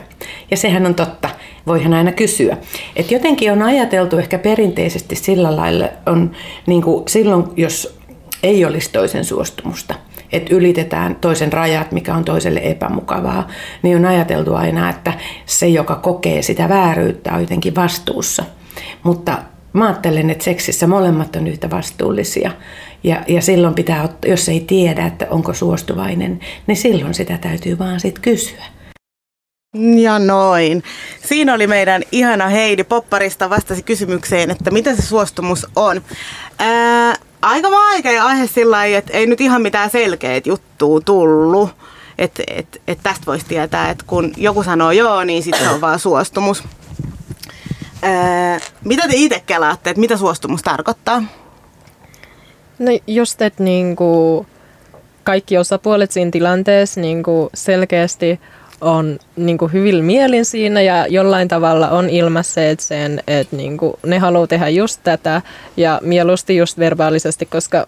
Ja 0.51 0.57
sehän 0.57 0.85
on 0.85 0.95
totta 0.95 1.29
voihan 1.67 1.93
aina 1.93 2.11
kysyä. 2.11 2.57
Et 2.95 3.11
jotenkin 3.11 3.51
on 3.51 3.61
ajateltu 3.61 4.17
ehkä 4.17 4.39
perinteisesti 4.39 5.15
sillä 5.15 5.55
lailla, 5.55 5.89
on 6.05 6.31
niin 6.67 6.81
kuin 6.81 7.07
silloin, 7.07 7.43
jos 7.57 7.97
ei 8.43 8.65
olisi 8.65 8.91
toisen 8.91 9.25
suostumusta, 9.25 9.95
että 10.31 10.55
ylitetään 10.55 11.15
toisen 11.15 11.53
rajat, 11.53 11.91
mikä 11.91 12.15
on 12.15 12.25
toiselle 12.25 12.61
epämukavaa, 12.63 13.47
niin 13.81 13.97
on 13.97 14.05
ajateltu 14.05 14.53
aina, 14.53 14.89
että 14.89 15.13
se, 15.45 15.67
joka 15.67 15.95
kokee 15.95 16.41
sitä 16.41 16.69
vääryyttä, 16.69 17.33
on 17.33 17.41
jotenkin 17.41 17.75
vastuussa. 17.75 18.43
Mutta 19.03 19.37
mä 19.73 19.85
ajattelen, 19.85 20.29
että 20.29 20.43
seksissä 20.43 20.87
molemmat 20.87 21.35
on 21.35 21.47
yhtä 21.47 21.69
vastuullisia. 21.69 22.51
Ja, 23.03 23.23
ja 23.27 23.41
silloin 23.41 23.73
pitää, 23.73 24.09
jos 24.25 24.49
ei 24.49 24.59
tiedä, 24.59 25.05
että 25.05 25.27
onko 25.29 25.53
suostuvainen, 25.53 26.39
niin 26.67 26.77
silloin 26.77 27.13
sitä 27.13 27.37
täytyy 27.37 27.79
vaan 27.79 27.99
sitten 27.99 28.21
kysyä. 28.21 28.74
Ja 29.75 30.19
noin. 30.19 30.83
Siinä 31.25 31.53
oli 31.53 31.67
meidän 31.67 32.03
ihana 32.11 32.47
Heidi 32.47 32.83
Popparista 32.83 33.49
vastasi 33.49 33.83
kysymykseen, 33.83 34.51
että 34.51 34.71
mitä 34.71 34.95
se 34.95 35.01
suostumus 35.01 35.67
on. 35.75 36.01
Ää, 36.59 37.15
aika 37.41 37.71
vaikea 37.71 38.25
aihe 38.25 38.47
sillä 38.47 38.75
lailla, 38.75 38.97
että 38.97 39.13
ei 39.13 39.27
nyt 39.27 39.41
ihan 39.41 39.61
mitään 39.61 39.89
selkeät 39.89 40.47
juttua 40.47 41.01
tullut. 41.01 41.69
Että 42.17 42.43
et, 42.47 42.81
et 42.87 42.99
tästä 43.03 43.25
voisi 43.25 43.45
tietää, 43.45 43.89
että 43.89 44.03
kun 44.07 44.33
joku 44.37 44.63
sanoo 44.63 44.91
joo, 44.91 45.23
niin 45.23 45.43
sitten 45.43 45.69
on 45.69 45.81
vaan 45.81 45.99
suostumus. 45.99 46.63
Ää, 48.01 48.59
mitä 48.83 49.07
te 49.07 49.13
itse 49.15 49.43
kelaatte, 49.45 49.89
että 49.89 49.99
mitä 49.99 50.17
suostumus 50.17 50.61
tarkoittaa? 50.61 51.23
No 52.79 52.91
just, 53.07 53.41
että 53.41 53.63
niinku 53.63 54.45
kaikki 55.23 55.57
osapuolet 55.57 56.11
siinä 56.11 56.31
tilanteessa 56.31 57.01
niinku 57.01 57.49
selkeästi 57.53 58.39
on 58.81 59.19
niin 59.35 59.57
kuin 59.57 59.73
hyvin 59.73 60.05
mielin 60.05 60.45
siinä 60.45 60.81
ja 60.81 61.07
jollain 61.07 61.47
tavalla 61.47 61.89
on 61.89 62.09
ilmaisseet 62.09 62.79
sen, 62.79 63.23
että 63.27 63.55
niin 63.55 63.77
kuin 63.77 63.93
ne 64.05 64.19
haluaa 64.19 64.47
tehdä 64.47 64.69
just 64.69 64.99
tätä 65.03 65.41
ja 65.77 65.99
mieluusti 66.03 66.57
just 66.57 66.79
verbaalisesti, 66.79 67.45
koska 67.45 67.87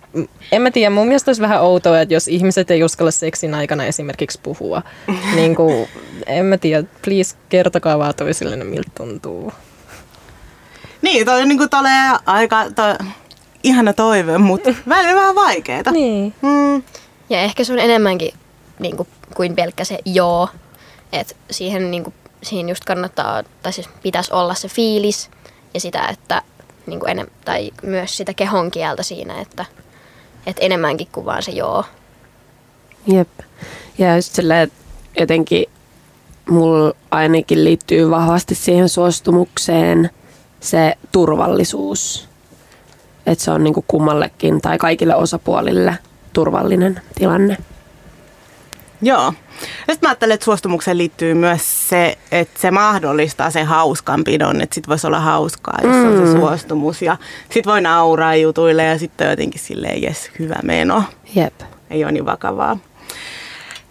en 0.52 0.62
mä 0.62 0.72
tiedä, 0.72 0.90
mun 0.90 1.08
mielestä 1.08 1.30
olisi 1.30 1.42
vähän 1.42 1.62
outoa, 1.62 2.02
että 2.02 2.14
jos 2.14 2.28
ihmiset 2.28 2.72
ei 2.72 2.84
uskalla 2.84 3.12
seksin 3.12 3.54
aikana 3.54 3.86
esimerkiksi 3.86 4.40
puhua. 4.44 4.82
niin 5.36 5.56
kuin, 5.56 5.88
en 6.28 6.46
mä 6.46 6.58
tiedä, 6.58 6.88
please 7.06 7.36
kertokaa 7.50 8.00
vaan 8.00 8.16
toisille, 8.16 8.56
miltä 8.56 8.92
tuntuu. 8.98 9.54
Niin, 11.02 11.26
toi 11.26 11.42
on 11.42 11.48
niin 11.48 11.58
kuin 11.58 11.70
aika 12.26 12.66
toi, 12.76 12.96
ihana 13.64 13.94
toive, 13.94 14.38
mutta 14.38 14.70
välillä 14.90 15.16
vähän 15.16 15.36
vaikeeta. 15.36 15.92
Niin. 15.92 16.34
Mm. 16.42 16.84
Ja 17.30 17.42
ehkä 17.42 17.64
se 17.64 17.74
on 17.74 17.80
enemmänkin 17.80 18.34
niin 18.80 18.98
kuin 18.98 19.08
kuin 19.36 19.56
pelkkä 19.56 19.84
se 19.84 20.00
joo. 20.06 20.50
Että 21.12 21.36
siihen, 21.52 21.92
niin 21.92 22.04
kuin, 22.04 22.14
siihen 22.44 22.70
just 22.70 22.84
kannattaa, 22.84 23.44
tai 23.62 23.74
siis 23.74 23.90
pitäisi 24.04 24.34
olla 24.34 24.54
se 24.54 24.68
fiilis 24.68 25.30
ja 25.74 25.80
sitä, 25.80 26.08
että 26.08 26.42
niin 26.86 27.00
kuin 27.00 27.10
enem, 27.10 27.28
tai 27.46 27.72
myös 27.84 28.18
sitä 28.18 28.34
kehon 28.34 28.72
kieltä 28.72 29.04
siinä, 29.04 29.42
että, 29.42 29.66
että 30.46 30.66
enemmänkin 30.66 31.08
kuin 31.12 31.26
vaan 31.26 31.44
se 31.44 31.52
joo. 31.52 31.84
Jep. 33.08 33.30
Ja 33.98 34.16
just 34.16 34.36
silleen, 34.36 34.72
jotenkin 35.20 35.66
mulla 36.50 36.94
ainakin 37.12 37.64
liittyy 37.64 38.10
vahvasti 38.10 38.56
siihen 38.56 38.90
suostumukseen 38.90 40.10
se 40.60 40.94
turvallisuus. 41.12 42.30
Että 43.26 43.44
se 43.44 43.52
on 43.52 43.64
niinku 43.64 43.86
kummallekin 43.88 44.62
tai 44.62 44.78
kaikille 44.78 45.16
osapuolille 45.16 45.98
turvallinen 46.34 47.02
tilanne. 47.16 47.58
Joo. 49.02 49.34
Sitten 49.78 49.98
mä 50.02 50.10
ajattelen, 50.10 50.34
että 50.34 50.46
suostumukseen 50.46 50.98
liittyy 50.98 51.34
myös 51.34 51.90
se, 51.90 52.18
että 52.32 52.62
se 52.62 52.72
mahdollistaa 52.72 53.52
sen 53.52 53.66
hauskanpidon, 53.66 54.62
että 54.62 54.76
sit 54.76 54.88
voisi 54.88 55.08
olla 55.08 55.20
hauskaa, 55.20 55.80
jos 55.84 55.96
mm. 55.96 56.08
on 56.08 56.28
se 56.28 56.32
suostumus. 56.32 57.02
Ja 57.02 57.18
sit 57.52 57.66
voi 57.66 57.82
nauraa 57.82 58.36
jutuille 58.36 58.84
ja 58.84 59.00
sitten 59.00 59.30
jotenkin 59.30 59.62
silleen, 59.62 60.02
jes, 60.02 60.32
hyvä 60.40 60.60
meno. 60.64 61.04
Jep. 61.36 61.54
Ei 61.90 62.04
ole 62.04 62.12
niin 62.12 62.26
vakavaa. 62.26 62.78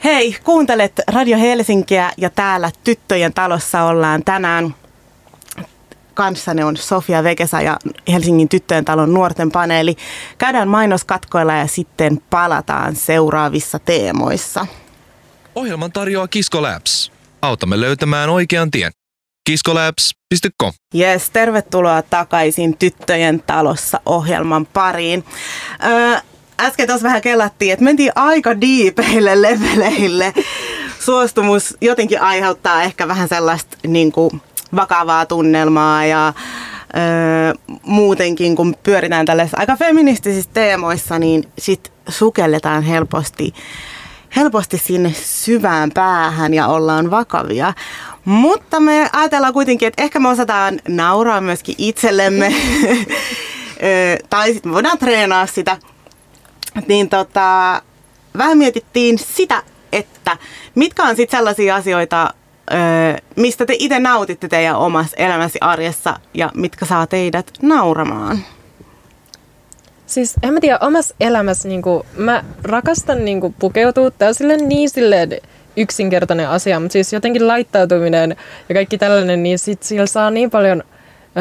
Hei, 0.05 0.37
kuuntelet 0.45 1.01
Radio 1.09 1.39
Helsinkiä 1.39 2.13
ja 2.17 2.31
täällä 2.31 2.71
Tyttöjen 2.85 3.33
talossa 3.33 3.83
ollaan 3.83 4.25
tänään. 4.25 4.75
Kanssanne 6.15 6.65
on 6.65 6.77
Sofia 6.77 7.25
Vekesa 7.25 7.61
ja 7.61 7.77
Helsingin 8.13 8.49
tyttöjen 8.49 8.85
talon 8.85 9.15
nuorten 9.15 9.51
paneeli. 9.53 9.97
Käydään 10.39 10.69
mainoskatkoilla 10.69 11.53
ja 11.53 11.67
sitten 11.67 12.21
palataan 12.31 12.97
seuraavissa 12.97 13.79
teemoissa. 13.79 14.67
Ohjelman 15.57 15.93
tarjoaa 15.93 16.29
Kisko 16.29 16.63
Labs. 16.63 17.13
Autamme 17.43 17.81
löytämään 17.81 18.31
oikean 18.31 18.71
tien. 18.71 18.93
kiskolabs.com 19.47 20.73
Yes, 20.95 21.31
tervetuloa 21.31 22.03
takaisin 22.03 22.77
Tyttöjen 22.77 23.43
talossa 23.47 24.01
ohjelman 24.07 24.67
pariin. 24.67 25.25
Öö, 25.85 26.19
äsken 26.61 26.87
tuossa 26.87 27.05
vähän 27.05 27.23
kellattiin, 27.23 27.73
että 27.73 27.85
mentiin 27.85 28.13
aika 28.15 28.61
diipeille 28.61 29.43
leveleille. 29.43 30.35
Suostumus 31.01 31.77
jotenkin 31.81 32.21
aiheuttaa 32.21 32.83
ehkä 32.83 33.09
vähän 33.09 33.29
sellaista 33.29 33.77
niin 33.87 34.13
kuin, 34.13 34.43
vakavaa 34.77 35.27
tunnelmaa 35.27 36.05
ja 36.07 36.33
öö, 36.97 37.77
muutenkin 37.83 38.57
kun 38.57 38.77
pyöritään 38.83 39.27
tällaisissa 39.27 39.59
aika 39.61 39.77
feministisissä 39.77 40.51
teemoissa, 40.55 41.19
niin 41.19 41.49
sit 41.59 41.93
sukelletaan 42.09 42.83
helposti 42.83 43.55
helposti 44.37 44.79
sinne 44.79 45.13
syvään 45.13 45.91
päähän 45.95 46.55
ja 46.55 46.67
ollaan 46.67 47.11
vakavia. 47.11 47.73
Mutta 48.25 48.81
me 48.81 49.11
ajatellaan 49.13 49.53
kuitenkin, 49.53 49.89
että 49.89 50.03
ehkä 50.03 50.19
me 50.19 50.29
osataan 50.29 50.81
nauraa 50.89 51.41
myöskin 51.41 51.75
itsellemme. 51.79 52.55
Tai 54.31 54.53
sitten 54.53 54.73
voidaan 54.73 54.99
treenaa 54.99 55.47
sitä. 55.47 55.79
Niin 56.89 57.09
tota, 57.09 57.83
vähän 58.39 58.59
mietittiin 58.59 59.19
sitä, 59.19 59.63
että 59.93 60.37
mitkä 60.75 61.03
on 61.03 61.17
sitten 61.17 61.39
sellaisia 61.39 61.75
asioita, 61.75 62.35
mistä 63.37 63.67
te 63.67 63.77
itse 63.79 63.99
nautitte 63.99 64.49
teidän 64.49 64.77
omassa 64.77 65.17
elämässä 65.17 65.59
arjessa 65.61 66.21
ja 66.35 66.51
mitkä 66.55 66.87
saa 66.87 67.07
teidät 67.07 67.53
nauramaan. 67.63 68.39
Siis 70.07 70.35
en 70.43 70.55
mä 70.55 70.61
tiedä, 70.61 70.79
omassa 70.81 71.15
elämässä 71.21 71.69
niin 71.69 71.83
kuin, 71.83 72.03
mä 72.17 72.45
rakastan 72.63 73.25
niin 73.25 73.41
kuin, 73.41 73.55
pukeutua. 73.59 74.11
Silleen 74.33 74.69
niin 74.69 74.91
silleen 74.91 75.31
yksinkertainen 75.77 76.49
asia, 76.49 76.81
mutta 76.81 76.93
siis 76.93 77.13
jotenkin 77.13 77.49
laittautuminen 77.49 78.37
ja 78.69 78.75
kaikki 78.75 78.99
tällainen, 78.99 79.43
niin 79.43 79.59
sit 79.59 79.83
sillä 79.83 80.07
saa 80.07 80.31
niin 80.31 80.51
paljon 80.51 80.83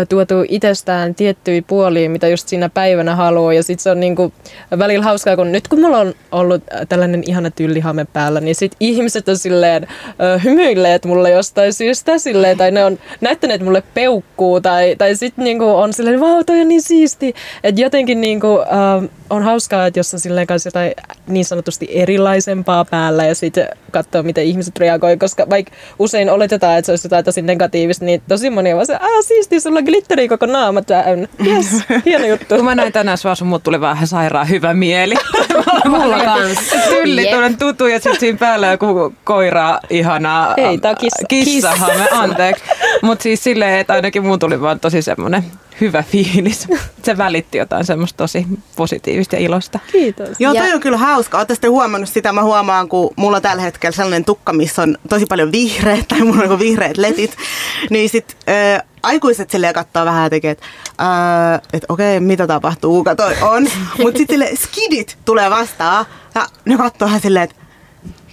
tuotu 0.09 0.35
itsestään 0.47 1.15
tiettyjä 1.15 1.61
puolia, 1.67 2.09
mitä 2.09 2.27
just 2.27 2.47
siinä 2.47 2.69
päivänä 2.69 3.15
haluaa. 3.15 3.53
Ja 3.53 3.63
sitten 3.63 3.83
se 3.83 3.91
on 3.91 3.99
niinku 3.99 4.33
välillä 4.79 5.03
hauskaa, 5.03 5.35
kun 5.35 5.51
nyt 5.51 5.67
kun 5.67 5.81
mulla 5.81 5.97
on 5.97 6.13
ollut 6.31 6.63
tällainen 6.89 7.23
ihana 7.25 7.51
tyllihame 7.51 8.05
päällä, 8.13 8.41
niin 8.41 8.55
sitten 8.55 8.77
ihmiset 8.79 9.29
on 9.29 9.37
silleen 9.37 9.87
ö, 10.21 10.39
hymyilleet 10.43 11.05
mulle 11.05 11.29
jostain 11.29 11.73
syystä 11.73 12.17
silleen, 12.17 12.57
tai 12.57 12.71
ne 12.71 12.85
on 12.85 12.99
näyttäneet 13.21 13.61
mulle 13.61 13.83
peukkuu, 13.93 14.61
tai, 14.61 14.95
tai 14.97 15.15
sitten 15.15 15.43
niinku 15.43 15.65
on 15.65 15.93
silleen, 15.93 16.19
vau, 16.19 16.43
toi 16.43 16.61
on 16.61 16.67
niin 16.67 16.81
siisti. 16.81 17.35
Että 17.63 17.81
jotenkin 17.81 18.21
niinku, 18.21 18.59
ö, 18.59 19.09
on 19.29 19.43
hauskaa, 19.43 19.87
että 19.87 19.99
jos 19.99 20.13
on 20.13 20.19
silleen 20.19 20.47
kanssa 20.47 20.67
jotain 20.67 20.91
niin 21.27 21.45
sanotusti 21.45 21.87
erilaisempaa 21.91 22.85
päällä 22.85 23.25
ja 23.25 23.35
sitten 23.35 23.67
katsoo, 23.91 24.23
miten 24.23 24.43
ihmiset 24.43 24.77
reagoi, 24.77 25.17
koska 25.17 25.49
vaikka 25.49 25.71
usein 25.99 26.29
oletetaan, 26.29 26.77
että 26.77 26.85
se 26.85 26.91
olisi 26.91 27.05
jotain 27.05 27.25
tosi 27.25 27.41
negatiivista, 27.41 28.05
niin 28.05 28.21
tosi 28.27 28.49
moni 28.49 28.73
on 28.73 28.75
vaan 28.75 28.85
se, 28.85 28.95
aah 28.95 29.21
siisti, 29.21 29.59
sulla 29.59 29.81
on 29.85 29.91
glitteri 29.91 30.27
koko 30.27 30.45
naama 30.45 30.81
täynnä. 30.81 31.27
Yes, 31.45 31.67
hieno 32.05 32.25
juttu. 32.25 32.55
Kun 32.55 32.65
mä 32.65 32.75
näin 32.75 32.93
tänään 32.93 33.17
sua, 33.17 33.35
sun 33.35 33.47
mut 33.47 33.63
tuli 33.63 33.81
vähän 33.81 34.07
sairaan 34.07 34.49
hyvä 34.49 34.73
mieli. 34.73 35.15
Mulla 35.89 36.19
kanssa. 36.19 36.75
Tylli, 36.89 37.25
tuollainen 37.25 37.59
tutu 37.59 37.87
ja 37.87 37.99
sitten 37.99 38.19
siinä 38.19 38.37
päällä 38.37 38.67
joku 38.67 39.13
koira 39.23 39.79
ihanaa. 39.89 40.53
Ei, 40.57 40.77
tää 40.77 40.91
on 40.91 40.97
kissa. 40.97 41.25
Kissahame, 41.27 42.07
anteeksi. 42.11 42.63
Mutta 43.01 43.23
siis 43.23 43.43
silleen, 43.43 43.79
että 43.79 43.93
ainakin 43.93 44.25
mun 44.25 44.39
tuli 44.39 44.61
vaan 44.61 44.79
tosi 44.79 45.01
semmoinen 45.01 45.43
hyvä 45.81 46.03
fiilis. 46.03 46.67
Se 47.05 47.17
välitti 47.17 47.57
jotain 47.57 47.85
semmoista 47.85 48.17
tosi 48.17 48.45
positiivista 48.75 49.35
ja 49.35 49.41
ilosta. 49.41 49.79
Kiitos. 49.91 50.29
Joo, 50.39 50.53
Ja- 50.53 50.61
toi 50.61 50.73
on 50.73 50.79
kyllä 50.79 50.97
hauska. 50.97 51.37
Olette 51.37 51.55
sitten 51.55 51.71
huomannut 51.71 52.09
sitä, 52.09 52.33
mä 52.33 52.43
huomaan, 52.43 52.89
kun 52.89 53.13
mulla 53.15 53.37
on 53.37 53.43
tällä 53.43 53.61
hetkellä 53.61 53.95
sellainen 53.95 54.25
tukka, 54.25 54.53
missä 54.53 54.81
on 54.81 54.97
tosi 55.09 55.25
paljon 55.25 55.51
vihreät, 55.51 56.07
tai 56.07 56.19
mulla 56.19 56.33
on 56.33 56.39
niinku 56.39 56.59
vihreät 56.59 56.97
letit, 56.97 57.37
niin 57.89 58.09
sit 58.09 58.37
äh, 58.49 58.87
aikuiset 59.03 59.49
silleen 59.49 59.73
katsoo 59.73 60.05
vähän 60.05 60.23
ja 60.23 60.29
tekee, 60.29 60.51
että 60.51 60.65
äh, 61.01 61.61
et 61.73 61.85
okei, 61.89 62.19
mitä 62.19 62.47
tapahtuu, 62.47 62.93
kuka 62.97 63.15
toi 63.15 63.35
on. 63.41 63.63
Mutta 64.03 64.17
sitten 64.17 64.33
sille 64.33 64.49
skidit 64.55 65.17
tulee 65.25 65.49
vastaan, 65.49 66.05
ja 66.35 66.47
ne 66.65 66.77
katsoo 66.77 67.05
vähän 67.05 67.21
silleen, 67.21 67.43
että 67.43 67.55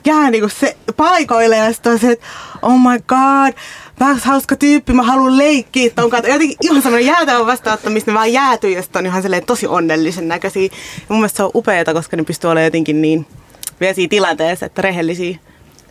jää 0.06 0.30
niinku 0.30 0.48
se 0.48 0.76
paikoille 0.96 1.56
ja 1.56 1.72
sitten 1.72 1.92
on 1.92 1.98
se, 1.98 2.10
että 2.10 2.26
oh 2.62 2.78
my 2.78 2.98
god, 3.06 3.54
vähän 4.00 4.18
hauska 4.24 4.56
tyyppi, 4.56 4.92
mä 4.92 5.02
haluan 5.02 5.38
leikkiä 5.38 5.90
ton 5.90 6.10
kanssa. 6.10 6.30
Jotenkin 6.30 6.56
ihan 6.62 6.82
semmoinen 6.82 7.06
jäätävä 7.06 7.46
vastaanottamista, 7.46 8.10
ne 8.10 8.14
vaan 8.14 8.32
jäätyy 8.32 8.70
ja 8.70 8.82
sitten 8.82 9.00
on 9.00 9.06
ihan 9.06 9.22
silleen 9.22 9.46
tosi 9.46 9.66
onnellisen 9.66 10.28
näköisiä. 10.28 10.62
Ja 10.62 10.70
mun 11.08 11.18
mielestä 11.18 11.36
se 11.36 11.42
on 11.42 11.50
upeeta, 11.54 11.94
koska 11.94 12.16
ne 12.16 12.24
pystyy 12.24 12.50
olemaan 12.50 12.64
jotenkin 12.64 13.02
niin 13.02 13.26
vielä 13.80 13.94
siinä 13.94 14.10
tilanteessa, 14.10 14.66
että 14.66 14.82
rehellisiä. 14.82 15.38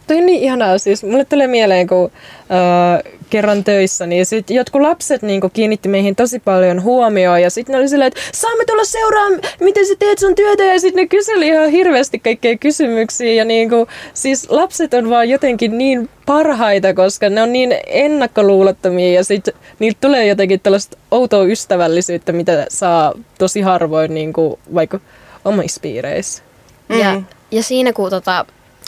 Toi 0.07 0.17
on 0.17 0.25
niin 0.25 0.43
ihanaa. 0.43 0.77
Siis 0.77 1.03
mulle 1.03 1.25
tulee 1.25 1.47
mieleen, 1.47 1.87
kun 1.87 2.11
äh, 2.41 3.13
kerran 3.31 3.63
töissä, 3.63 4.05
niin 4.05 4.25
sit 4.25 4.49
jotkut 4.49 4.81
lapset 4.81 5.21
niin 5.21 5.41
kiinnitti 5.53 5.89
meihin 5.89 6.15
tosi 6.15 6.39
paljon 6.39 6.83
huomioon. 6.83 7.41
Ja 7.41 7.49
sitten 7.49 7.73
ne 7.73 7.79
oli 7.79 7.89
silleen, 7.89 8.07
että 8.07 8.19
saamme 8.33 8.65
tulla 8.65 8.83
seuraan, 8.85 9.33
miten 9.59 9.87
sä 9.87 9.93
teet 9.99 10.19
sun 10.19 10.35
työtä. 10.35 10.63
Ja 10.63 10.79
sitten 10.79 11.03
ne 11.03 11.07
kyseli 11.07 11.47
ihan 11.47 11.69
hirveästi 11.69 12.19
kaikkea 12.19 12.57
kysymyksiä. 12.57 13.33
Ja 13.33 13.45
niin 13.45 13.69
kuin, 13.69 13.87
siis 14.13 14.49
lapset 14.49 14.93
on 14.93 15.09
vaan 15.09 15.29
jotenkin 15.29 15.77
niin 15.77 16.09
parhaita, 16.25 16.93
koska 16.93 17.29
ne 17.29 17.41
on 17.41 17.53
niin 17.53 17.75
ennakkoluulottomia. 17.87 19.13
Ja 19.13 19.23
sitten 19.23 19.53
niiltä 19.79 19.97
tulee 20.01 20.25
jotenkin 20.27 20.59
tällaista 20.59 20.97
outoa 21.11 21.43
ystävällisyyttä, 21.43 22.31
mitä 22.31 22.65
saa 22.69 23.13
tosi 23.37 23.61
harvoin 23.61 24.13
niin 24.13 24.33
kuin, 24.33 24.59
vaikka 24.75 24.99
omissa 25.45 25.81
piireissä. 25.81 26.43
Ja, 26.89 27.13
Mm. 27.15 27.25
ja 27.51 27.63
siinä 27.63 27.93
kun 27.93 28.09
tota, 28.09 28.45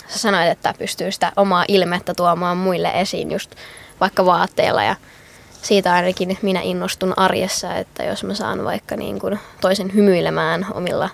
sä 0.07 0.19
sanoit, 0.19 0.49
että 0.49 0.73
pystyy 0.79 1.11
sitä 1.11 1.31
omaa 1.35 1.65
ilmettä 1.67 2.13
tuomaan 2.13 2.57
muille 2.57 2.91
esiin 2.95 3.31
just 3.31 3.51
vaikka 4.03 4.25
vaatteilla 4.25 4.83
ja 4.83 4.95
siitä 5.61 5.93
ainakin 5.93 6.37
minä 6.41 6.61
innostun 6.61 7.13
arjessa, 7.17 7.75
että 7.75 8.03
jos 8.03 8.23
mä 8.23 8.33
saan 8.33 8.63
vaikka 8.63 8.95
niin 8.95 9.19
kuin 9.19 9.39
toisen 9.61 9.93
hymyilemään 9.93 10.65
omilla 10.73 11.09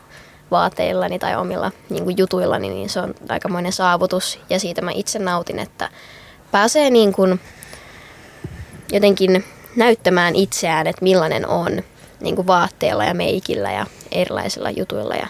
vaateillani 0.51 1.19
tai 1.19 1.35
omilla 1.35 1.71
niin 1.89 2.03
kuin 2.03 2.17
jutuillani, 2.17 2.69
niin 2.69 2.89
se 2.89 2.99
on 2.99 3.13
aikamoinen 3.29 3.71
saavutus 3.71 4.39
ja 4.49 4.59
siitä 4.59 4.81
mä 4.81 4.91
itse 4.93 5.19
nautin, 5.19 5.59
että 5.59 5.89
pääsee 6.51 6.89
niin 6.89 7.13
kuin 7.13 7.39
jotenkin 8.91 9.45
näyttämään 9.75 10.35
itseään, 10.35 10.87
että 10.87 11.03
millainen 11.03 11.47
on 11.47 11.83
niin 12.19 12.35
kuin 12.35 12.47
vaatteilla 12.47 13.05
ja 13.05 13.13
meikillä 13.13 13.71
ja 13.71 13.85
erilaisilla 14.11 14.71
jutuilla. 14.71 15.15
Ja 15.15 15.27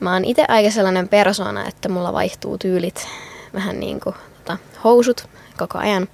mä 0.00 0.12
oon 0.12 0.24
itse 0.24 0.44
aika 0.48 0.70
sellainen 0.70 1.08
persona, 1.08 1.66
että 1.66 1.88
mulla 1.88 2.12
vaihtuu 2.12 2.58
tyylit 2.58 3.08
vähän 3.54 3.80
niin 3.80 4.00
kuin 4.00 4.14
tota, 4.36 4.58
housut 4.84 5.28
koko 5.58 5.78
ajan. 5.78 6.08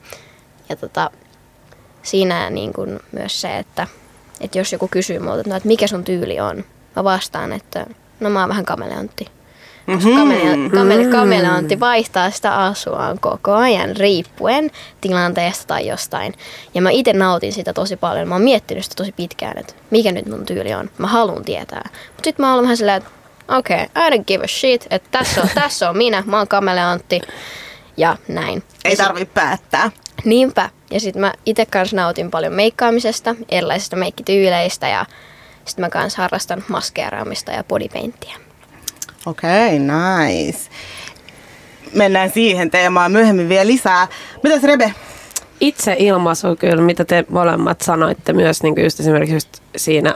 Ja 0.71 0.77
tota, 0.77 1.11
siinä 2.03 2.51
niin 2.51 2.73
kuin 2.73 3.01
myös 3.13 3.41
se, 3.41 3.59
että, 3.59 3.87
että 4.41 4.59
jos 4.59 4.73
joku 4.73 4.89
kysyy 4.89 5.19
multa, 5.19 5.41
että, 5.41 5.51
no, 5.51 5.57
että 5.57 5.69
mikä 5.69 5.87
sun 5.87 6.05
tyyli 6.05 6.41
on, 6.41 6.65
mä 6.97 7.05
vastaan, 7.05 7.53
että 7.53 7.87
no 8.21 8.31
mä 8.31 8.41
oon 8.41 8.49
vähän 8.49 8.65
kameleontti. 8.65 9.27
Koska 9.87 10.11
kamele- 10.11 10.71
kamele- 10.71 11.11
kameleontti 11.11 11.81
vaihtaa 11.81 12.31
sitä 12.31 12.57
asuaan 12.57 13.19
koko 13.21 13.53
ajan 13.53 13.97
riippuen 13.97 14.71
tilanteesta 15.01 15.67
tai 15.67 15.87
jostain. 15.87 16.35
Ja 16.75 16.83
mä 16.83 16.91
itse 16.91 17.13
nautin 17.13 17.53
sitä 17.53 17.73
tosi 17.73 17.97
paljon. 17.97 18.29
Mä 18.29 18.35
oon 18.35 18.43
miettinyt 18.43 18.85
sitä 18.85 18.95
tosi 18.97 19.13
pitkään, 19.13 19.59
että 19.59 19.75
mikä 19.91 20.13
nyt 20.13 20.27
mun 20.27 20.47
tyyli 20.47 20.75
on. 20.75 20.91
Mä 20.99 21.07
haluan 21.07 21.45
tietää. 21.45 21.89
Mutta 21.93 22.25
sitten 22.25 22.47
mä 22.47 22.55
oon 22.55 22.63
vähän 22.63 22.77
silleen, 22.77 22.97
että 22.97 23.11
okei, 23.49 23.83
okay, 23.83 24.09
I 24.09 24.11
don't 24.11 24.25
give 24.25 24.45
a 24.45 24.49
shit, 24.49 24.87
että 24.91 25.09
tässä 25.11 25.43
on, 25.43 25.49
tässä 25.55 25.91
on 25.91 25.97
minä, 25.97 26.23
mä 26.27 26.39
oon 26.39 26.49
kameleantti 26.49 27.21
ja 27.97 28.17
näin. 28.29 28.63
Ei 28.85 28.97
tarvi 28.97 29.25
päättää. 29.25 29.91
Niinpä. 30.25 30.71
Ja 30.91 31.01
sitten 31.01 31.21
mä 31.21 31.33
itse 31.47 31.67
kanssa 31.67 31.97
nautin 31.97 32.31
paljon 32.31 32.53
meikkaamisesta, 32.53 33.35
erilaisista 33.49 33.97
meikkityyleistä 33.97 34.89
ja 34.89 35.07
sitten 35.65 35.85
mä 35.85 35.89
kanssa 35.89 36.23
harrastan 36.23 36.65
maskeeraamista 36.69 37.53
ja 37.53 37.65
bodypaintia. 37.65 38.37
Okei, 39.27 39.77
okay, 39.77 39.79
nice. 39.79 40.59
Mennään 41.95 42.31
siihen 42.31 42.71
teemaan 42.71 43.13
myöhemmin 43.13 43.49
vielä 43.49 43.67
lisää. 43.67 44.09
Mitäs 44.43 44.63
Rebe? 44.63 44.95
Itse 45.61 45.97
ilmaisu 45.99 46.57
kyllä, 46.57 46.83
mitä 46.83 47.05
te 47.05 47.25
molemmat 47.29 47.81
sanoitte 47.81 48.33
myös 48.33 48.63
niin 48.63 48.75
just 48.85 49.01
esimerkiksi 49.01 49.35
just 49.35 49.49
siinä 49.77 50.15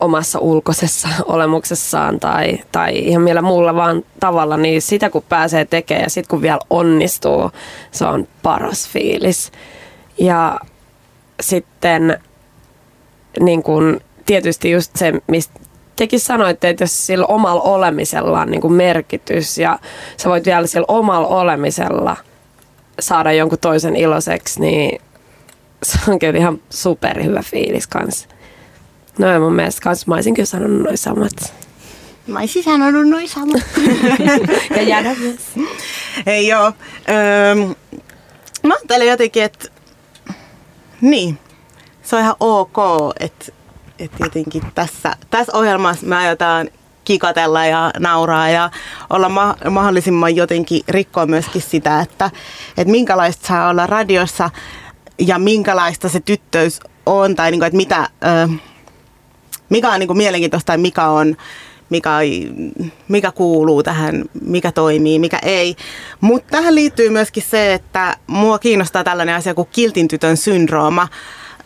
omassa 0.00 0.38
ulkoisessa 0.38 1.08
olemuksessaan 1.26 2.20
tai, 2.20 2.58
tai 2.72 2.98
ihan 2.98 3.22
millä 3.22 3.42
muulla 3.42 3.74
vaan 3.74 4.02
tavalla, 4.20 4.56
niin 4.56 4.82
sitä 4.82 5.10
kun 5.10 5.24
pääsee 5.28 5.64
tekemään 5.64 6.02
ja 6.02 6.10
sitten 6.10 6.30
kun 6.30 6.42
vielä 6.42 6.58
onnistuu, 6.70 7.50
se 7.90 8.04
on 8.04 8.28
paras 8.42 8.88
fiilis. 8.88 9.52
Ja 10.18 10.60
sitten 11.40 12.20
niin 13.40 13.62
kun, 13.62 14.00
tietysti 14.26 14.70
just 14.70 14.96
se, 14.96 15.12
mistä 15.26 15.60
tekin 15.96 16.20
sanoitte, 16.20 16.68
että 16.68 16.84
jos 16.84 17.06
sillä 17.06 17.26
omalla 17.26 17.62
olemisella 17.62 18.40
on 18.40 18.50
niin 18.50 18.60
kuin 18.60 18.72
merkitys 18.72 19.58
ja 19.58 19.78
sä 20.16 20.28
voit 20.28 20.46
vielä 20.46 20.66
sillä 20.66 20.84
omalla 20.88 21.28
olemisella 21.28 22.16
saada 23.00 23.32
jonkun 23.32 23.58
toisen 23.58 23.96
iloiseksi, 23.96 24.60
niin 24.60 25.00
se 25.82 25.98
on 26.08 26.18
kyllä 26.18 26.38
ihan 26.38 26.60
superhyvä 26.70 27.42
fiilis 27.42 27.86
kanssa. 27.86 28.28
No 29.18 29.26
ja 29.26 29.40
mun 29.40 29.54
mielestä 29.54 29.80
kans 29.80 30.06
mä 30.06 30.14
olisin 30.14 30.34
kyllä 30.34 30.46
sanonut 30.46 30.82
noin 30.82 30.98
samat. 30.98 31.54
Mä 32.26 32.38
olisin 32.38 32.64
sanonut 32.64 33.08
noin 33.08 33.28
samat. 33.28 33.62
ja 34.76 34.82
jäädä 34.82 35.14
myös. 35.18 35.68
Ei 36.26 36.48
joo. 36.48 36.72
Öö, 37.08 37.54
mä 38.62 38.74
ajattelen 38.74 39.08
jotenkin, 39.08 39.42
että 39.42 39.68
niin, 41.00 41.38
se 42.02 42.16
on 42.16 42.22
ihan 42.22 42.36
ok, 42.40 42.76
että 43.20 43.52
että 43.98 44.16
jotenkin 44.24 44.62
tässä, 44.74 45.16
tässä 45.30 45.58
ohjelmassa 45.58 46.06
me 46.06 46.16
aiotaan 46.16 46.68
kikatella 47.04 47.66
ja 47.66 47.90
nauraa 47.98 48.48
ja 48.48 48.70
olla 49.10 49.28
ma- 49.28 49.56
mahdollisimman 49.70 50.36
jotenkin 50.36 50.82
rikkoa 50.88 51.26
myöskin 51.26 51.62
sitä, 51.62 52.00
että, 52.00 52.30
että 52.76 52.90
minkälaista 52.92 53.46
saa 53.46 53.68
olla 53.68 53.86
radiossa 53.86 54.50
ja 55.18 55.38
minkälaista 55.38 56.08
se 56.08 56.20
tyttöys 56.20 56.80
on 57.06 57.34
tai 57.34 57.50
niin 57.50 57.60
kuin, 57.60 57.66
että 57.66 57.76
mitä, 57.76 58.08
ö, 58.24 58.48
mikä 59.68 59.90
on 59.90 60.00
niin 60.00 60.06
kuin 60.06 60.16
mielenkiintoista 60.16 60.66
tai 60.66 60.78
mikä 60.78 61.06
on 61.08 61.36
mikä, 61.90 62.10
mikä 63.08 63.32
kuuluu 63.32 63.82
tähän, 63.82 64.24
mikä 64.40 64.72
toimii, 64.72 65.18
mikä 65.18 65.38
ei. 65.42 65.76
Mutta 66.20 66.50
tähän 66.50 66.74
liittyy 66.74 67.10
myöskin 67.10 67.42
se, 67.42 67.74
että 67.74 68.16
mua 68.26 68.58
kiinnostaa 68.58 69.04
tällainen 69.04 69.34
asia 69.34 69.54
kuin 69.54 69.68
kiltin 69.72 70.08
tytön 70.08 70.36
syndrooma. 70.36 71.08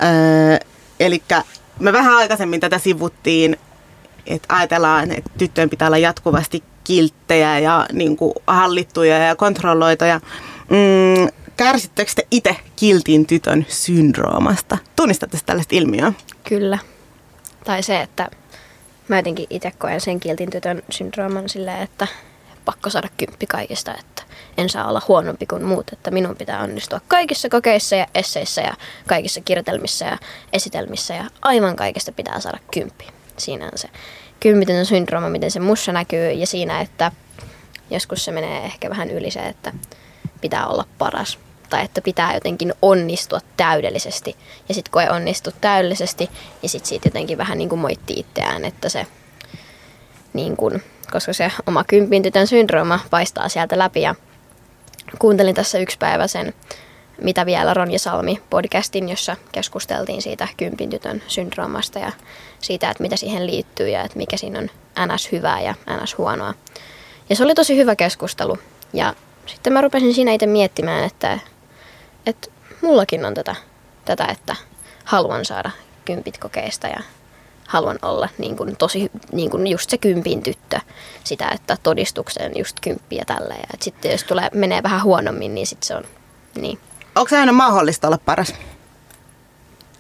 Öö, 0.03 0.71
Eli 1.01 1.23
me 1.79 1.93
vähän 1.93 2.15
aikaisemmin 2.15 2.61
tätä 2.61 2.79
sivuttiin, 2.79 3.57
että 4.27 4.55
ajatellaan, 4.57 5.11
että 5.11 5.31
tyttöjen 5.39 5.71
pitää 5.71 5.89
olla 5.89 5.99
jatkuvasti 5.99 6.63
kilttejä 6.85 7.59
ja 7.59 7.87
niin 7.93 8.17
kuin 8.17 8.35
hallittuja 8.47 9.19
ja 9.19 9.37
kontrolloituja. 9.37 10.21
Mm, 10.69 11.29
kärsittekö 11.57 12.13
te 12.17 12.27
itse 12.31 12.57
kiltin 12.77 13.27
tytön 13.27 13.67
syndroomasta? 13.69 14.79
Tunnistatte 14.97 15.39
tällaista 15.47 15.77
ilmiöä? 15.77 16.13
Kyllä. 16.49 16.79
Tai 17.65 17.83
se, 17.83 18.01
että 18.01 18.31
mä 19.09 19.17
jotenkin 19.17 19.47
itse 19.51 19.73
koen 19.79 20.01
sen 20.01 20.21
kiltin 20.21 20.51
tytön 20.51 20.83
syndrooman 20.91 21.49
silleen, 21.49 21.83
että 21.83 22.07
pakko 22.65 22.91
saada 22.91 23.09
kymppi 23.17 23.47
kaikista, 23.47 23.95
että 23.95 24.23
en 24.59 24.69
saa 24.69 24.89
olla 24.89 25.03
huonompi 25.09 25.47
kuin 25.47 25.63
muut, 25.63 25.93
että 25.93 26.11
minun 26.11 26.37
pitää 26.37 26.63
onnistua 26.63 27.01
kaikissa 27.09 27.49
kokeissa 27.49 27.97
ja 27.97 28.07
esseissä 28.15 28.61
ja 28.61 28.75
kaikissa 29.09 29.41
kirjoitelmissa 29.41 30.05
ja 30.05 30.19
esitelmissä 30.53 31.15
ja 31.15 31.25
aivan 31.43 31.77
kaikesta 31.77 32.13
pitää 32.13 32.41
saada 32.41 32.59
kymppi. 32.71 33.07
Siinä 33.37 33.65
on 33.65 33.79
se 33.79 33.89
kymmitön 34.41 34.87
syndrooma, 34.87 35.29
miten 35.29 35.51
se 35.51 35.61
mussa 35.61 35.93
näkyy 35.93 36.31
ja 36.31 36.47
siinä, 36.47 36.81
että 36.81 37.13
joskus 37.91 38.25
se 38.25 38.33
menee 38.33 38.65
ehkä 38.65 38.91
vähän 38.91 39.11
yli 39.11 39.31
se, 39.31 39.41
että 39.41 39.73
pitää 40.41 40.67
olla 40.67 40.85
paras 40.99 41.39
tai 41.71 41.85
että 41.85 42.01
pitää 42.01 42.35
jotenkin 42.35 42.75
onnistua 42.83 43.41
täydellisesti. 43.57 44.37
Ja 44.69 44.75
sitten 44.75 44.93
kun 44.93 45.03
ei 45.03 45.09
onnistu 45.09 45.51
täydellisesti, 45.61 46.31
niin 46.63 46.71
sitten 46.71 46.89
siitä 46.89 47.07
jotenkin 47.09 47.39
vähän 47.39 47.59
niin 47.59 47.69
kuin 47.69 47.81
moittii 47.81 48.19
itseään, 48.19 48.65
että 48.65 48.89
se 48.89 49.07
niin 50.33 50.57
kuin, 50.57 50.83
koska 51.13 51.33
se 51.33 51.53
oma 51.67 51.85
kympin 51.85 52.23
tytön 52.23 52.47
syndrooma 52.47 53.01
paistaa 53.11 53.49
sieltä 53.49 53.79
läpi 53.79 54.01
ja 54.01 54.15
kuuntelin 55.19 55.55
tässä 55.55 55.79
yksi 55.79 55.99
päivä 55.99 56.27
sen 56.27 56.55
Mitä 57.23 57.47
vielä 57.47 57.75
Ronja 57.75 57.99
Salmi 57.99 58.43
podcastin, 58.51 59.09
jossa 59.09 59.37
keskusteltiin 59.53 60.23
siitä 60.23 60.49
kympin 60.57 60.91
tytön 60.91 61.23
syndroomasta 61.27 61.99
ja 61.99 62.13
siitä, 62.61 62.91
että 62.91 63.03
mitä 63.03 63.17
siihen 63.17 63.47
liittyy 63.47 63.89
ja 63.89 64.03
että 64.05 64.17
mikä 64.17 64.37
siinä 64.37 64.59
on 64.59 64.71
ns. 65.07 65.33
hyvää 65.33 65.61
ja 65.61 65.75
ns. 66.03 66.19
huonoa. 66.19 66.55
Ja 67.31 67.37
se 67.37 67.45
oli 67.45 67.55
tosi 67.55 67.77
hyvä 67.77 67.97
keskustelu. 67.97 68.59
Ja 68.93 69.15
sitten 69.47 69.73
mä 69.73 69.81
rupesin 69.81 70.15
siinä 70.15 70.33
itse 70.33 70.47
miettimään, 70.47 71.05
että, 71.05 71.39
että 72.27 72.49
mullakin 72.83 73.25
on 73.25 73.35
tätä, 73.35 73.55
tätä, 74.05 74.25
että 74.25 74.57
haluan 75.05 75.45
saada 75.45 75.71
kympit 76.05 76.39
kokeista 76.39 76.87
ja 76.87 77.01
haluan 77.67 77.99
olla 78.03 78.29
niin 78.39 78.57
kuin 78.57 78.77
tosi 78.77 79.11
niin 79.33 79.51
kuin 79.51 79.67
just 79.67 79.91
se 79.91 79.99
kympin 79.99 80.43
tyttö. 80.43 80.81
Sitä, 81.25 81.49
että 81.49 81.77
todistukseen 81.83 82.53
just 82.59 82.77
kymppi 82.81 83.17
ja 83.17 83.25
tällä. 83.25 83.55
Ja 83.55 83.79
sitten 83.81 84.11
jos 84.11 84.25
tulee, 84.25 84.49
menee 84.55 84.83
vähän 84.83 85.03
huonommin, 85.03 85.55
niin 85.55 85.67
sitten 85.67 85.87
se 85.87 85.95
on 85.95 86.05
niin. 86.55 86.79
Onko 87.17 87.29
se 87.29 87.39
aina 87.39 87.53
mahdollista 87.53 88.07
olla 88.07 88.19
paras? 88.25 88.55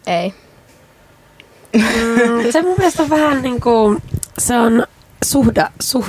Ei. 0.06 0.34
Mm, 1.72 2.52
se 2.52 2.62
mun 2.62 2.74
mielestä 2.78 3.02
on 3.02 3.10
vähän 3.10 3.42
niin 3.42 3.60
kuin, 3.60 4.02
se 4.38 4.58
on 4.58 4.86
suhda, 5.24 5.70
su, 5.80 6.04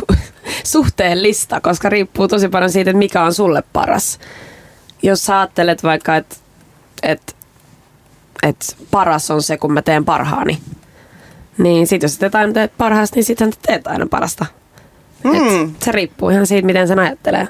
suhteellista, 0.64 1.62
koska 1.62 1.90
riippuu 1.90 2.28
tosi 2.28 2.50
paljon 2.50 2.72
siitä, 2.72 2.92
että 2.92 2.98
mikä 2.98 3.24
on 3.24 3.34
sulle 3.34 3.64
paras. 3.74 4.20
Jos 5.04 5.26
sä 5.26 5.40
ajattelet 5.40 5.84
vaikka, 5.84 6.16
että 6.16 6.36
et, 7.04 7.36
et 8.44 8.78
paras 8.92 9.32
on 9.32 9.44
se, 9.44 9.58
kun 9.58 9.74
mä 9.74 9.82
teen 9.82 10.06
parhaani, 10.06 10.62
niin 11.58 11.88
sit 11.88 12.04
jos 12.04 12.18
teet 12.18 12.36
aina 12.36 12.54
teet 12.54 12.72
parhaasta, 12.78 13.16
niin 13.16 13.24
sitten 13.24 13.52
teet 13.62 13.88
aina 13.88 14.08
parasta. 14.10 14.46
Mm. 15.24 15.64
Et 15.64 15.82
se 15.82 15.92
riippuu 15.92 16.30
ihan 16.30 16.48
siitä, 16.48 16.66
miten 16.66 16.88
sen 16.88 17.00
ajattelee. 17.00 17.48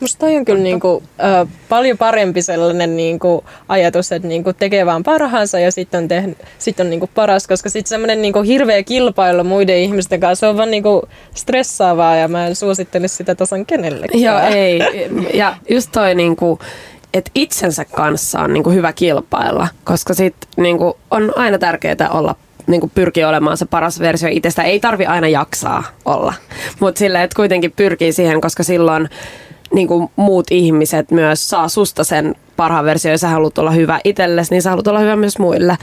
Musta 0.00 0.18
toi 0.18 0.36
on 0.36 0.44
kyllä 0.44 0.62
niinku, 0.62 1.02
ö, 1.42 1.46
paljon 1.68 1.98
parempi 1.98 2.42
sellainen 2.42 2.96
niinku, 2.96 3.44
ajatus, 3.68 4.12
että 4.12 4.28
niinku, 4.28 4.52
tekee 4.52 4.86
vaan 4.86 5.02
parhaansa 5.02 5.58
ja 5.58 5.72
sitten 5.72 6.02
on, 6.02 6.08
tehnyt, 6.08 6.38
sit 6.58 6.80
on 6.80 6.90
niinku, 6.90 7.10
paras, 7.14 7.46
koska 7.46 7.68
sitten 7.68 7.88
semmoinen 7.88 8.22
niinku, 8.22 8.42
hirveä 8.42 8.82
kilpailu 8.82 9.44
muiden 9.44 9.76
ihmisten 9.76 10.20
kanssa 10.20 10.48
on 10.48 10.56
vaan 10.56 10.70
niinku, 10.70 11.08
stressaavaa 11.34 12.16
ja 12.16 12.28
mä 12.28 12.46
en 12.46 12.56
suosittelisi 12.56 13.14
sitä 13.14 13.34
tasan 13.34 13.66
kenellekään. 13.66 14.22
Joo, 14.22 14.40
ei. 14.40 14.80
Ja 15.34 15.56
just 15.70 15.88
toi 15.92 16.14
niinku, 16.14 16.58
että 17.14 17.30
itsensä 17.34 17.84
kanssa 17.84 18.40
on 18.40 18.52
niinku, 18.52 18.70
hyvä 18.70 18.92
kilpailla, 18.92 19.68
koska 19.84 20.14
sit 20.14 20.34
niinku, 20.56 20.96
on 21.10 21.32
aina 21.36 21.58
tärkeää 21.58 22.10
olla 22.10 22.34
niin 22.66 22.80
kuin 22.80 22.92
pyrkii 22.94 23.24
olemaan 23.24 23.56
se 23.56 23.66
paras 23.66 24.00
versio 24.00 24.28
itsestä. 24.32 24.62
Ei 24.62 24.80
tarvi 24.80 25.06
aina 25.06 25.28
jaksaa 25.28 25.84
olla, 26.04 26.34
mutta 26.80 26.98
silleen, 26.98 27.24
että 27.24 27.36
kuitenkin 27.36 27.72
pyrkii 27.72 28.12
siihen, 28.12 28.40
koska 28.40 28.62
silloin 28.62 29.08
niin 29.74 29.88
kuin 29.88 30.10
muut 30.16 30.46
ihmiset 30.50 31.10
myös 31.10 31.48
saa 31.48 31.68
susta 31.68 32.04
sen 32.04 32.34
parhaan 32.56 32.84
versio, 32.84 33.12
jos 33.12 33.20
sä 33.20 33.28
haluat 33.28 33.58
olla 33.58 33.70
hyvä 33.70 34.00
itsellesi, 34.04 34.50
niin 34.50 34.62
sä 34.62 34.70
haluat 34.70 34.86
olla 34.86 34.98
hyvä 34.98 35.16
myös 35.16 35.38
muille. 35.38 35.76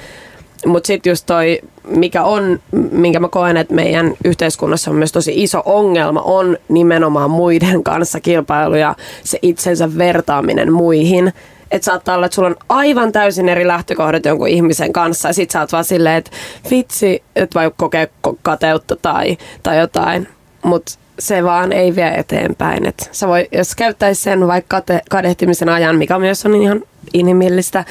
Mutta 0.65 0.87
sitten 0.87 1.11
just 1.11 1.25
toi, 1.25 1.59
mikä 1.87 2.23
on, 2.23 2.59
minkä 2.91 3.19
mä 3.19 3.27
koen, 3.27 3.57
että 3.57 3.73
meidän 3.73 4.13
yhteiskunnassa 4.25 4.91
on 4.91 4.97
myös 4.97 5.11
tosi 5.11 5.43
iso 5.43 5.61
ongelma, 5.65 6.21
on 6.21 6.57
nimenomaan 6.69 7.31
muiden 7.31 7.83
kanssa 7.83 8.19
kilpailu 8.19 8.75
ja 8.75 8.95
se 9.23 9.39
itsensä 9.41 9.97
vertaaminen 9.97 10.73
muihin 10.73 11.33
että 11.71 11.85
saattaa 11.85 12.15
olla, 12.15 12.25
että 12.25 12.35
sulla 12.35 12.47
on 12.47 12.55
aivan 12.69 13.11
täysin 13.11 13.49
eri 13.49 13.67
lähtökohdat 13.67 14.25
jonkun 14.25 14.47
ihmisen 14.47 14.93
kanssa 14.93 15.29
ja 15.29 15.33
sit 15.33 15.51
sä 15.51 15.59
oot 15.59 15.71
vaan 15.71 15.85
silleen, 15.85 16.15
että 16.15 16.31
vitsi, 16.71 17.23
että 17.35 17.59
voi 17.59 17.71
kokea 17.77 18.07
kateutta 18.41 18.95
tai, 18.95 19.37
tai 19.63 19.79
jotain, 19.79 20.27
mutta 20.63 20.99
se 21.19 21.43
vaan 21.43 21.73
ei 21.73 21.95
vie 21.95 22.07
eteenpäin. 22.07 22.85
Et 22.85 23.09
sä 23.11 23.27
voi, 23.27 23.47
jos 23.51 23.75
käyttäisi 23.75 24.21
sen 24.21 24.47
vaikka 24.47 24.81
kate, 24.81 25.01
kadehtimisen 25.09 25.69
ajan, 25.69 25.95
mikä 25.95 26.19
myös 26.19 26.45
on 26.45 26.55
ihan 26.55 26.83
inhimillistä, 27.13 27.85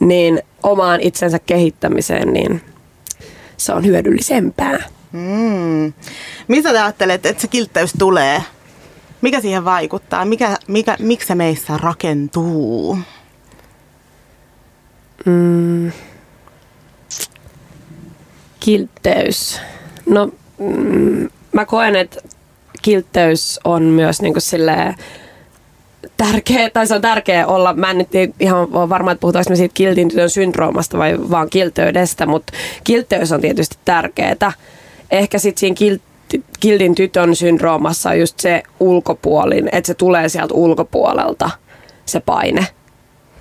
niin 0.00 0.42
omaan 0.62 1.00
itsensä 1.00 1.38
kehittämiseen, 1.38 2.32
niin 2.32 2.62
se 3.56 3.72
on 3.72 3.86
hyödyllisempää. 3.86 4.78
Mm. 5.12 5.92
Mitä 6.48 6.72
te 6.72 6.78
ajattelette, 6.78 7.28
että 7.28 7.40
se 7.40 7.48
kiltteys 7.48 7.92
tulee? 7.98 8.42
Mikä 9.20 9.40
siihen 9.40 9.64
vaikuttaa? 9.64 10.24
Mikä, 10.24 10.56
mikä, 10.66 10.96
miksi 10.98 11.26
se 11.26 11.34
meissä 11.34 11.76
rakentuu? 11.76 12.98
Mm. 15.24 15.92
Kiltteys. 18.60 19.60
No, 20.06 20.30
mm, 20.58 21.28
mä 21.52 21.64
koen, 21.64 21.96
että 21.96 22.20
kiltteys 22.82 23.60
on 23.64 23.82
myös 23.82 24.22
niinku 24.22 24.40
silleen, 24.40 24.94
tärkeä, 26.16 26.70
tai 26.70 26.86
se 26.86 26.94
on 26.94 27.00
tärkeä 27.00 27.46
olla, 27.46 27.74
mä 27.74 27.90
en 27.90 27.98
nyt 27.98 28.08
ihan 28.40 28.72
varma, 28.72 29.12
että 29.12 29.20
puhutaanko 29.20 29.50
me 29.50 29.56
siitä 29.56 29.74
kiltin 29.74 30.08
tytön 30.08 30.30
syndroomasta 30.30 30.98
vai 30.98 31.18
vaan 31.30 31.50
kilteydestä, 31.50 32.26
mutta 32.26 32.52
kilteys 32.84 33.32
on 33.32 33.40
tietysti 33.40 33.76
tärkeää. 33.84 34.52
Ehkä 35.10 35.38
sitten 35.38 35.60
siinä 35.60 35.74
kilt, 35.74 36.02
kiltin 36.60 36.94
tytön 36.94 37.36
syndroomassa 37.36 38.10
on 38.10 38.18
just 38.20 38.40
se 38.40 38.62
ulkopuolin, 38.80 39.68
että 39.72 39.86
se 39.86 39.94
tulee 39.94 40.28
sieltä 40.28 40.54
ulkopuolelta 40.54 41.50
se 42.06 42.20
paine. 42.20 42.66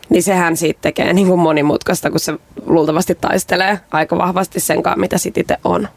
Niin 0.09 0.23
sehän 0.23 0.57
siitä 0.57 0.79
tekee 0.81 1.13
niin 1.13 1.27
kuin 1.27 1.39
monimutkaista, 1.39 2.11
kun 2.11 2.19
se 2.19 2.33
luultavasti 2.65 3.15
taistelee 3.15 3.79
aika 3.91 4.17
vahvasti 4.17 4.59
sen 4.59 4.83
kanssa, 4.83 4.99
mitä 4.99 5.17
sitten 5.17 5.41
itse 5.41 5.57
on. 5.63 5.87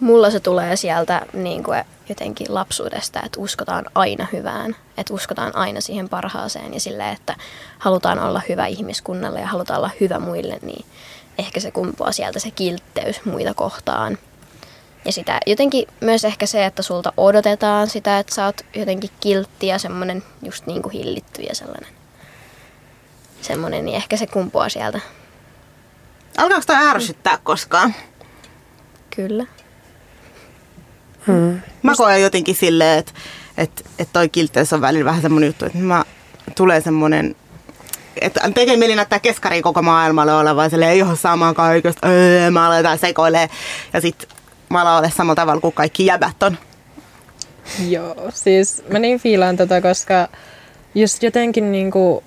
Mulla 0.00 0.30
se 0.30 0.40
tulee 0.40 0.76
sieltä 0.76 1.26
niin 1.32 1.62
kuin 1.62 1.84
jotenkin 2.12 2.54
lapsuudesta, 2.54 3.20
että 3.24 3.40
uskotaan 3.40 3.84
aina 3.94 4.26
hyvään, 4.32 4.76
että 4.96 5.14
uskotaan 5.14 5.56
aina 5.56 5.80
siihen 5.80 6.08
parhaaseen 6.08 6.74
ja 6.74 6.80
sille, 6.80 7.10
että 7.10 7.36
halutaan 7.78 8.18
olla 8.18 8.42
hyvä 8.48 8.66
ihmiskunnalle 8.66 9.40
ja 9.40 9.46
halutaan 9.46 9.78
olla 9.78 9.90
hyvä 10.00 10.18
muille, 10.18 10.58
niin 10.62 10.84
ehkä 11.38 11.60
se 11.60 11.70
kumpuaa 11.70 12.12
sieltä 12.12 12.38
se 12.38 12.50
kiltteys 12.50 13.24
muita 13.24 13.54
kohtaan. 13.54 14.18
Ja 15.04 15.12
sitä 15.12 15.40
jotenkin 15.46 15.88
myös 16.00 16.24
ehkä 16.24 16.46
se, 16.46 16.64
että 16.64 16.82
sulta 16.82 17.12
odotetaan 17.16 17.88
sitä, 17.88 18.18
että 18.18 18.34
sä 18.34 18.46
oot 18.46 18.60
jotenkin 18.74 19.10
kiltti 19.20 19.66
ja 19.66 19.78
semmoinen 19.78 20.22
just 20.42 20.66
niin 20.66 20.82
kuin 20.82 20.92
hillitty 20.92 21.42
ja 21.42 21.54
sellainen. 21.54 21.90
Semmoinen, 23.42 23.84
niin 23.84 23.96
ehkä 23.96 24.16
se 24.16 24.26
kumpuaa 24.26 24.68
sieltä. 24.68 25.00
Alkaako 26.38 26.64
toi 26.66 26.76
ärsyttää 26.76 27.38
koskaan? 27.42 27.94
Kyllä. 29.16 29.46
Hmm. 31.26 31.60
Mä 31.82 31.94
koen 31.96 32.22
jotenkin 32.22 32.54
silleen, 32.54 32.98
että 32.98 33.12
et, 33.56 33.86
et 33.98 34.08
toi 34.12 34.28
kiltteys 34.28 34.72
on 34.72 34.80
välillä 34.80 35.04
vähän 35.04 35.22
semmoinen 35.22 35.46
juttu, 35.48 35.64
että 35.64 35.78
mä 35.78 36.04
tulee 36.56 36.80
semmoinen 36.80 37.36
että 38.20 38.50
tekee 38.54 38.76
mieli 38.76 38.96
näyttää 38.96 39.18
keskari 39.18 39.62
koko 39.62 39.82
maailmalle 39.82 40.34
olevan 40.34 40.70
silleen, 40.70 40.90
ei 40.90 41.02
ole 41.02 41.16
sama 41.16 41.54
kaikesta, 41.54 42.08
öö, 42.08 42.50
mä 42.50 42.66
aletaan 42.66 42.98
sekoilee. 42.98 43.48
Ja 43.92 44.00
sit 44.00 44.28
mä 44.70 44.82
alan 44.82 44.98
olla 44.98 45.10
samalla 45.10 45.34
tavalla 45.34 45.60
kuin 45.60 45.74
kaikki 45.74 46.06
jäbät 46.06 46.42
on. 46.42 46.58
Joo, 47.88 48.30
siis 48.34 48.82
mä 48.88 48.98
niin 48.98 49.20
fiilaan 49.20 49.56
tätä, 49.56 49.80
koska 49.80 50.28
just 50.94 51.22
jotenkin 51.22 51.72
niinku 51.72 52.24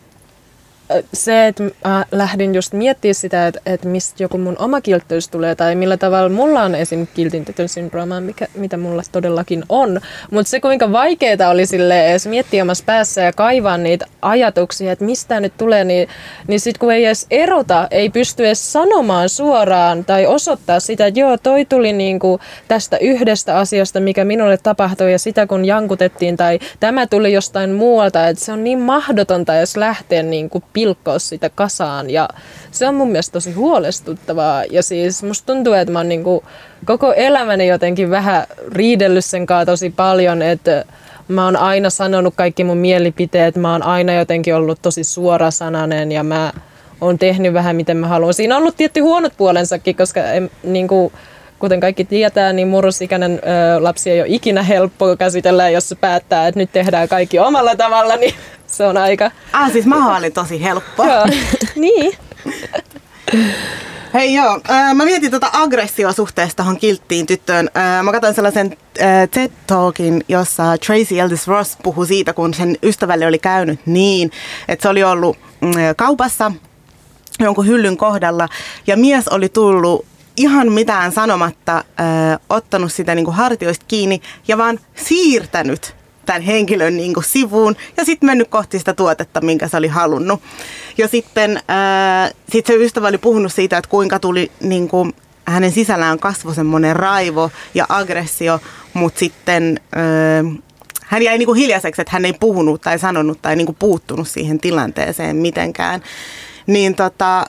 se, 1.14 1.48
että 1.48 1.64
mä 1.86 2.06
lähdin 2.12 2.56
just 2.56 2.74
miettimään 2.74 3.16
sitä, 3.16 3.48
että, 3.48 3.62
että 3.66 3.88
mistä 3.88 4.24
joku 4.24 4.38
mun 4.38 4.56
oma 4.60 4.82
kiltteys 4.82 5.28
tulee 5.28 5.56
tai 5.56 5.76
millä 5.76 5.98
tavalla 5.98 6.30
mulla 6.30 6.62
on 6.62 6.76
esim. 6.76 7.08
kiltin 7.14 7.46
tytön 7.46 7.70
syndrooma, 7.70 8.20
mikä, 8.22 8.48
mitä 8.56 8.78
mulla 8.78 9.04
todellakin 9.12 9.64
on. 9.70 10.02
Mutta 10.32 10.50
se 10.50 10.60
kuinka 10.60 10.92
vaikeaa 10.92 11.50
oli 11.50 11.66
sille 11.66 12.10
edes 12.10 12.28
miettiä 12.28 12.64
omassa 12.64 12.84
päässä 12.88 13.22
ja 13.22 13.34
kaivaa 13.34 13.78
niitä 13.78 14.06
ajatuksia, 14.22 14.92
että 14.92 15.06
mistä 15.06 15.40
nyt 15.40 15.54
tulee, 15.58 15.84
niin, 15.84 16.10
niin 16.48 16.60
sitten 16.60 16.80
kun 16.80 16.94
ei 16.94 17.06
edes 17.06 17.28
erota, 17.32 17.88
ei 17.92 18.10
pysty 18.10 18.46
edes 18.46 18.74
sanomaan 18.74 19.30
suoraan 19.30 20.06
tai 20.06 20.26
osoittaa 20.26 20.80
sitä, 20.80 21.06
että 21.08 21.20
joo, 21.20 21.38
toi 21.38 21.66
tuli 21.66 21.94
niinku 21.94 22.40
tästä 22.68 22.98
yhdestä 22.98 23.58
asiasta, 23.58 24.00
mikä 24.00 24.26
minulle 24.26 24.58
tapahtui 24.58 25.12
ja 25.12 25.20
sitä 25.20 25.48
kun 25.48 25.66
jankutettiin 25.66 26.38
tai 26.38 26.60
tämä 26.80 27.08
tuli 27.08 27.34
jostain 27.34 27.72
muualta, 27.72 28.28
että 28.28 28.46
se 28.46 28.52
on 28.52 28.64
niin 28.64 28.80
mahdotonta 28.80 29.58
edes 29.58 29.78
lähteä 29.78 30.24
niinku 30.24 30.64
pilkkoa 30.76 31.20
sitä 31.20 31.50
kasaan. 31.50 32.10
Ja 32.10 32.30
se 32.72 32.88
on 32.88 32.96
mun 32.96 33.08
mielestä 33.08 33.34
tosi 33.34 33.52
huolestuttavaa. 33.52 34.64
Ja 34.64 34.84
siis 34.84 35.24
musta 35.24 35.54
tuntuu, 35.54 35.74
että 35.74 35.92
mä 35.92 36.00
oon 36.00 36.10
niinku 36.10 36.44
koko 36.86 37.14
elämäni 37.14 37.68
jotenkin 37.68 38.10
vähän 38.10 38.48
riidellyt 38.72 39.26
sen 39.26 39.46
kanssa 39.46 39.66
tosi 39.66 39.90
paljon, 39.90 40.42
että 40.42 40.86
mä 41.28 41.46
oon 41.46 41.56
aina 41.56 41.90
sanonut 41.90 42.34
kaikki 42.38 42.64
mun 42.64 42.78
mielipiteet, 42.78 43.56
mä 43.56 43.72
oon 43.72 43.84
aina 43.84 44.14
jotenkin 44.14 44.56
ollut 44.56 44.82
tosi 44.82 45.04
suorasanainen 45.04 46.12
ja 46.12 46.24
mä 46.24 46.54
oon 47.02 47.20
tehnyt 47.20 47.54
vähän 47.54 47.76
miten 47.76 47.98
mä 47.98 48.08
haluan. 48.08 48.34
Siinä 48.34 48.56
on 48.56 48.62
ollut 48.62 48.78
tietty 48.78 49.00
huonot 49.00 49.34
puolensakin, 49.38 49.96
koska 49.96 50.24
en, 50.24 50.52
niin 50.64 50.88
kuin, 50.88 51.14
kuten 51.60 51.80
kaikki 51.80 52.06
tietää, 52.06 52.54
niin 52.54 52.68
murrosikäinen 52.68 53.42
ö, 53.44 53.84
lapsi 53.84 54.12
ei 54.12 54.20
ole 54.22 54.28
ikinä 54.30 54.64
helppo 54.64 55.16
käsitellä, 55.18 55.70
jos 55.70 55.90
se 55.90 55.96
päättää, 55.96 56.48
että 56.48 56.60
nyt 56.60 56.70
tehdään 56.72 57.08
kaikki 57.08 57.40
omalla 57.40 57.76
tavalla, 57.76 58.16
niin 58.16 58.34
se 58.78 58.88
on 58.88 58.98
aika... 58.98 59.32
Ah, 59.54 59.72
siis 59.72 59.86
mä 59.86 60.18
olin 60.18 60.34
tosi 60.34 60.64
helppo. 60.64 61.04
Joo, 61.04 61.26
niin. 61.76 62.18
Hei 64.14 64.34
joo, 64.34 64.60
mä 64.94 65.06
mietin 65.06 65.30
tuota 65.30 65.50
aggressiosuhteesta 65.54 66.64
tuohon 66.64 66.78
kilttiin 66.78 67.26
tyttöön. 67.26 67.70
Mä 68.04 68.12
katsoin 68.12 68.36
sellaisen 68.36 68.78
TED 69.32 69.52
Talkin, 69.68 70.24
jossa 70.28 70.64
Tracy 70.86 71.20
Ellis 71.20 71.48
Ross 71.48 71.78
puhui 71.84 72.08
siitä, 72.08 72.34
kun 72.34 72.54
sen 72.54 72.78
ystävälle 72.84 73.28
oli 73.28 73.40
käynyt 73.40 73.80
niin, 73.86 74.32
että 74.68 74.84
se 74.84 74.90
oli 74.90 75.04
ollut 75.04 75.38
mm, 75.62 75.72
kaupassa 75.96 76.52
jonkun 77.40 77.68
hyllyn 77.68 77.98
kohdalla 77.98 78.50
ja 78.88 78.98
mies 78.98 79.28
oli 79.28 79.50
tullut 79.50 80.06
ihan 80.38 80.72
mitään 80.72 81.12
sanomatta, 81.12 81.84
ottanut 82.50 82.94
sitä 82.94 83.16
niin 83.16 83.26
kuin 83.26 83.36
hartioista 83.36 83.86
kiinni 83.88 84.22
ja 84.48 84.58
vaan 84.58 84.80
siirtänyt 84.96 85.96
tämän 86.26 86.42
henkilön 86.42 86.98
niin 86.98 87.14
kuin 87.14 87.24
sivuun 87.24 87.76
ja 87.98 88.06
sitten 88.06 88.28
mennyt 88.28 88.48
kohti 88.48 88.80
sitä 88.80 88.94
tuotetta, 88.94 89.42
minkä 89.42 89.68
se 89.68 89.78
oli 89.78 89.88
halunnut. 89.88 90.42
Ja 90.98 91.08
sitten 91.08 91.60
ää, 91.68 92.32
sit 92.50 92.66
se 92.66 92.74
ystävä 92.74 93.08
oli 93.08 93.18
puhunut 93.18 93.54
siitä, 93.54 93.78
että 93.78 93.90
kuinka 93.90 94.20
tuli 94.20 94.52
niin 94.60 94.88
kuin, 94.88 95.14
hänen 95.48 95.72
sisällään 95.72 96.20
kasvo 96.20 96.54
semmoinen 96.54 96.96
raivo 96.96 97.52
ja 97.74 97.86
aggressio, 97.90 98.60
mutta 98.94 99.20
sitten 99.20 99.80
ää, 99.96 100.04
hän 101.06 101.22
jäi 101.22 101.38
niin 101.38 101.46
kuin 101.46 101.60
hiljaiseksi, 101.60 102.02
että 102.02 102.14
hän 102.14 102.26
ei 102.26 102.34
puhunut 102.34 102.82
tai 102.82 103.00
sanonut 103.00 103.42
tai 103.42 103.56
niin 103.56 103.66
kuin 103.66 103.78
puuttunut 103.80 104.28
siihen 104.28 104.60
tilanteeseen 104.60 105.36
mitenkään. 105.36 106.02
Niin 106.68 106.96
tota, 106.96 107.46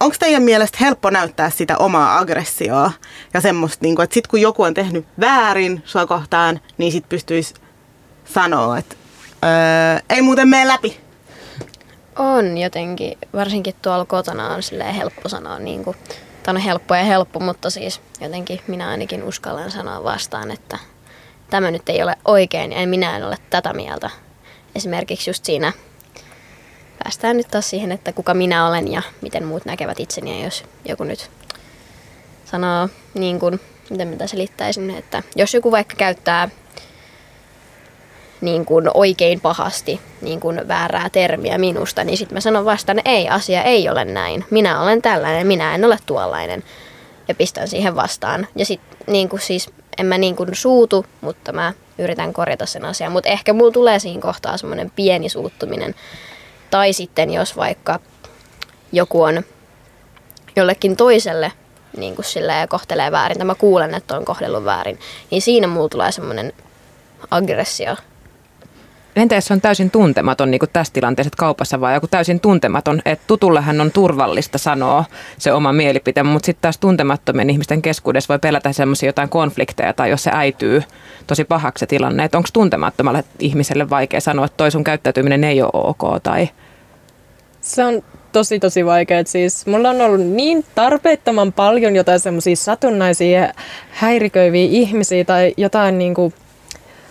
onko 0.00 0.16
teidän 0.18 0.42
mielestä 0.42 0.78
helppo 0.80 1.10
näyttää 1.10 1.50
sitä 1.50 1.78
omaa 1.78 2.18
aggressioa 2.18 2.92
ja 3.34 3.40
semmoista, 3.40 3.78
niin 3.82 3.94
kuin, 3.94 4.04
että 4.04 4.14
sitten 4.14 4.30
kun 4.30 4.40
joku 4.40 4.62
on 4.62 4.74
tehnyt 4.74 5.06
väärin 5.20 5.82
sua 5.84 6.06
kohtaan, 6.06 6.60
niin 6.78 6.92
sitten 6.92 7.08
pystyisi 7.08 7.54
sanoa, 8.24 8.78
että 8.78 8.96
öö, 9.44 10.00
ei 10.10 10.22
muuten 10.22 10.48
mene 10.48 10.68
läpi. 10.68 11.00
On 12.18 12.58
jotenkin, 12.58 13.18
varsinkin 13.34 13.74
tuolla 13.82 14.04
kotona 14.04 14.48
on 14.48 14.62
helppo 14.94 15.28
sanoa, 15.28 15.58
niin 15.58 15.84
kuin, 15.84 15.96
tai 16.42 16.54
on 16.54 16.60
helppo 16.60 16.94
ja 16.94 17.04
helppo, 17.04 17.40
mutta 17.40 17.70
siis 17.70 18.00
jotenkin 18.20 18.60
minä 18.66 18.88
ainakin 18.88 19.22
uskallan 19.22 19.70
sanoa 19.70 20.04
vastaan, 20.04 20.50
että 20.50 20.78
tämä 21.50 21.70
nyt 21.70 21.88
ei 21.88 22.02
ole 22.02 22.16
oikein 22.24 22.72
ja 22.72 22.86
minä 22.86 23.16
en 23.16 23.24
ole 23.24 23.36
tätä 23.50 23.72
mieltä. 23.72 24.10
Esimerkiksi 24.74 25.30
just 25.30 25.44
siinä 25.44 25.72
päästään 27.04 27.36
nyt 27.36 27.48
taas 27.48 27.70
siihen, 27.70 27.92
että 27.92 28.12
kuka 28.12 28.34
minä 28.34 28.68
olen 28.68 28.92
ja 28.92 29.02
miten 29.20 29.44
muut 29.44 29.64
näkevät 29.64 30.00
itseni. 30.00 30.38
Ja 30.38 30.44
jos 30.44 30.64
joku 30.88 31.04
nyt 31.04 31.30
sanoo 32.44 32.88
niin 33.14 33.40
kuin, 33.40 33.60
miten 33.90 34.08
mä 34.08 34.26
selittäisin, 34.26 34.90
että 34.90 35.22
jos 35.36 35.54
joku 35.54 35.70
vaikka 35.70 35.96
käyttää 35.96 36.48
niin 38.44 38.64
kuin 38.64 38.90
oikein 38.94 39.40
pahasti 39.40 40.00
niin 40.20 40.40
kuin 40.40 40.68
väärää 40.68 41.08
termiä 41.10 41.58
minusta, 41.58 42.04
niin 42.04 42.16
sitten 42.16 42.36
mä 42.36 42.40
sanon 42.40 42.64
vastaan, 42.64 42.98
että 42.98 43.10
ei, 43.10 43.28
asia 43.28 43.62
ei 43.62 43.88
ole 43.88 44.04
näin. 44.04 44.44
Minä 44.50 44.82
olen 44.82 45.02
tällainen, 45.02 45.46
minä 45.46 45.74
en 45.74 45.84
ole 45.84 45.98
tuollainen. 46.06 46.64
Ja 47.28 47.34
pistän 47.34 47.68
siihen 47.68 47.96
vastaan. 47.96 48.46
Ja 48.56 48.66
sitten 48.66 48.98
niin 49.06 49.28
kuin 49.28 49.40
siis, 49.40 49.70
en 49.98 50.06
mä 50.06 50.18
niin 50.18 50.36
kuin 50.36 50.50
suutu, 50.52 51.06
mutta 51.20 51.52
mä 51.52 51.72
yritän 51.98 52.32
korjata 52.32 52.66
sen 52.66 52.84
asian. 52.84 53.12
Mutta 53.12 53.30
ehkä 53.30 53.52
mulla 53.52 53.72
tulee 53.72 53.98
siinä 53.98 54.22
kohtaa 54.22 54.56
semmoinen 54.56 54.92
pieni 54.96 55.28
suuttuminen. 55.28 55.94
Tai 56.70 56.92
sitten 56.92 57.30
jos 57.30 57.56
vaikka 57.56 58.00
joku 58.92 59.22
on 59.22 59.42
jollekin 60.56 60.96
toiselle 60.96 61.52
niin 61.96 62.14
kuin 62.14 62.24
silleen, 62.24 62.68
kohtelee 62.68 63.10
väärin, 63.10 63.38
tai 63.38 63.46
mä 63.46 63.54
kuulen, 63.54 63.94
että 63.94 64.16
on 64.16 64.24
kohdellut 64.24 64.64
väärin, 64.64 64.98
niin 65.30 65.42
siinä 65.42 65.66
mulla 65.66 65.88
tulee 65.88 66.12
semmoinen 66.12 66.52
aggressio 67.30 67.96
Entä 69.16 69.34
jos 69.34 69.50
on 69.50 69.60
täysin 69.60 69.90
tuntematon, 69.90 70.50
niin 70.50 70.58
kuin 70.58 70.70
tässä 70.72 70.92
tilanteessa, 70.92 71.28
että 71.28 71.36
kaupassa 71.36 71.80
vai 71.80 71.94
joku 71.94 72.06
täysin 72.06 72.40
tuntematon, 72.40 73.02
että 73.04 73.24
tutullehan 73.26 73.80
on 73.80 73.90
turvallista 73.90 74.58
sanoa 74.58 75.04
se 75.38 75.52
oma 75.52 75.72
mielipite, 75.72 76.22
mutta 76.22 76.46
sitten 76.46 76.62
taas 76.62 76.78
tuntemattomien 76.78 77.50
ihmisten 77.50 77.82
keskuudessa 77.82 78.28
voi 78.28 78.38
pelätä 78.38 78.72
semmoisia 78.72 79.08
jotain 79.08 79.28
konflikteja 79.28 79.92
tai 79.92 80.10
jos 80.10 80.22
se 80.22 80.30
äityy 80.34 80.82
tosi 81.26 81.44
pahaksi 81.44 81.80
se 81.80 81.86
tilanne, 81.86 82.24
että 82.24 82.38
onko 82.38 82.48
tuntemattomalle 82.52 83.24
ihmiselle 83.38 83.90
vaikea 83.90 84.20
sanoa, 84.20 84.44
että 84.44 84.56
toi 84.56 84.70
sun 84.70 84.84
käyttäytyminen 84.84 85.44
ei 85.44 85.62
ole 85.62 85.70
ok 85.72 86.22
tai... 86.22 86.48
Se 87.60 87.84
on 87.84 88.02
tosi 88.34 88.60
tosi 88.60 88.86
vaikea. 88.86 89.22
Siis 89.26 89.66
mulla 89.66 89.90
on 89.90 90.00
ollut 90.00 90.26
niin 90.26 90.64
tarpeettoman 90.74 91.52
paljon 91.52 91.96
jotain 91.96 92.20
semmoisia 92.20 92.56
satunnaisia 92.56 93.52
häiriköiviä 93.90 94.68
ihmisiä 94.70 95.24
tai 95.24 95.54
jotain 95.56 95.98
niin 95.98 96.14
kuin 96.14 96.34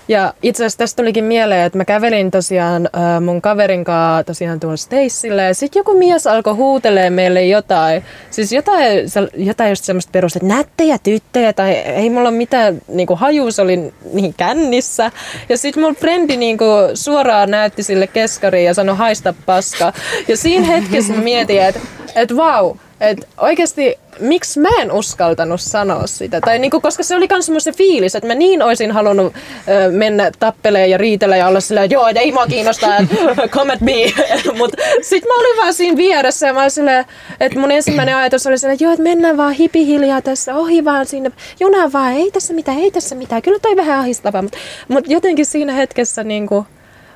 Ja 0.07 0.33
itse 0.43 0.63
asiassa 0.63 0.77
tästä 0.77 1.01
tulikin 1.01 1.23
mieleen, 1.23 1.65
että 1.65 1.77
mä 1.77 1.85
kävelin 1.85 2.31
tosiaan 2.31 2.89
äh, 2.95 3.21
mun 3.21 3.41
kaverin 3.41 3.83
kanssa 3.83 4.23
tosiaan 4.23 4.59
tuolla 4.59 4.77
Stacella 4.77 5.41
ja 5.41 5.53
sitten 5.53 5.79
joku 5.79 5.97
mies 5.97 6.27
alkoi 6.27 6.53
huutelee 6.53 7.09
meille 7.09 7.45
jotain. 7.45 8.03
Siis 8.29 8.51
jotain, 8.51 8.99
jotain 9.35 9.69
just 9.69 9.83
semmoista 9.83 10.09
perusta, 10.11 10.37
että 10.37 10.55
nättejä 10.55 10.97
tyttöjä 11.03 11.53
tai 11.53 11.71
ei 11.71 12.09
mulla 12.09 12.29
ole 12.29 12.37
mitään 12.37 12.81
niinku 12.87 13.15
hajus 13.15 13.59
oli 13.59 13.93
niin 14.13 14.33
kännissä. 14.37 15.11
Ja 15.49 15.57
sitten 15.57 15.83
mun 15.83 15.95
frendi 15.95 16.37
niinku 16.37 16.65
suoraan 16.93 17.51
näytti 17.51 17.83
sille 17.83 18.07
keskariin 18.07 18.65
ja 18.65 18.73
sanoi 18.73 18.95
haista 18.95 19.33
paska. 19.45 19.93
Ja 20.27 20.37
siinä 20.37 20.67
hetkessä 20.67 21.13
mä 21.13 21.21
mietin, 21.21 21.61
että 21.61 21.79
et 22.15 22.35
vau, 22.35 22.75
että 23.01 23.27
oikeasti 23.37 23.97
miksi 24.19 24.59
mä 24.59 24.69
en 24.81 24.91
uskaltanut 24.91 25.61
sanoa 25.61 26.07
sitä. 26.07 26.41
Tai 26.41 26.59
niinku, 26.59 26.81
koska 26.81 27.03
se 27.03 27.15
oli 27.15 27.27
myös 27.31 27.45
semmoinen 27.45 27.75
fiilis, 27.75 28.15
että 28.15 28.27
mä 28.27 28.35
niin 28.35 28.61
olisin 28.61 28.91
halunnut 28.91 29.33
ö, 29.35 29.91
mennä 29.91 30.31
tappeleen 30.39 30.89
ja 30.89 30.97
riitellä 30.97 31.37
ja 31.37 31.47
olla 31.47 31.59
silleen, 31.59 31.91
joo, 31.91 32.07
et 32.07 32.17
ei 32.17 32.31
mua 32.31 32.47
kiinnostaa, 32.47 32.97
come 33.55 33.73
at 33.73 33.81
me. 33.81 33.93
Mutta 34.57 34.83
sitten 35.01 35.27
mä 35.27 35.35
olin 35.35 35.57
vaan 35.57 35.73
siinä 35.73 35.97
vieressä 35.97 36.47
ja 36.47 36.53
mä 36.53 36.69
silleen, 36.69 37.05
että 37.39 37.59
mun 37.59 37.71
ensimmäinen 37.71 38.15
ajatus 38.15 38.47
oli 38.47 38.55
että 38.71 38.83
joo, 38.83 38.93
että 38.93 39.03
mennään 39.03 39.37
vaan 39.37 39.53
hipihiljaa 39.53 40.21
tässä 40.21 40.55
ohi 40.55 40.85
vaan 40.85 41.05
sinne 41.05 41.31
junaan 41.59 41.93
vaan, 41.93 42.13
ei 42.13 42.31
tässä 42.31 42.53
mitään, 42.53 42.77
ei 42.79 42.91
tässä 42.91 43.15
mitään. 43.15 43.41
Kyllä 43.41 43.59
toi 43.59 43.75
vähän 43.75 43.99
ahistavaa, 43.99 44.41
mutta 44.41 44.57
mut 44.87 45.09
jotenkin 45.09 45.45
siinä 45.45 45.73
hetkessä 45.73 46.23
niinku, 46.23 46.65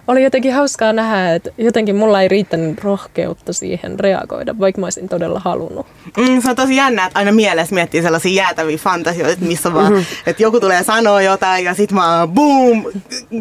oli 0.07 0.23
jotenkin 0.23 0.53
hauskaa 0.53 0.93
nähdä, 0.93 1.35
että 1.35 1.49
jotenkin 1.57 1.95
mulla 1.95 2.21
ei 2.21 2.27
riittänyt 2.27 2.83
rohkeutta 2.83 3.53
siihen 3.53 3.99
reagoida, 3.99 4.59
vaikka 4.59 4.81
mä 4.81 4.85
olisin 4.85 5.09
todella 5.09 5.41
halunnut. 5.45 5.85
Mm, 6.17 6.41
se 6.41 6.49
on 6.49 6.55
tosi 6.55 6.75
jännä, 6.75 7.05
että 7.05 7.19
aina 7.19 7.31
mielessä 7.31 7.75
miettii 7.75 8.01
sellaisia 8.01 8.43
jäätäviä 8.43 8.77
fantasioita, 8.77 9.33
että 9.33 9.45
missä 9.45 9.73
vaan, 9.73 9.91
mm-hmm. 9.93 10.05
että 10.25 10.43
joku 10.43 10.59
tulee 10.59 10.83
sanoa 10.83 11.21
jotain 11.21 11.65
ja 11.65 11.73
sit 11.73 11.95
vaan 11.95 12.29
boom, 12.29 12.85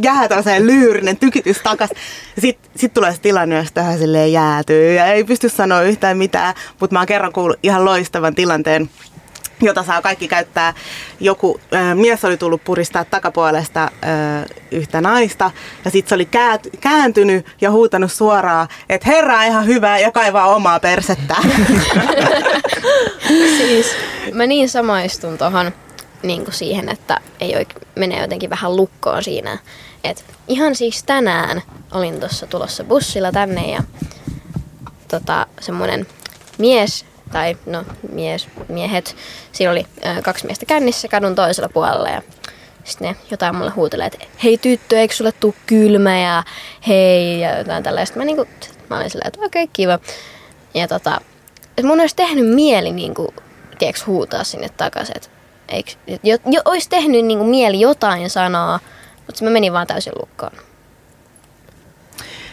jää 0.03 0.29
tällaiseen 0.29 0.67
lyyrinen 0.67 1.17
tykitys 1.17 1.59
takas. 1.63 1.91
Sitten 2.39 2.71
sit 2.77 2.95
tulee 2.95 3.13
se 3.13 3.21
tilanne, 3.21 3.57
josta 3.57 3.75
tähän 3.75 3.99
silleen 3.99 4.33
jäätyy 4.33 4.95
ja 4.95 5.07
ei 5.07 5.25
pysty 5.25 5.49
sanoa 5.49 5.83
yhtään 5.83 6.19
mitään, 6.19 6.55
mutta 6.81 6.95
mä 6.95 7.01
oon 7.01 7.07
kerran 7.07 7.33
kuullut 7.33 7.59
ihan 7.63 7.85
loistavan 7.85 8.35
tilanteen, 8.35 8.91
jota 9.63 9.83
saa 9.83 10.03
kaikki 10.03 10.29
käyttää. 10.29 10.75
Joku 11.21 11.61
äh, 11.75 11.95
mies 11.95 12.25
oli 12.25 12.37
tullut 12.37 12.65
puristaa 12.65 13.05
takapuolesta 13.05 13.83
äh, 13.83 13.91
yhtä 14.71 15.01
naista 15.01 15.51
ja 15.85 15.91
sitten 15.91 16.09
se 16.09 16.15
oli 16.15 16.25
käät, 16.25 16.67
kääntynyt 16.81 17.47
ja 17.61 17.71
huutanut 17.71 18.13
suoraan, 18.13 18.69
että 18.89 19.11
herra 19.11 19.43
ihan 19.43 19.67
hyvä 19.67 19.99
ja 19.99 20.13
kaivaa 20.13 20.55
omaa 20.55 20.81
persettään. 20.81 21.43
Siis 23.59 23.87
mä 24.33 24.47
niin 24.47 24.69
samaistun 24.69 25.39
tuohon 25.39 25.73
niin 26.23 26.45
siihen, 26.51 26.89
että 26.89 27.21
ei 27.41 27.55
oik- 27.55 27.87
menee 27.95 28.21
jotenkin 28.21 28.51
vähän 28.51 28.77
lukkoon 28.77 29.25
siinä. 29.25 29.59
Et 30.05 30.25
ihan 30.49 30.75
siis 30.75 31.03
tänään 31.03 31.63
olin 31.93 32.21
tuossa 32.21 32.47
tulossa 32.47 32.85
bussilla 32.85 33.33
tänne 33.33 33.71
ja 33.71 33.83
tota, 35.09 35.47
semmoinen 35.61 36.07
mies, 36.59 37.05
tai 37.33 37.57
no 37.67 37.85
mies, 38.13 38.49
miehet, 38.69 39.17
siinä 39.53 39.71
oli 39.71 39.87
ö, 40.07 40.23
kaksi 40.23 40.47
miestä 40.47 40.67
kännissä 40.67 41.09
kadun 41.09 41.35
toisella 41.35 41.69
puolella 41.69 42.09
ja 42.09 42.23
sitten 42.85 43.09
ne 43.09 43.17
jotain 43.31 43.57
mulle 43.57 43.71
huutelee, 43.71 44.07
että 44.07 44.27
hei 44.45 44.59
tyttö, 44.59 44.99
eikö 44.99 45.15
sulle 45.15 45.33
tuu 45.33 45.55
kylmä 45.67 46.19
ja 46.19 46.43
hei 46.87 47.41
ja 47.41 47.59
jotain 47.59 47.83
tällaista. 47.83 48.19
Mä, 48.19 48.25
niinku, 48.25 48.47
mä 48.91 48.97
olin 48.97 49.11
silleen, 49.11 49.29
että 49.29 49.41
okei, 49.47 49.65
okay, 49.65 49.73
kiva. 49.73 49.99
Ja 50.75 50.89
tota, 50.89 51.21
mun 51.83 52.01
olisi 52.01 52.17
tehnyt 52.17 52.55
mieli 52.55 52.93
niinku, 52.93 53.35
tiedätkö, 53.79 54.03
huutaa 54.07 54.45
sinne 54.45 54.69
takaisin, 54.69 55.17
että 55.17 55.29
eikö, 55.69 55.93
jo, 56.07 56.39
jo, 56.47 56.61
olisi 56.65 56.89
tehnyt 56.89 57.25
niinku 57.25 57.45
mieli 57.45 57.81
jotain 57.81 58.31
sanoa, 58.31 58.81
mutta 59.27 59.45
mä 59.45 59.51
menin 59.51 59.73
vaan 59.73 59.87
täysin 59.87 60.13
lukkoon. 60.21 60.53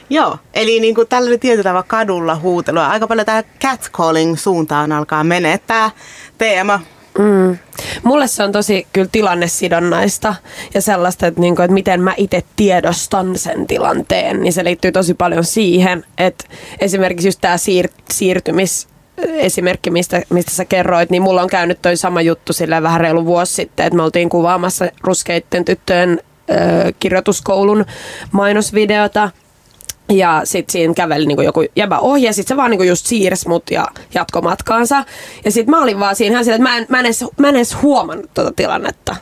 Joo, 0.10 0.38
eli 0.54 0.80
niin 0.80 0.95
kuin 0.95 1.08
tällä 1.08 1.38
tietyllä 1.38 1.64
tavalla 1.64 1.86
kadulla 1.88 2.36
huutelua. 2.36 2.88
Aika 2.88 3.08
paljon 3.08 3.26
tämä 3.26 3.43
catcalling 3.62 4.38
suuntaan 4.38 4.91
alkaa 4.91 5.24
menee 5.24 5.58
tämä 5.58 5.91
teema. 6.38 6.80
Mm. 7.18 7.58
Mulle 8.04 8.28
se 8.28 8.43
on 8.43 8.51
tosi 8.51 8.88
kyllä 8.93 9.10
tilannesidonnaista 9.12 10.36
ja 10.74 10.82
sellaista, 10.82 11.28
että, 11.28 11.41
niinku, 11.41 11.62
että 11.62 11.74
miten 11.74 12.01
mä 12.01 12.14
itse 12.18 12.43
tiedostan 12.56 13.38
sen 13.38 13.68
tilanteen, 13.68 14.41
niin 14.41 14.54
se 14.54 14.64
liittyy 14.64 14.91
tosi 14.91 15.14
paljon 15.14 15.43
siihen, 15.43 16.06
että 16.18 16.45
esimerkiksi 16.80 17.28
just 17.28 17.41
tämä 17.41 17.56
siir- 17.56 18.04
siirtymis 18.12 18.88
esimerkki, 19.18 19.89
mistä, 19.91 20.22
mistä 20.30 20.51
sä 20.51 20.66
kerroit, 20.66 21.10
niin 21.10 21.22
mulla 21.22 21.41
on 21.41 21.49
käynyt 21.49 21.82
toi 21.82 21.97
sama 21.97 22.22
juttu 22.22 22.54
sillä 22.54 22.84
vähän 22.84 23.01
reilu 23.01 23.26
vuosi 23.26 23.54
sitten, 23.54 23.86
että 23.86 23.97
me 23.97 24.04
oltiin 24.04 24.30
kuvaamassa 24.30 24.86
ruskeitten 25.01 25.66
tyttöjen 25.66 26.22
ö, 26.49 26.93
kirjoituskoulun 26.99 27.86
mainosvideota 28.32 29.32
ja 30.10 30.41
sit 30.43 30.70
siinä 30.70 30.93
käveli 30.93 31.26
niinku 31.26 31.41
joku 31.41 31.66
jäbä 31.76 31.99
ohi 31.99 32.24
ja 32.24 32.34
sit 32.34 32.47
se 32.47 32.58
vaan 32.58 32.72
niinku 32.72 32.84
just 32.84 33.06
siirsi 33.06 33.47
mut 33.47 33.72
ja 33.72 33.88
jatko 34.14 34.41
matkaansa. 34.41 35.06
Ja 35.45 35.51
sit 35.51 35.68
mä 35.68 35.82
olin 35.82 35.99
vaan 35.99 36.16
siinä 36.16 36.43
sillä, 36.43 36.56
että 36.56 36.70
mä 36.70 36.78
en, 36.78 36.86
mä 36.89 36.99
en, 36.99 37.06
edes, 37.06 37.26
mä 37.38 37.49
en 37.49 37.56
edes 37.56 37.82
huomannut 37.82 38.34
tota 38.34 38.51
tilannetta. 38.56 39.16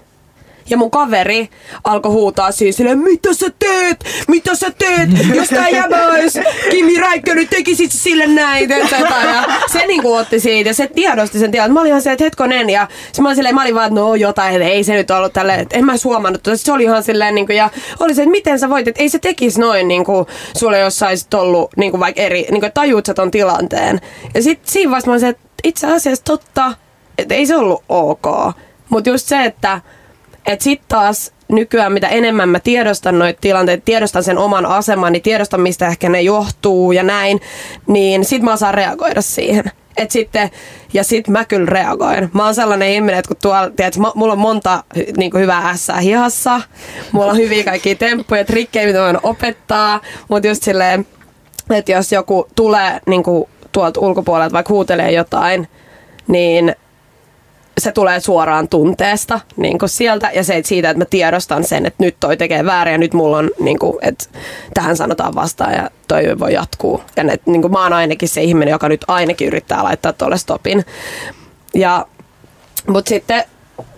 Ja 0.70 0.78
mun 0.78 0.91
kaveri 0.91 1.49
alkoi 1.84 2.12
huutaa 2.12 2.51
siinä 2.51 2.72
silleen, 2.72 2.99
mitä 2.99 3.34
sä 3.34 3.51
teet? 3.59 4.05
Mitä 4.28 4.55
sä 4.55 4.72
teet? 4.78 5.09
Jos 5.36 5.49
tää 5.49 5.70
jäbä 5.70 6.07
ois 6.07 6.39
Kimi 6.70 6.99
Räikkönen, 6.99 7.47
tekisit 7.47 7.91
sä 7.91 7.97
sille 7.97 8.28
näin? 8.28 8.70
jotain. 8.99 9.30
Ja 9.30 9.43
se 9.72 9.88
niinku 9.88 10.14
otti 10.14 10.39
siitä 10.39 10.70
ja 10.70 10.74
se 10.74 10.88
tiedosti 10.88 11.39
sen 11.39 11.51
tiedon. 11.51 11.74
Mä 11.74 11.80
olin 11.80 11.89
ihan 11.89 12.01
se, 12.01 12.12
että 12.12 12.24
hetkonen. 12.24 12.70
Ja 12.70 12.88
mä 13.22 13.28
olin 13.28 13.36
silleen, 13.36 13.55
mä 13.55 13.62
olin 13.62 13.76
vaan, 13.76 13.88
että 13.88 13.99
no 13.99 14.16
jotain, 14.16 14.62
ei 14.62 14.84
se 14.84 14.93
nyt 14.93 15.12
ollut 15.12 15.34
tälleen, 15.34 15.59
että 15.59 15.78
en 15.78 15.86
mä. 15.86 15.93
Sit 15.97 16.66
se 16.66 16.74
oli 16.74 16.84
ihan 16.84 17.03
silleen, 17.03 17.36
niinku, 17.36 17.51
ja 17.51 17.70
oli 17.99 18.16
se, 18.16 18.22
että 18.22 18.32
miten 18.32 18.59
sä 18.59 18.70
voit, 18.70 18.88
että 18.88 19.01
ei 19.01 19.09
se 19.09 19.20
tekisi 19.20 19.59
noin, 19.59 19.88
niinku, 19.88 20.28
sulle 20.57 20.80
jos 20.80 20.99
saisit 20.99 21.34
ollut 21.34 21.70
niinku, 21.78 21.99
vaikka 21.99 22.22
eri, 22.22 22.45
niinku, 22.51 22.66
että 22.66 22.82
tajuut 22.82 23.05
sä 23.05 23.14
ton 23.14 23.32
tilanteen. 23.32 24.01
Ja 24.34 24.43
sit 24.43 24.59
siinä 24.64 24.91
vaiheessa 24.91 25.07
mä 25.07 25.14
olin 25.14 25.22
se, 25.22 25.28
että 25.28 25.41
itse 25.64 25.88
asiassa 25.88 26.24
totta, 26.24 26.74
että 27.18 27.36
ei 27.36 27.45
se 27.45 27.55
ollut 27.55 27.84
ok. 27.89 28.26
Mutta 28.89 29.09
just 29.09 29.28
se, 29.28 29.45
että 29.45 29.82
et 30.46 30.62
sit 30.62 30.82
taas 30.88 31.34
nykyään 31.48 31.94
mitä 31.94 32.08
enemmän 32.08 32.50
mä 32.50 32.60
tiedostan 32.60 33.20
noita 33.20 33.42
tilanteita, 33.42 33.86
tiedostan 33.86 34.24
sen 34.24 34.38
oman 34.38 34.66
aseman, 34.66 35.14
niin 35.14 35.24
tiedostan 35.24 35.62
mistä 35.62 35.88
ehkä 35.88 36.10
ne 36.10 36.22
johtuu 36.22 36.92
ja 36.92 37.04
näin, 37.04 37.42
niin 37.88 38.26
sit 38.26 38.42
mä 38.42 38.54
osaan 38.54 38.74
reagoida 38.74 39.22
siihen. 39.22 39.64
Et 39.98 40.12
sitten, 40.12 40.50
ja 40.94 41.04
sit 41.04 41.28
mä 41.28 41.46
kyllä 41.46 41.66
reagoin. 41.66 42.30
Mä 42.34 42.46
oon 42.46 42.56
sellainen 42.56 42.89
ihminen, 42.89 43.20
että 43.20 43.28
kun 43.28 43.38
tuolla, 43.42 43.70
tiedät, 43.70 43.98
mulla 44.16 44.34
on 44.34 44.39
monta 44.39 44.84
niin 45.18 45.32
hyvää 45.39 45.70
ässää 45.70 46.00
hihassa, 46.00 46.62
mulla 47.12 47.32
on 47.32 47.38
hyviä 47.38 47.64
kaikkia 47.64 47.96
temppuja, 47.96 48.46
trikkejä, 48.46 48.88
mitä 48.88 49.00
voin 49.00 49.18
opettaa, 49.24 50.02
mutta 50.30 50.48
just 50.48 50.64
silleen, 50.64 51.08
että 51.70 51.92
jos 51.92 52.12
joku 52.12 52.48
tulee 52.56 53.00
niin 53.08 53.24
tuolta 53.72 54.00
ulkopuolelta, 54.00 54.54
vaikka 54.54 54.74
huutelee 54.74 55.12
jotain, 55.12 55.68
niin 56.28 56.76
se 57.78 57.92
tulee 57.92 58.20
suoraan 58.20 58.68
tunteesta 58.68 59.40
niin 59.58 59.80
kuin 59.80 59.90
sieltä 59.90 60.32
ja 60.34 60.44
se 60.44 60.62
siitä, 60.66 60.90
että 60.90 61.02
mä 61.02 61.06
tiedostan 61.06 61.64
sen, 61.64 61.86
että 61.86 62.04
nyt 62.04 62.16
toi 62.20 62.38
tekee 62.38 62.66
väärin 62.66 62.92
ja 62.92 62.98
nyt 62.98 63.14
mulla 63.14 63.38
on, 63.38 63.52
niin 63.60 63.80
kuin, 63.80 63.98
että 64.02 64.26
tähän 64.74 64.98
sanotaan 64.98 65.36
vastaan 65.36 65.74
ja 65.74 65.90
toi 66.08 66.40
voi 66.40 66.54
jatkuu. 66.54 67.02
Ja 67.16 67.24
ne, 67.24 67.40
niin 67.46 67.62
kuin 67.62 67.72
mä 67.72 67.84
oon 67.84 67.94
ainakin 67.94 68.30
se 68.30 68.44
ihminen, 68.44 68.72
joka 68.72 68.90
nyt 68.90 69.06
ainakin 69.08 69.48
yrittää 69.48 69.84
laittaa 69.84 70.14
tuolle 70.14 70.38
stopin. 70.38 70.86
Ja, 71.76 72.06
mutta 72.88 73.10
sitten 73.10 73.44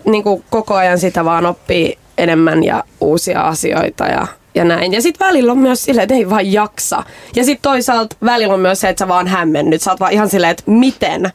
niin 0.04 0.22
kuin 0.22 0.44
koko 0.50 0.74
ajan 0.74 0.98
sitä 0.98 1.24
vaan 1.24 1.46
oppii 1.46 1.98
enemmän 2.18 2.64
ja 2.64 2.84
uusia 3.00 3.40
asioita 3.40 4.06
ja 4.06 4.26
ja 4.54 4.64
näin. 4.64 4.92
Ja 4.92 5.02
sitten 5.02 5.26
välillä 5.26 5.52
on 5.52 5.58
myös 5.58 5.84
silleen, 5.84 6.02
että 6.02 6.14
ei 6.14 6.30
vaan 6.30 6.52
jaksa. 6.52 7.02
Ja 7.36 7.44
sitten 7.44 7.62
toisaalta 7.62 8.16
välillä 8.24 8.54
on 8.54 8.60
myös 8.60 8.80
se, 8.80 8.88
että 8.88 9.04
sä 9.04 9.08
vaan 9.08 9.26
hämmennyt. 9.26 9.82
Sä 9.82 9.90
oot 9.90 10.00
vaan 10.00 10.12
ihan 10.12 10.28
silleen, 10.28 10.50
että 10.50 10.62
miten 10.66 11.32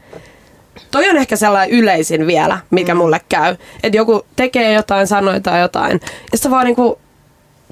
toi 0.91 1.09
on 1.09 1.17
ehkä 1.17 1.35
sellainen 1.35 1.77
yleisin 1.77 2.27
vielä, 2.27 2.57
mikä 2.69 2.93
mm. 2.93 2.97
mulle 2.97 3.21
käy. 3.29 3.55
Että 3.83 3.97
joku 3.97 4.25
tekee 4.35 4.73
jotain, 4.73 5.07
sanoo 5.07 5.39
tai 5.39 5.61
jotain. 5.61 6.01
Ja 6.31 6.37
sä 6.37 6.49
vaan 6.49 6.65
niinku 6.65 6.99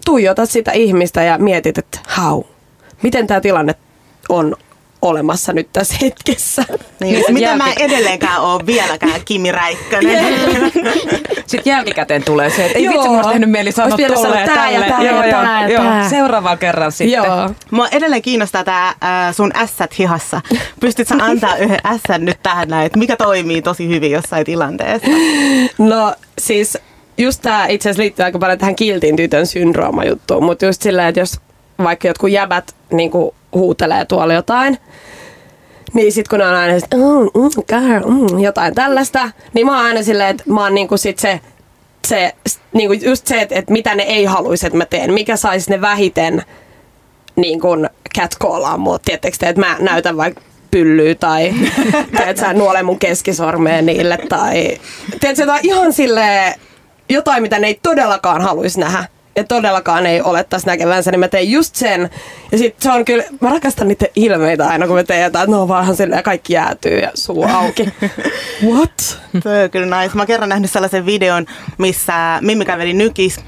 tuijotat 0.05 0.49
sitä 0.49 0.71
ihmistä 0.71 1.23
ja 1.23 1.37
mietit, 1.37 1.77
että 1.77 1.99
how? 2.17 2.41
Miten 3.01 3.27
tämä 3.27 3.41
tilanne 3.41 3.75
on 4.29 4.55
olemassa 5.01 5.53
nyt 5.53 5.67
tässä 5.73 5.95
hetkessä. 6.01 6.65
Niin, 6.99 7.13
niin 7.13 7.33
mitä 7.33 7.45
jälki... 7.45 7.63
mä 7.63 7.73
edelleenkään 7.79 8.41
ole 8.41 8.65
vieläkään 8.65 9.21
Kimi 9.25 9.51
Räikkönen. 9.51 10.25
Sitten 11.47 11.71
jälkikäteen 11.71 12.23
tulee 12.23 12.49
se, 12.49 12.65
että 12.65 12.77
ei 12.77 12.89
vitsi, 12.89 13.07
mulla 13.07 13.31
tehnyt 13.31 13.51
mieli 13.51 13.71
sanoa 13.71 13.97
tuolle 13.97 14.39
ja 14.39 14.45
tälle. 14.45 14.73
Ja 14.73 14.81
tää, 14.81 15.03
joo, 15.03 15.23
ja 15.23 15.41
tää, 15.41 15.67
joo, 15.69 15.83
tää. 15.83 16.09
Seuraavalla 16.09 16.57
kerran 16.57 16.91
sitten. 16.91 17.11
Joo. 17.11 17.49
Mua 17.71 17.87
edelleen 17.87 18.21
kiinnostaa 18.21 18.63
tää 18.63 18.87
äh, 18.87 19.35
sun 19.35 19.51
ässät 19.55 19.99
hihassa. 19.99 20.41
Pystytkö 20.79 21.15
antaa 21.19 21.57
yhden 21.57 21.79
ässän 21.85 22.25
nyt 22.25 22.39
tähän 22.43 22.67
näin, 22.67 22.85
että 22.85 22.99
mikä 22.99 23.15
toimii 23.15 23.61
tosi 23.61 23.87
hyvin 23.87 24.11
jossain 24.11 24.45
tilanteessa? 24.45 25.07
No 25.77 26.13
siis 26.39 26.77
just 27.17 27.41
tää 27.41 27.67
itse 27.67 27.89
asiassa 27.89 28.01
liittyy 28.01 28.25
aika 28.25 28.39
paljon 28.39 28.59
tähän 28.59 28.75
kiltin 28.75 29.15
tytön 29.15 29.47
syndrooma 29.47 30.03
juttuun, 30.03 30.43
mutta 30.43 30.65
just 30.65 30.81
silleen, 30.81 31.07
että 31.07 31.19
jos 31.19 31.39
vaikka 31.83 32.07
jotkut 32.07 32.29
jäbät 32.29 32.75
niin 32.91 33.11
huutelee 33.53 34.05
tuolla 34.05 34.33
jotain, 34.33 34.77
niin 35.93 36.11
sit 36.11 36.27
kun 36.27 36.39
ne 36.39 36.47
on 36.47 36.55
aina 36.55 36.79
sit, 36.79 36.93
mm, 36.93 37.41
mm, 37.41 37.63
girl, 37.67 38.11
mm, 38.11 38.39
jotain 38.39 38.75
tällaista, 38.75 39.31
niin 39.53 39.65
mä 39.65 39.77
oon 39.77 39.85
aina 39.85 40.03
silleen, 40.03 40.29
että 40.29 40.43
mä 40.47 40.63
oon 40.63 40.75
niinku 40.75 40.97
sit 40.97 41.19
se 41.19 41.41
se, 42.07 42.35
niin 42.73 42.89
kuin 42.89 43.05
just 43.05 43.27
se, 43.27 43.41
että, 43.41 43.55
että 43.55 43.71
mitä 43.71 43.95
ne 43.95 44.03
ei 44.03 44.25
haluaisi, 44.25 44.67
että 44.67 44.77
mä 44.77 44.85
teen. 44.85 45.13
Mikä 45.13 45.35
saisi 45.35 45.69
ne 45.69 45.81
vähiten 45.81 46.43
niin 47.35 47.59
kuin 47.59 47.89
catcallaan 48.17 48.79
mua, 48.79 48.99
tiettekö 48.99 49.37
te, 49.39 49.49
että 49.49 49.61
mä 49.61 49.77
näytän 49.79 50.17
vaikka 50.17 50.41
pyllyä 50.71 51.15
tai 51.15 51.53
teet 52.17 52.37
sä 52.37 52.53
nuole 52.53 52.83
mun 52.83 52.99
keskisormeen 52.99 53.85
niille 53.85 54.17
tai 54.29 54.77
teet 55.19 55.37
jotain 55.37 55.59
ihan 55.63 55.93
silleen 55.93 56.53
jotain, 57.09 57.41
mitä 57.41 57.59
ne 57.59 57.67
ei 57.67 57.79
todellakaan 57.83 58.41
haluaisi 58.41 58.79
nähdä 58.79 59.05
ja 59.37 59.43
todellakaan 59.43 60.05
ei 60.05 60.21
olettaisi 60.21 60.67
näkevänsä, 60.67 61.11
niin 61.11 61.19
mä 61.19 61.27
teen 61.27 61.51
just 61.51 61.75
sen. 61.75 62.09
Ja 62.51 62.57
sit 62.57 62.75
se 62.79 62.91
on 62.91 63.05
kyllä, 63.05 63.23
mä 63.41 63.49
rakastan 63.49 63.87
niitä 63.87 64.05
ilmeitä 64.15 64.67
aina, 64.67 64.87
kun 64.87 64.95
me 64.95 65.03
teen 65.03 65.23
jotain, 65.23 65.43
että 65.43 65.57
no 65.57 65.67
vaan 65.67 65.95
silleen 65.95 66.23
kaikki 66.23 66.53
jäätyy 66.53 66.99
ja 66.99 67.11
suu 67.13 67.43
auki. 67.43 67.89
What? 68.71 69.19
Se 69.43 69.63
on 69.63 69.69
kyllä 69.69 70.01
nice. 70.01 70.15
Mä 70.15 70.21
oon 70.21 70.27
kerran 70.27 70.49
nähnyt 70.49 70.71
sellaisen 70.71 71.05
videon, 71.05 71.45
missä 71.77 72.39
Mimmi 72.41 72.65
käveli 72.65 72.93
nykis 72.93 73.39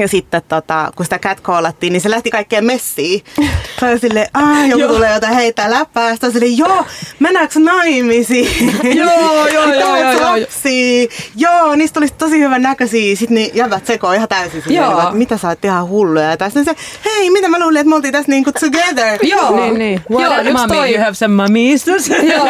ja 0.00 0.08
sitten 0.08 0.42
tota, 0.48 0.92
kun 0.96 1.06
sitä 1.06 1.18
catcallattiin, 1.18 1.92
niin 1.92 2.00
se 2.00 2.10
lähti 2.10 2.30
kaikkeen 2.30 2.64
messiin. 2.64 3.22
Se 3.80 3.86
oli 3.86 3.98
silleen, 3.98 4.26
aah, 4.34 4.68
joku 4.68 4.94
tulee 4.94 5.14
jotain 5.14 5.34
heittää 5.34 5.70
läppää. 5.70 6.10
Sitten 6.12 6.32
silleen, 6.32 6.58
joo, 6.58 6.84
mennäänkö 7.18 7.60
naimisiin? 7.60 8.70
joo, 8.98 9.46
joo, 9.48 9.72
joo, 9.72 9.96
joo, 9.96 10.12
joo. 10.12 10.40
Lapsia. 10.40 11.08
Joo, 11.36 11.74
niistä 11.74 11.94
tulisi 11.94 12.14
tosi 12.18 12.38
hyvän 12.40 12.62
näköisiä. 12.62 13.16
Sitten 13.16 13.34
niin 13.34 13.50
jävät 13.54 13.86
sekoon 13.86 14.14
ihan 14.14 14.28
täysin 14.28 14.62
silleen, 14.62 14.90
Joo. 14.90 15.00
että 15.02 15.14
mitä 15.14 15.36
sä 15.36 15.48
oot 15.48 15.64
ihan 15.64 15.88
hulluja. 15.88 16.26
Ja 16.30 16.36
sitten 16.50 16.64
se, 16.64 16.74
hei, 17.04 17.30
mitä 17.30 17.48
mä 17.48 17.58
luulin, 17.60 17.76
että 17.80 17.88
me 17.88 17.94
oltiin 17.96 18.12
tässä 18.12 18.30
niinku 18.32 18.52
together. 18.52 19.18
Joo. 19.36 19.56
Niin, 19.56 19.78
niin. 19.78 20.00
What 20.10 20.22
Joo, 20.22 20.38
yksi 20.40 20.52
mommy, 20.52 20.74
toi- 20.76 20.90
you 20.94 20.98
have 21.04 21.14
some 21.14 21.42
mummies. 21.42 21.86
Joo. 21.86 22.46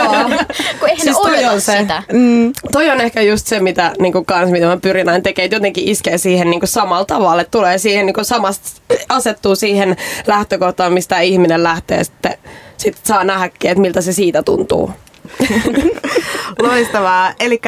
Kun 0.81 0.89
eihän 0.89 1.01
Siis 1.05 1.07
ne 1.07 1.23
toi 1.23 1.45
on 1.45 1.61
se. 1.61 1.79
sitä. 1.79 2.03
Mm, 2.13 2.53
toi 2.73 2.91
on 2.91 3.01
ehkä 3.01 3.23
just 3.23 3.47
se, 3.47 3.61
mitä, 3.61 3.93
niinku, 3.99 4.25
kans, 4.25 4.51
mitä 4.51 4.67
mä 4.67 4.77
pyrin 4.77 5.09
aina 5.09 5.23
tekemään, 5.23 5.45
että 5.47 5.57
jotenkin 5.57 5.89
iskee 5.89 6.19
siihen 6.19 6.51
niinku, 6.51 6.67
samalla 6.67 7.05
tavalla, 7.05 7.34
että 7.41 7.51
tulee 7.51 7.79
siihen 7.79 8.07
niinku, 8.07 8.25
samasta, 8.25 8.81
asettuu 9.09 9.57
siihen 9.57 9.97
lähtökohtaan, 10.27 10.93
mistä 10.93 11.21
ihminen 11.21 11.63
lähtee, 11.63 12.05
sitten 12.05 12.39
sit 12.77 12.99
saa 13.03 13.25
nähdäkin, 13.25 13.71
että 13.71 13.81
miltä 13.81 14.01
se 14.01 14.13
siitä 14.13 14.43
tuntuu. 14.43 14.91
Loistavaa. 16.63 17.33
Eli 17.41 17.61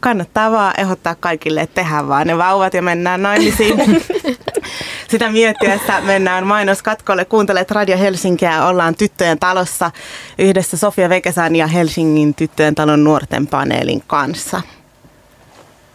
kannattaa 0.00 0.50
vaan 0.50 0.80
ehdottaa 0.80 1.14
kaikille, 1.14 1.60
että 1.60 1.74
tehdään 1.74 2.08
vaan 2.08 2.26
ne 2.26 2.38
vauvat 2.38 2.74
ja 2.74 2.82
mennään 2.82 3.22
naimisiin. 3.22 3.76
Sitä 5.10 5.30
miettiessä 5.30 6.00
mennään 6.00 6.46
mainoskatkolle. 6.46 7.24
Kuuntelet 7.24 7.70
Radio 7.70 7.98
Helsinkiä. 7.98 8.66
Ollaan 8.66 8.94
tyttöjen 8.94 9.38
talossa 9.38 9.90
yhdessä 10.38 10.76
Sofia 10.76 11.08
Vekesan 11.08 11.56
ja 11.56 11.66
Helsingin 11.66 12.34
tyttöjen 12.34 12.74
talon 12.74 13.04
nuorten 13.04 13.46
paneelin 13.46 14.02
kanssa. 14.06 14.60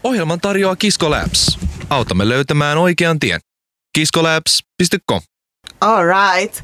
Ohjelman 0.04 0.42
tarjoaa 0.42 0.76
Kisko 0.76 1.12
Labs. 1.12 1.60
Autamme 1.90 2.30
löytämään 2.30 2.78
oikean 2.78 3.20
tien. 3.20 3.40
kiskolabs.com 3.94 5.22
All 5.82 6.04
right. 6.04 6.56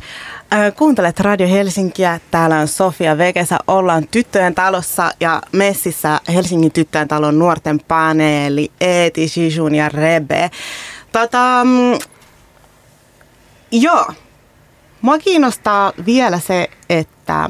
Ö, 0.54 0.72
Kuuntelet 0.72 1.20
Radio 1.20 1.48
Helsinkiä. 1.48 2.20
Täällä 2.32 2.60
on 2.60 2.68
Sofia 2.68 3.18
Vekesa. 3.18 3.58
Ollaan 3.68 4.08
tyttöjen 4.08 4.56
talossa 4.56 5.12
ja 5.20 5.42
messissä 5.52 6.20
Helsingin 6.34 6.72
tyttöjen 6.72 7.08
talon 7.08 7.40
nuorten 7.40 7.80
paneeli 7.88 8.72
Eeti, 8.82 9.28
Shishun 9.28 9.76
ja 9.76 9.90
Rebe. 9.90 10.52
Tota, 11.12 11.62
mm, 11.64 12.00
joo. 13.72 14.06
Mua 15.02 15.18
kiinnostaa 15.18 15.94
vielä 16.06 16.40
se, 16.40 16.70
että 16.90 17.50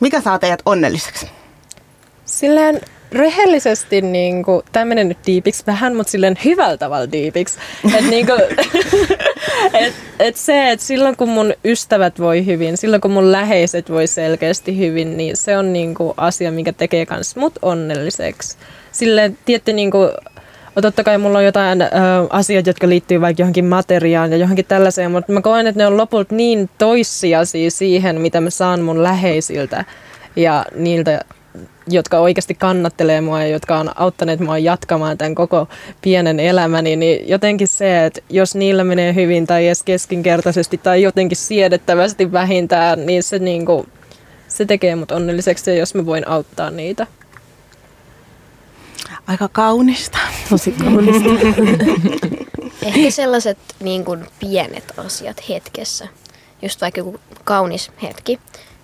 mikä 0.00 0.20
saa 0.20 0.38
teidät 0.38 0.62
onnelliseksi? 0.66 1.30
Silleen 2.24 2.80
rehellisesti, 3.12 4.00
niin 4.00 4.44
kuin, 4.44 4.62
tämä 4.72 4.84
menee 4.84 5.04
nyt 5.04 5.18
diipiksi 5.26 5.64
vähän, 5.66 5.96
mutta 5.96 6.10
silleen 6.10 6.38
hyvällä 6.44 6.76
tavalla 6.76 7.12
diipiksi. 7.12 7.58
Et, 7.98 8.04
niin 8.10 8.26
kuin, 8.26 8.40
et, 9.82 9.94
et 10.18 10.36
se, 10.36 10.70
että 10.70 10.86
silloin 10.86 11.16
kun 11.16 11.28
mun 11.28 11.54
ystävät 11.64 12.18
voi 12.18 12.46
hyvin, 12.46 12.76
silloin 12.76 13.00
kun 13.00 13.10
mun 13.10 13.32
läheiset 13.32 13.90
voi 13.90 14.06
selkeästi 14.06 14.78
hyvin, 14.78 15.16
niin 15.16 15.36
se 15.36 15.58
on 15.58 15.72
niin 15.72 15.94
kuin, 15.94 16.14
asia, 16.16 16.52
mikä 16.52 16.72
tekee 16.72 17.06
kans 17.06 17.36
mut 17.36 17.58
onnelliseksi. 17.62 18.56
Silleen, 18.92 19.38
tietty 19.44 19.72
niin 19.72 19.90
kuin, 19.90 20.10
Totta 20.82 21.04
kai 21.04 21.18
mulla 21.18 21.38
on 21.38 21.44
jotain 21.44 21.82
ö, 21.82 21.86
asioita, 22.30 22.68
jotka 22.68 22.88
liittyy 22.88 23.20
vaikka 23.20 23.42
johonkin 23.42 23.64
materiaan 23.64 24.32
ja 24.32 24.36
johonkin 24.36 24.64
tällaiseen, 24.64 25.10
mutta 25.10 25.32
mä 25.32 25.40
koen, 25.40 25.66
että 25.66 25.78
ne 25.78 25.86
on 25.86 25.96
lopulta 25.96 26.34
niin 26.34 26.70
toissijaisia 26.78 27.70
siihen, 27.70 28.20
mitä 28.20 28.40
mä 28.40 28.50
saan 28.50 28.80
mun 28.80 29.02
läheisiltä 29.02 29.84
ja 30.36 30.64
niiltä, 30.74 31.24
jotka 31.86 32.18
oikeasti 32.18 32.54
kannattelee 32.54 33.20
mua 33.20 33.40
ja 33.40 33.46
jotka 33.46 33.78
on 33.78 33.90
auttaneet 33.94 34.40
mua 34.40 34.58
jatkamaan 34.58 35.18
tämän 35.18 35.34
koko 35.34 35.68
pienen 36.02 36.40
elämäni, 36.40 36.96
niin 36.96 37.28
jotenkin 37.28 37.68
se, 37.68 38.06
että 38.06 38.20
jos 38.30 38.54
niillä 38.54 38.84
menee 38.84 39.14
hyvin 39.14 39.46
tai 39.46 39.66
edes 39.66 39.82
keskinkertaisesti 39.82 40.78
tai 40.78 41.02
jotenkin 41.02 41.36
siedettävästi 41.36 42.32
vähintään, 42.32 43.06
niin 43.06 43.22
se, 43.22 43.38
niinku, 43.38 43.86
se 44.48 44.64
tekee 44.64 44.96
mut 44.96 45.10
onnelliseksi, 45.10 45.78
jos 45.78 45.94
mä 45.94 46.06
voin 46.06 46.28
auttaa 46.28 46.70
niitä. 46.70 47.06
Aika 49.26 49.48
kaunista. 49.48 50.18
Tosi 50.50 50.72
kaunista. 50.72 51.28
Ehkä 52.86 53.10
sellaiset 53.10 53.58
niin 53.80 54.04
kuin 54.04 54.26
pienet 54.40 54.92
asiat 54.96 55.48
hetkessä. 55.48 56.08
Just 56.62 56.80
vaikka 56.80 57.00
joku 57.00 57.20
kaunis 57.44 57.90
hetki, 58.02 58.40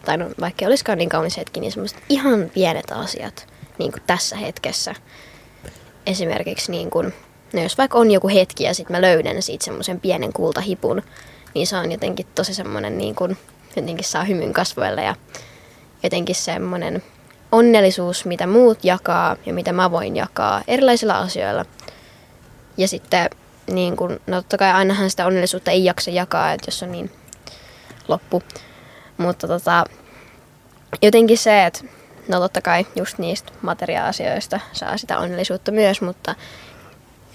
tai 0.08 0.16
no, 0.16 0.30
vaikka 0.40 0.64
ei 0.64 0.66
olisikaan 0.66 0.98
niin 0.98 1.08
kaunis 1.08 1.36
hetki, 1.36 1.60
niin 1.60 1.72
semmoiset 1.72 1.98
ihan 2.08 2.50
pienet 2.54 2.92
asiat 2.92 3.46
niin 3.78 3.92
kuin 3.92 4.02
tässä 4.06 4.36
hetkessä. 4.36 4.94
Esimerkiksi 6.06 6.70
niin 6.70 6.90
kuin, 6.90 7.14
no 7.52 7.62
jos 7.62 7.78
vaikka 7.78 7.98
on 7.98 8.10
joku 8.10 8.28
hetki 8.28 8.64
ja 8.64 8.74
sitten 8.74 8.96
mä 8.96 9.02
löydän 9.02 9.42
siitä 9.42 9.64
semmoisen 9.64 10.00
pienen 10.00 10.32
kultahipun, 10.32 11.02
niin 11.54 11.66
se 11.66 11.76
on 11.76 11.92
jotenkin 11.92 12.26
tosi 12.34 12.54
semmoinen, 12.54 12.98
niin 12.98 13.14
kuin, 13.14 13.36
jotenkin 13.76 14.04
saa 14.04 14.24
hymyn 14.24 14.52
kasvoille 14.52 15.02
ja 15.02 15.16
jotenkin 16.02 16.34
semmoinen 16.34 17.02
onnellisuus, 17.52 18.24
mitä 18.24 18.46
muut 18.46 18.84
jakaa 18.84 19.36
ja 19.46 19.52
mitä 19.52 19.72
mä 19.72 19.90
voin 19.90 20.16
jakaa 20.16 20.62
erilaisilla 20.66 21.18
asioilla. 21.18 21.64
Ja 22.76 22.88
sitten, 22.88 23.30
niin 23.70 23.96
kun, 23.96 24.20
no 24.26 24.36
totta 24.36 24.58
kai 24.58 24.72
ainahan 24.72 25.10
sitä 25.10 25.26
onnellisuutta 25.26 25.70
ei 25.70 25.84
jaksa 25.84 26.10
jakaa, 26.10 26.52
että 26.52 26.68
jos 26.68 26.82
on 26.82 26.92
niin 26.92 27.10
loppu. 28.08 28.42
Mutta 29.18 29.48
tota, 29.48 29.84
jotenkin 31.02 31.38
se, 31.38 31.66
että 31.66 31.80
no 32.28 32.40
totta 32.40 32.60
kai 32.60 32.86
just 32.96 33.18
niistä 33.18 33.52
materia-asioista 33.62 34.60
saa 34.72 34.96
sitä 34.96 35.18
onnellisuutta 35.18 35.72
myös, 35.72 36.00
mutta 36.00 36.34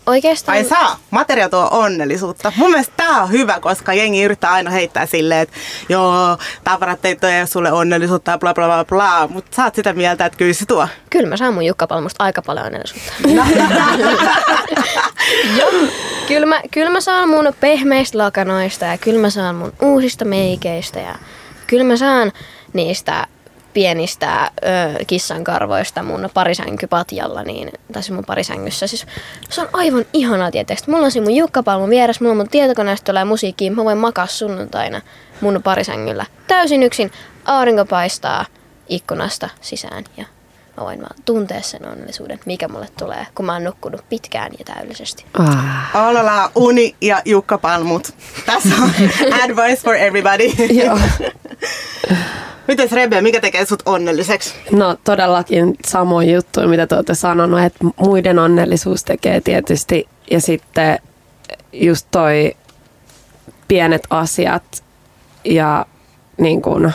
oikeastaan... 0.05 0.57
Ai 0.57 0.63
saa, 0.63 0.99
materia 1.11 1.49
tuo 1.49 1.67
onnellisuutta. 1.71 2.53
Mun 2.55 2.71
mielestä 2.71 2.93
tää 2.97 3.23
on 3.23 3.31
hyvä, 3.31 3.59
koska 3.59 3.93
jengi 3.93 4.23
yrittää 4.23 4.51
aina 4.51 4.71
heittää 4.71 5.05
silleen, 5.05 5.41
että 5.41 5.55
joo, 5.89 6.37
tavarat 6.63 7.05
ei 7.05 7.15
tuo 7.15 7.29
sulle 7.45 7.71
onnellisuutta 7.71 8.31
ja 8.31 8.37
bla 8.37 8.53
bla 8.53 8.65
bla 8.65 8.85
bla, 8.85 9.27
mutta 9.27 9.55
sä 9.55 9.63
oot 9.63 9.75
sitä 9.75 9.93
mieltä, 9.93 10.25
että 10.25 10.37
kyllä 10.37 10.53
se 10.53 10.65
tuo. 10.65 10.87
Kyllä 11.09 11.29
mä 11.29 11.37
saan 11.37 11.53
mun 11.53 11.65
Jukka 11.65 11.87
Palmusta 11.87 12.23
aika 12.23 12.41
paljon 12.41 12.65
onnellisuutta. 12.65 13.13
Joo. 15.59 15.71
Kyllä 16.27 16.45
mä, 16.45 16.61
kyllä 16.71 16.89
mä 16.89 17.01
saan 17.01 17.29
mun 17.29 17.53
pehmeistä 17.59 18.17
lakanoista 18.17 18.85
ja 18.85 18.97
kyllä 18.97 19.19
mä 19.19 19.29
saan 19.29 19.55
mun 19.55 19.73
uusista 19.81 20.25
meikeistä 20.25 20.99
ja 20.99 21.15
kyllä 21.67 21.83
mä 21.83 21.97
saan 21.97 22.31
niistä 22.73 23.27
pienistä 23.73 24.43
ö, 24.45 25.05
kissankarvoista 25.07 26.03
mun 26.03 26.29
parisänkypatjalla, 26.33 27.43
niin, 27.43 27.71
tai 27.93 28.01
mun 28.11 28.25
parisängyssä. 28.25 28.87
Siis, 28.87 29.05
se 29.49 29.61
on 29.61 29.69
aivan 29.73 30.05
ihanaa 30.13 30.51
tietysti. 30.51 30.91
Mulla 30.91 31.05
on 31.05 31.11
siinä 31.11 31.25
mun 31.25 31.35
Jukka 31.35 31.63
Palmun 31.63 31.89
vieressä, 31.89 32.23
mulla 32.23 32.31
on 32.31 32.37
mun 32.37 32.49
tietokoneesta 32.49 33.05
tulee 33.05 33.25
musiikkia, 33.25 33.71
mä 33.71 33.83
voin 33.83 33.97
makaa 33.97 34.27
sunnuntaina 34.27 35.01
mun 35.41 35.61
parisängyllä. 35.63 36.25
Täysin 36.47 36.83
yksin, 36.83 37.11
aurinko 37.45 37.85
paistaa 37.85 38.45
ikkunasta 38.89 39.49
sisään 39.61 40.03
ja 40.17 40.25
mä 40.77 40.83
voin 40.83 40.99
vaan 40.99 41.15
tuntea 41.25 41.61
sen 41.61 41.87
onnellisuuden, 41.87 42.39
mikä 42.45 42.67
mulle 42.67 42.87
tulee, 42.99 43.27
kun 43.35 43.45
mä 43.45 43.53
oon 43.53 43.63
nukkunut 43.63 44.09
pitkään 44.09 44.51
ja 44.59 44.65
täydellisesti. 44.65 45.25
Ah. 45.39 46.07
Olala, 46.09 46.51
Uni 46.55 46.95
ja 47.01 47.21
Jukka 47.25 47.57
Palmut. 47.57 48.13
Tässä 48.45 48.75
on 48.81 48.89
advice 49.43 49.81
for 49.83 49.95
everybody. 49.95 50.73
Joo. 50.83 50.99
Mites 52.67 52.91
Rebe, 52.91 53.21
mikä 53.21 53.41
tekee 53.41 53.65
sut 53.65 53.83
onnelliseksi? 53.85 54.53
No 54.71 54.97
todellakin 55.03 55.75
samoin 55.87 56.33
juttu, 56.33 56.67
mitä 56.67 56.87
te 56.87 56.95
olette 56.95 57.15
sanonut, 57.15 57.59
että 57.59 57.85
muiden 57.97 58.39
onnellisuus 58.39 59.03
tekee 59.03 59.41
tietysti. 59.41 60.07
Ja 60.31 60.41
sitten 60.41 60.99
just 61.73 62.07
toi 62.11 62.55
pienet 63.67 64.07
asiat 64.09 64.83
ja 65.45 65.85
niin 66.37 66.61
siis 66.61 66.93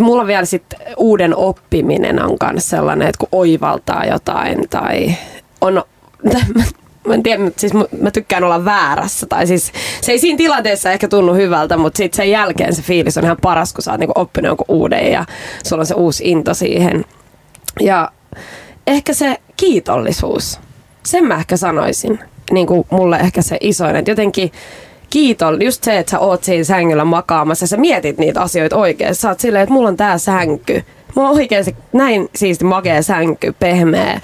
mulla 0.00 0.26
vielä 0.26 0.44
sitten 0.44 0.80
uuden 0.96 1.36
oppiminen 1.36 2.22
on 2.22 2.36
myös 2.50 2.70
sellainen, 2.70 3.08
että 3.08 3.18
kun 3.18 3.28
oivaltaa 3.32 4.04
jotain 4.04 4.68
tai 4.70 5.14
on, 5.60 5.82
mä 7.08 7.14
en 7.14 7.22
tiedä, 7.22 7.42
siis 7.56 7.72
mä 7.74 8.10
tykkään 8.10 8.44
olla 8.44 8.64
väärässä. 8.64 9.26
Tai 9.26 9.46
siis 9.46 9.72
se 10.00 10.12
ei 10.12 10.18
siinä 10.18 10.36
tilanteessa 10.36 10.90
ehkä 10.90 11.08
tunnu 11.08 11.34
hyvältä, 11.34 11.76
mutta 11.76 11.96
sitten 11.96 12.16
sen 12.16 12.30
jälkeen 12.30 12.74
se 12.74 12.82
fiilis 12.82 13.18
on 13.18 13.24
ihan 13.24 13.36
paras, 13.42 13.72
kun 13.72 13.82
sä 13.82 13.90
oot 13.90 14.00
niinku 14.00 14.20
oppinut 14.20 14.48
jonkun 14.48 14.66
uuden 14.68 15.12
ja 15.12 15.24
sulla 15.66 15.80
on 15.80 15.86
se 15.86 15.94
uusi 15.94 16.30
into 16.30 16.54
siihen. 16.54 17.04
Ja 17.80 18.12
ehkä 18.86 19.12
se 19.14 19.36
kiitollisuus. 19.56 20.60
Sen 21.06 21.24
mä 21.24 21.34
ehkä 21.34 21.56
sanoisin. 21.56 22.18
Niin 22.50 22.66
kuin 22.66 22.86
mulle 22.90 23.16
ehkä 23.16 23.42
se 23.42 23.56
isoin. 23.60 23.96
Että 23.96 24.10
jotenkin 24.10 24.52
kiitollinen, 25.10 25.66
just 25.66 25.84
se, 25.84 25.98
että 25.98 26.10
sä 26.10 26.18
oot 26.18 26.44
siinä 26.44 26.64
sängyllä 26.64 27.04
makaamassa 27.04 27.62
ja 27.62 27.68
sä 27.68 27.76
mietit 27.76 28.18
niitä 28.18 28.40
asioita 28.40 28.76
oikein. 28.76 29.14
Sä 29.14 29.28
oot 29.28 29.40
silleen, 29.40 29.62
että 29.62 29.72
mulla 29.72 29.88
on 29.88 29.96
tää 29.96 30.18
sänky. 30.18 30.84
Mulla 31.14 31.28
on 31.28 31.36
oikeasti 31.36 31.76
näin 31.92 32.28
siisti 32.36 32.64
makea 32.64 33.02
sänky, 33.02 33.54
pehmeä. 33.58 34.20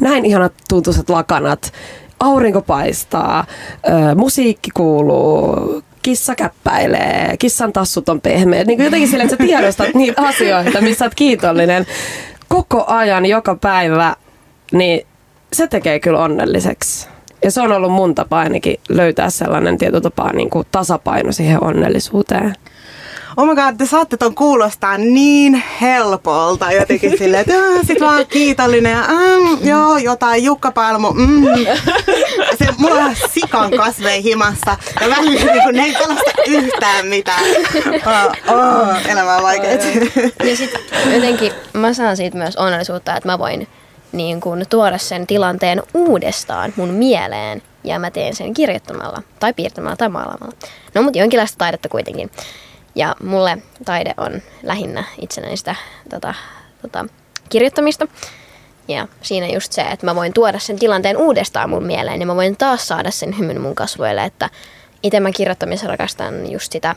Näin 0.00 0.24
ihanat 0.24 0.52
tuntuiset 0.68 1.10
lakanat. 1.10 1.72
Aurinko 2.20 2.60
paistaa, 2.60 3.44
ö, 3.88 4.14
musiikki 4.14 4.70
kuuluu, 4.74 5.82
kissa 6.02 6.34
käppäilee, 6.34 7.36
kissan 7.38 7.72
tassut 7.72 8.08
on 8.08 8.20
pehmeät. 8.20 8.66
Niin 8.66 8.84
jotenkin 8.84 9.08
silleen, 9.08 9.30
että 9.30 9.44
sä 9.44 9.48
tiedostat 9.48 9.94
niitä 9.94 10.22
asioita, 10.22 10.80
missä 10.80 11.04
oot 11.04 11.14
kiitollinen 11.14 11.86
koko 12.48 12.84
ajan, 12.86 13.26
joka 13.26 13.54
päivä, 13.54 14.16
niin 14.72 15.06
se 15.52 15.66
tekee 15.66 16.00
kyllä 16.00 16.18
onnelliseksi. 16.18 17.08
Ja 17.44 17.50
se 17.50 17.60
on 17.60 17.72
ollut 17.72 17.92
mun 17.92 18.14
tapa 18.14 18.38
ainakin 18.38 18.80
löytää 18.88 19.30
sellainen 19.30 19.78
tietyllä 19.78 20.00
tapaa 20.00 20.32
niin 20.32 20.50
kuin 20.50 20.66
tasapaino 20.72 21.32
siihen 21.32 21.64
onnellisuuteen. 21.64 22.54
Oh 23.36 23.46
my 23.46 23.54
god, 23.54 23.76
te 23.78 23.86
saatte 23.86 24.16
ton 24.16 24.34
kuulostaa 24.34 24.98
niin 24.98 25.62
helpolta 25.80 26.72
jotenkin 26.72 27.18
silleen, 27.18 27.40
että 27.40 27.52
"Joo, 27.52 27.78
sit 27.86 28.00
vaan 28.00 28.26
kiitollinen 28.26 28.92
ja 28.92 29.04
mm, 29.08 29.68
joo, 29.68 29.98
jotain 29.98 30.44
Jukka 30.44 30.70
Palmu. 30.70 31.12
Mm. 31.12 31.44
Se, 32.58 32.66
mulla 32.78 32.94
on 33.04 33.16
sikan 33.30 33.70
kasvei 33.70 34.22
himassa 34.22 34.76
ja 35.00 35.08
välillä 35.08 35.52
niin 35.52 35.62
kun, 35.62 35.74
ne 35.74 35.82
ei 35.82 35.92
pelasta 35.92 36.30
yhtään 36.46 37.06
mitään. 37.06 37.42
Oh, 38.06 38.54
oh, 38.56 39.10
elämä 39.10 39.36
on 39.36 39.42
vaikeet. 39.42 39.84
Ja 40.44 40.56
sitten 40.56 40.80
jotenkin 41.14 41.52
mä 41.72 41.94
saan 41.94 42.16
siitä 42.16 42.38
myös 42.38 42.56
onnellisuutta, 42.56 43.16
että 43.16 43.28
mä 43.28 43.38
voin 43.38 43.68
niin 44.12 44.40
kun, 44.40 44.62
tuoda 44.70 44.98
sen 44.98 45.26
tilanteen 45.26 45.82
uudestaan 45.94 46.72
mun 46.76 46.88
mieleen. 46.88 47.62
Ja 47.84 47.98
mä 47.98 48.10
teen 48.10 48.36
sen 48.36 48.54
kirjoittamalla, 48.54 49.22
tai 49.40 49.52
piirtämällä, 49.52 49.96
tai 49.96 50.08
maalaamalla. 50.08 50.56
No, 50.94 51.02
mutta 51.02 51.18
jonkinlaista 51.18 51.58
taidetta 51.58 51.88
kuitenkin. 51.88 52.30
Ja 52.94 53.16
mulle 53.22 53.58
taide 53.84 54.14
on 54.16 54.42
lähinnä 54.62 55.04
itsenäistä 55.20 55.74
tota, 56.10 56.34
tota, 56.82 57.06
kirjoittamista. 57.48 58.06
Ja 58.88 59.08
siinä 59.22 59.46
just 59.46 59.72
se, 59.72 59.82
että 59.82 60.06
mä 60.06 60.14
voin 60.14 60.32
tuoda 60.32 60.58
sen 60.58 60.78
tilanteen 60.78 61.16
uudestaan 61.16 61.70
mun 61.70 61.84
mieleen 61.84 62.20
ja 62.20 62.26
mä 62.26 62.36
voin 62.36 62.56
taas 62.56 62.88
saada 62.88 63.10
sen 63.10 63.38
hymyn 63.38 63.60
mun 63.60 63.74
kasvoille, 63.74 64.24
että 64.24 64.50
itse 65.02 65.20
mä 65.20 65.32
kirjoittamisen 65.32 65.88
rakastan 65.88 66.50
just 66.50 66.72
sitä 66.72 66.94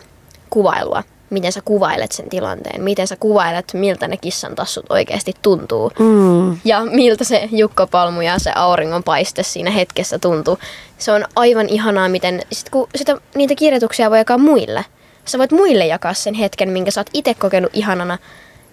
kuvailua. 0.50 1.04
Miten 1.34 1.52
sä 1.52 1.62
kuvailet 1.66 2.12
sen 2.12 2.30
tilanteen, 2.30 2.84
miten 2.84 3.08
sä 3.08 3.16
kuvailet, 3.16 3.74
miltä 3.74 4.08
ne 4.08 4.18
kissan 4.18 4.56
tassut 4.56 4.86
oikeasti 4.90 5.34
tuntuu. 5.42 5.92
Mm. 6.00 6.58
Ja 6.66 6.86
miltä 6.86 7.24
se 7.24 7.50
jukkopalmu 7.52 8.22
ja 8.22 8.40
se 8.40 8.52
auringon 8.56 9.04
paiste 9.04 9.44
siinä 9.44 9.72
hetkessä 9.72 10.20
tuntuu. 10.20 10.60
Se 10.98 11.12
on 11.12 11.26
aivan 11.36 11.70
ihanaa, 11.70 12.10
miten 12.10 12.42
sit 12.52 12.70
kun 12.70 12.88
sitä, 12.96 13.18
niitä 13.36 13.56
kirjoituksia 13.56 14.10
voi 14.10 14.18
jakaa 14.18 14.38
muille. 14.38 14.86
Sä 15.26 15.38
voit 15.38 15.52
muille 15.52 15.86
jakaa 15.86 16.14
sen 16.14 16.34
hetken, 16.34 16.70
minkä 16.70 16.92
sä 16.92 17.00
oot 17.02 17.10
itse 17.14 17.34
kokenut 17.34 17.72
ihanana 17.74 18.18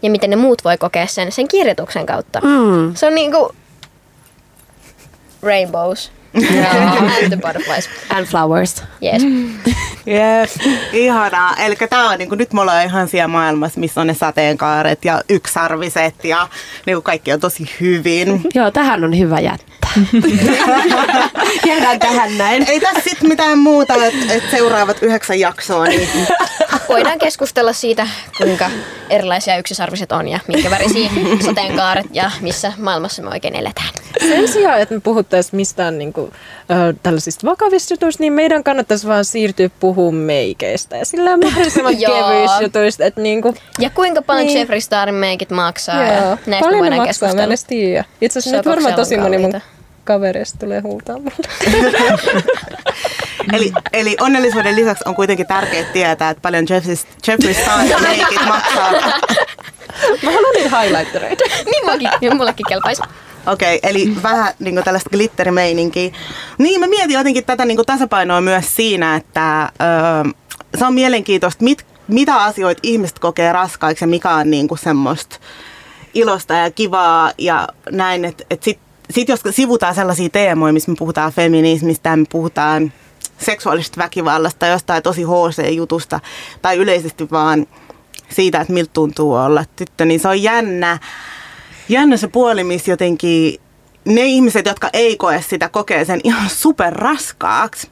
ja 0.03 0.11
miten 0.11 0.31
ne 0.31 0.37
muut 0.37 0.65
voi 0.65 0.79
kokea 0.79 1.07
sen 1.07 1.33
sen 1.33 1.49
kirjoituksen 1.49 2.07
kautta. 2.07 2.41
Mm. 2.41 2.95
Se 2.95 3.07
on 3.07 3.15
niinku 3.15 3.55
rainbows. 5.43 6.13
And 6.35 7.29
the 7.33 7.37
butterflies. 7.37 7.89
And 8.11 8.27
flowers. 8.27 8.83
Yes. 9.03 9.23
Yes, 10.07 10.59
ihanaa. 10.93 11.57
Eli 11.57 11.77
tää 11.91 12.05
on 12.05 12.19
niinku, 12.19 12.35
nyt 12.35 12.53
me 12.53 12.61
ollaan 12.61 12.85
ihan 12.85 13.09
siellä 13.09 13.29
maailmassa, 13.29 13.81
missä 13.81 14.01
on 14.01 14.07
ne 14.07 14.15
sateenkaaret 14.15 15.05
ja 15.05 15.23
yksarviset 15.29 16.25
ja 16.25 16.49
niinku 16.87 17.03
kaikki 17.03 17.33
on 17.33 17.41
tosi 17.41 17.71
hyvin. 17.81 18.43
Joo, 18.55 18.71
tähän 18.71 19.05
on 19.05 19.19
hyvä 19.19 19.41
jättää. 19.41 19.91
Jäädään 21.67 21.99
tähän 21.99 22.39
näin. 22.39 22.65
Ei 22.69 22.81
tässä 22.81 23.01
sit 23.05 23.23
mitään 23.23 23.59
muuta, 23.59 23.95
että 23.95 24.35
et 24.35 24.45
seuraavat 24.51 25.03
yhdeksän 25.03 25.41
jaksoa, 25.41 25.85
niin 25.85 26.09
Voidaan 26.89 27.19
keskustella 27.19 27.73
siitä, 27.73 28.07
kuinka 28.39 28.71
erilaisia 29.11 29.59
yksisarviset 29.59 30.13
on 30.13 30.29
ja 30.29 30.41
minkä 30.49 30.71
värisiä 30.71 31.11
sateenkaaret 31.45 32.07
ja 32.13 32.31
missä 32.41 32.73
maailmassa 32.79 33.23
me 33.23 33.29
oikein 33.29 33.57
eletään. 33.57 33.89
Sen 34.21 34.49
sijaan, 34.49 34.81
että 34.81 34.95
me 34.95 35.01
puhuttaisiin 35.01 35.57
mistään 35.57 35.99
niinku, 35.99 36.20
ö, 36.20 36.20
tällaisista 37.03 37.47
vakavista 37.47 37.95
jutuista, 37.95 38.23
niin 38.23 38.33
meidän 38.33 38.65
kannattaisi 38.65 39.07
vaan 39.07 39.25
siirtyä 39.25 39.71
puhumaan 39.81 40.15
meikeistä. 40.25 40.97
Ja 40.97 41.05
sillä 41.05 41.31
on 41.31 41.41
mahdollisimman 41.45 41.97
kevyistä 42.07 42.63
jutuista. 42.63 43.05
Että 43.05 43.21
niinku, 43.21 43.55
Ja 43.79 43.91
kuinka 43.91 44.23
paljon 44.23 44.47
Niin. 44.47 44.59
Jeffree 44.59 44.81
Starin 44.81 45.15
meikit 45.15 45.51
maksaa? 45.51 45.97
joo, 45.97 46.15
ja 46.15 46.21
näistä 46.47 46.47
me 46.47 46.61
paljon 46.61 46.91
ne 46.91 46.97
maksaa, 46.97 47.35
mä 47.35 47.45
edes 47.45 47.65
tiedä. 47.65 48.05
Itse 48.21 48.39
asiassa 48.39 48.57
nyt 48.57 48.67
varmaan 48.67 48.95
tosi 48.95 49.17
moni 49.17 49.39
mun 49.39 49.61
kavereista 50.05 50.59
tulee 50.59 50.81
huutaa 50.81 51.17
mulle. 51.19 51.49
Eli, 53.53 53.73
eli 53.93 54.17
onnellisuuden 54.21 54.77
lisäksi 54.77 55.05
on 55.07 55.15
kuitenkin 55.15 55.47
tärkeää 55.47 55.85
tietää, 55.93 56.31
että 56.31 56.41
paljon 56.41 56.67
Jeffrey, 56.71 56.97
Jeffrey 57.29 57.55
Star 57.55 57.79
meikit 58.03 58.47
maksaa. 58.49 58.93
Mä 60.23 60.31
haluan 60.33 60.55
niitä 60.55 60.81
highlightereita. 60.81 61.45
Niin 61.65 62.11
ja 62.21 62.35
mullekin 62.35 62.67
kelpaisi. 62.69 63.03
Okei, 63.47 63.77
okay, 63.77 63.91
eli 63.91 64.17
vähän 64.23 64.55
niin 64.59 64.75
kuin 64.75 64.85
tällaista 64.85 65.11
glitterimeininkiä. 65.11 66.11
Niin, 66.59 66.81
mä 66.81 66.87
mietin 66.87 67.15
jotenkin 67.15 67.45
tätä 67.45 67.65
niin 67.65 67.77
kuin 67.77 67.87
tasapainoa 67.87 68.41
myös 68.41 68.77
siinä, 68.77 69.17
että 69.17 69.63
öö, 69.63 70.33
se 70.79 70.85
on 70.85 70.95
mielenkiintoista, 70.95 71.65
mit, 71.65 71.87
mitä 72.09 72.37
asioita 72.37 72.81
ihmiset 72.83 73.19
kokee 73.19 73.53
raskaiksi 73.53 74.05
ja 74.05 74.09
mikä 74.09 74.31
on 74.31 74.51
niin 74.51 74.69
kuin 74.69 74.79
semmoista 74.79 75.37
ilosta 76.15 76.55
ja 76.55 76.71
kivaa 76.71 77.33
ja 77.39 77.69
näin, 77.91 78.25
että 78.25 78.45
et 78.51 78.63
sit, 78.63 78.79
sit 79.11 79.29
jos 79.29 79.41
sivutaan 79.51 79.95
sellaisia 79.95 80.29
teemoja, 80.29 80.73
missä 80.73 80.91
me 80.91 80.97
puhutaan 80.99 81.33
feminismistä 81.33 82.09
ja 82.09 82.17
me 82.17 82.25
puhutaan 82.31 82.93
seksuaalisesta 83.39 84.01
väkivallasta, 84.01 84.67
jostain 84.67 85.03
tosi 85.03 85.23
HC-jutusta 85.23 86.21
tai 86.63 86.77
yleisesti 86.77 87.31
vaan 87.31 87.67
siitä, 88.29 88.61
että 88.61 88.73
miltä 88.73 88.91
tuntuu 88.93 89.35
olla 89.35 89.65
tyttö, 89.77 90.05
niin 90.05 90.21
se 90.21 90.29
on 90.29 90.43
jännä, 90.43 90.99
jännä 91.91 92.17
se 92.17 92.29
puoli, 92.29 92.65
missä 92.65 92.91
jotenkin 92.91 93.61
ne 94.05 94.23
ihmiset, 94.25 94.67
jotka 94.67 94.91
ei 94.93 95.17
koe 95.17 95.45
sitä, 95.49 95.69
kokee 95.69 96.05
sen 96.05 96.21
ihan 96.25 96.51
super 96.51 96.93
raskaaksi. 96.93 97.89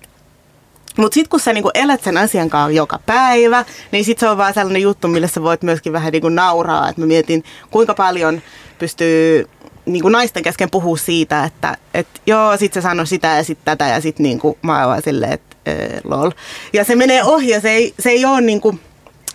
Mutta 0.97 1.15
sitten 1.15 1.31
kun 1.31 1.41
sä 1.41 1.53
niinku 1.53 1.71
elät 1.75 2.03
sen 2.03 2.17
asian 2.17 2.51
kanssa 2.51 2.77
joka 2.77 2.99
päivä, 3.07 3.65
niin 3.93 4.05
sitten 4.05 4.27
se 4.27 4.31
on 4.31 4.39
vaan 4.39 4.55
sellainen 4.55 4.83
juttu, 4.83 5.09
millä 5.09 5.27
sä 5.27 5.43
voit 5.43 5.63
myöskin 5.63 5.93
vähän 5.93 6.13
niinku 6.13 6.29
nauraa. 6.29 6.89
Et 6.89 6.97
mä 6.97 7.07
mietin, 7.07 7.45
kuinka 7.71 7.95
paljon 7.95 8.43
pystyy 8.79 9.49
niinku 9.87 10.09
naisten 10.09 10.43
kesken 10.43 10.71
puhua 10.71 10.97
siitä, 10.97 11.45
että 11.45 11.77
et 11.95 12.07
joo, 12.27 12.57
sit 12.57 12.73
se 12.73 12.81
sanoi 12.81 13.07
sitä 13.07 13.29
ja 13.29 13.45
sit 13.45 13.59
tätä 13.65 13.89
ja 13.89 14.01
sit 14.01 14.19
niinku 14.19 14.59
mä 14.63 14.79
oon 14.79 14.89
vaan 14.89 15.03
silleen, 15.03 15.33
että 15.33 15.57
äh, 15.69 16.01
lol. 16.05 16.31
Ja 16.73 16.85
se 16.85 16.97
menee 16.97 17.25
ohi 17.25 17.49
ja 17.49 17.61
se 17.61 17.71
ei, 17.71 17.95
se 17.99 18.11
ei 18.11 18.25
ole 18.25 18.41
niinku, 18.41 18.79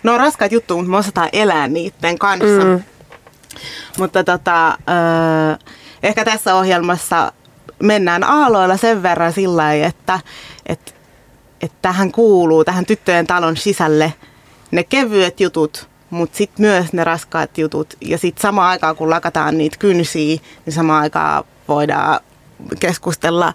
ne 0.02 0.10
on 0.10 0.20
raskaat 0.20 0.52
juttuja, 0.52 0.76
mutta 0.76 0.90
me 0.90 0.96
osataan 0.96 1.28
elää 1.32 1.68
niiden 1.68 2.18
kanssa. 2.18 2.64
Mm. 2.64 2.82
Mutta 3.98 4.24
tota, 4.24 4.68
äh, 4.68 5.58
ehkä 6.02 6.24
tässä 6.24 6.54
ohjelmassa 6.54 7.32
mennään 7.82 8.24
aaloilla 8.24 8.76
sen 8.76 9.02
verran 9.02 9.32
sillä 9.32 9.56
lailla, 9.56 9.86
että, 9.86 10.20
että, 10.66 10.92
että 11.60 11.78
tähän 11.82 12.12
kuuluu, 12.12 12.64
tähän 12.64 12.86
tyttöjen 12.86 13.26
talon 13.26 13.56
sisälle 13.56 14.12
ne 14.70 14.84
kevyet 14.84 15.40
jutut, 15.40 15.88
mutta 16.10 16.36
sitten 16.36 16.66
myös 16.66 16.92
ne 16.92 17.04
raskaat 17.04 17.58
jutut. 17.58 17.94
Ja 18.00 18.18
sitten 18.18 18.42
samaan 18.42 18.70
aikaan, 18.70 18.96
kun 18.96 19.10
lakataan 19.10 19.58
niitä 19.58 19.76
kynsiä, 19.78 20.38
niin 20.66 20.74
samaan 20.74 21.02
aikaan 21.02 21.44
voidaan 21.68 22.20
keskustella 22.80 23.52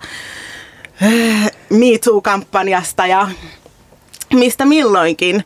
äh, 1.03 1.51
Me 1.69 1.97
Too-kampanjasta 2.03 3.07
ja 3.07 3.27
mistä 4.33 4.65
milloinkin 4.65 5.45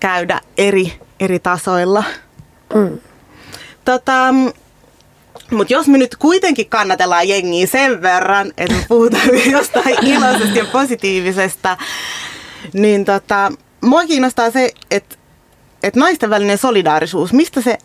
käydä 0.00 0.40
eri, 0.58 0.92
eri 1.20 1.38
tasoilla. 1.38 2.04
Mm. 2.74 2.98
Tota, 3.84 4.34
mutta 5.50 5.72
jos 5.72 5.88
me 5.88 5.98
nyt 5.98 6.16
kuitenkin 6.16 6.68
kannatellaan 6.68 7.28
jengiä 7.28 7.66
sen 7.66 8.02
verran, 8.02 8.52
että 8.56 8.76
puhutaan 8.88 9.28
jostain 9.50 10.06
iloisesta 10.06 10.58
ja 10.58 10.64
positiivisesta, 10.64 11.76
niin 12.72 13.04
tota, 13.04 13.52
mua 13.80 14.06
kiinnostaa 14.06 14.50
se, 14.50 14.70
että 14.90 15.16
et 15.82 15.96
naisten 15.96 16.30
välinen 16.30 16.58
solidaarisuus, 16.58 17.32
mistä 17.32 17.60
se, 17.60 17.78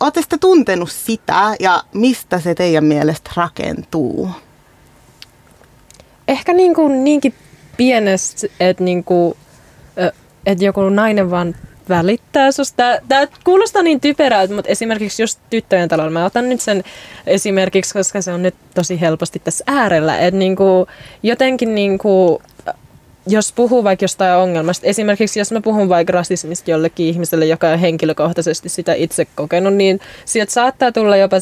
ootte 0.00 0.20
sitten 0.20 0.40
tuntenut 0.40 0.90
sitä 0.90 1.54
ja 1.60 1.82
mistä 1.92 2.40
se 2.40 2.54
teidän 2.54 2.84
mielestä 2.84 3.30
rakentuu? 3.36 4.30
Ehkä 6.28 6.52
niin 6.52 6.74
kuin 6.74 7.04
niinkin 7.04 7.34
pienestä, 7.76 8.46
että 8.60 8.84
niin 8.84 9.04
kuin, 9.04 9.36
ö, 9.98 10.12
että 10.46 10.64
joku 10.64 10.88
nainen 10.88 11.30
vaan 11.30 11.54
välittää 11.88 12.52
susta. 12.52 12.82
Tämä 13.08 13.26
kuulostaa 13.44 13.82
niin 13.82 14.00
typerältä, 14.00 14.54
mutta 14.54 14.70
esimerkiksi 14.70 15.22
just 15.22 15.40
tyttöjen 15.50 15.88
talolla, 15.88 16.10
mä 16.10 16.24
otan 16.24 16.48
nyt 16.48 16.60
sen 16.60 16.84
esimerkiksi, 17.26 17.94
koska 17.94 18.22
se 18.22 18.32
on 18.32 18.42
nyt 18.42 18.54
tosi 18.74 19.00
helposti 19.00 19.38
tässä 19.38 19.64
äärellä, 19.66 20.18
että 20.18 20.38
niinku, 20.38 20.86
jotenkin 21.22 21.74
niinku, 21.74 22.42
jos 23.26 23.52
puhuu 23.52 23.84
vaikka 23.84 24.04
jostain 24.04 24.36
ongelmasta, 24.36 24.86
esimerkiksi 24.86 25.40
jos 25.40 25.52
mä 25.52 25.60
puhun 25.60 25.88
vaikka 25.88 26.12
rasismista 26.12 26.70
jollekin 26.70 27.06
ihmiselle, 27.06 27.46
joka 27.46 27.68
on 27.68 27.78
henkilökohtaisesti 27.78 28.68
sitä 28.68 28.94
itse 28.94 29.26
kokenut, 29.34 29.74
niin 29.74 30.00
sieltä 30.24 30.52
saattaa 30.52 30.92
tulla 30.92 31.16
jopa 31.16 31.36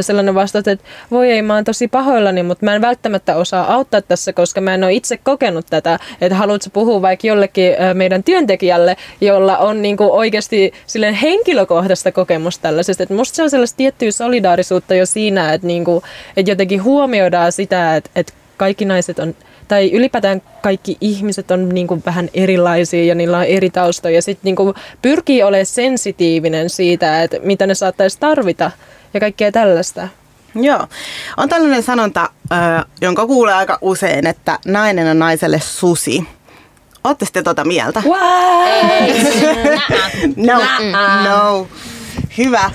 sellainen 0.00 0.34
vastaus, 0.34 0.68
että 0.68 0.84
voi 1.10 1.30
ei, 1.30 1.42
mä 1.42 1.54
oon 1.54 1.64
tosi 1.64 1.88
pahoillani, 1.88 2.42
mutta 2.42 2.64
mä 2.64 2.74
en 2.74 2.82
välttämättä 2.82 3.36
osaa 3.36 3.74
auttaa 3.74 4.02
tässä, 4.02 4.32
koska 4.32 4.60
mä 4.60 4.74
en 4.74 4.84
ole 4.84 4.92
itse 4.92 5.16
kokenut 5.16 5.66
tätä, 5.70 5.98
että 6.20 6.36
haluatko 6.36 6.70
puhua 6.72 7.02
vaikka 7.02 7.26
jollekin 7.26 7.72
meidän 7.94 8.22
työntekijälle, 8.22 8.96
jolla 9.20 9.58
on 9.58 9.82
niinku 9.82 10.16
oikeasti 10.16 10.72
silleen 10.86 11.14
henkilökohtaista 11.14 12.12
kokemusta 12.12 12.62
tällaisesta, 12.62 13.02
että 13.02 13.14
musta 13.14 13.36
se 13.36 13.42
on 13.42 13.50
sellaista 13.50 13.76
tiettyä 13.76 14.10
solidaarisuutta 14.10 14.94
jo 14.94 15.06
siinä, 15.06 15.52
että, 15.52 15.66
niinku, 15.66 16.02
että 16.36 16.50
jotenkin 16.50 16.82
huomioidaan 16.82 17.52
sitä, 17.52 17.96
että, 17.96 18.10
että 18.16 18.32
kaikki 18.56 18.84
naiset 18.84 19.18
on 19.18 19.34
tai 19.68 19.90
ylipäätään 19.92 20.42
kaikki 20.62 20.96
ihmiset 21.00 21.50
on 21.50 21.68
niin 21.68 21.86
kuin 21.86 22.02
vähän 22.06 22.28
erilaisia 22.34 23.04
ja 23.04 23.14
niillä 23.14 23.38
on 23.38 23.44
eri 23.44 23.70
taustoja. 23.70 24.22
Sitten 24.22 24.44
niin 24.44 24.56
kuin 24.56 24.74
pyrkii 25.02 25.42
olemaan 25.42 25.66
sensitiivinen 25.66 26.70
siitä, 26.70 27.22
että 27.22 27.36
mitä 27.42 27.66
ne 27.66 27.74
saattaisi 27.74 28.20
tarvita 28.20 28.70
ja 29.14 29.20
kaikkea 29.20 29.52
tällaista. 29.52 30.08
Joo. 30.54 30.86
On 31.36 31.48
tällainen 31.48 31.82
sanonta, 31.82 32.30
jonka 33.00 33.26
kuulee 33.26 33.54
aika 33.54 33.78
usein, 33.80 34.26
että 34.26 34.58
nainen 34.66 35.06
on 35.06 35.18
naiselle 35.18 35.60
susi. 35.60 36.24
Oletteko 37.04 37.30
te 37.32 37.42
tuota 37.42 37.64
mieltä? 37.64 38.02
no, 40.36 40.60
no. 41.24 41.68
Hyvä. 42.38 42.70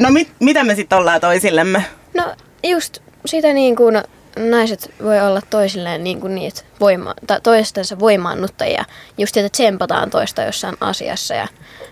no 0.00 0.10
mit, 0.10 0.28
mitä 0.40 0.64
me 0.64 0.74
sitten 0.74 0.98
ollaan 0.98 1.20
toisillemme? 1.20 1.84
No 2.14 2.34
just 2.62 2.98
sitä 3.26 3.52
niin 3.52 3.76
kuin 3.76 4.02
naiset 4.36 4.94
voi 5.02 5.20
olla 5.20 5.40
toisilleen 5.50 6.04
niin 6.04 6.20
kuin 6.20 6.34
niitä 6.34 6.62
voima, 6.80 7.14
tai 7.26 7.40
toistensa 7.40 7.98
voimaannuttajia, 7.98 8.84
just 9.18 9.36
että 9.36 9.48
tsempataan 9.48 10.10
toista 10.10 10.42
jossain 10.42 10.76
asiassa. 10.80 11.34
Ja 11.34 11.48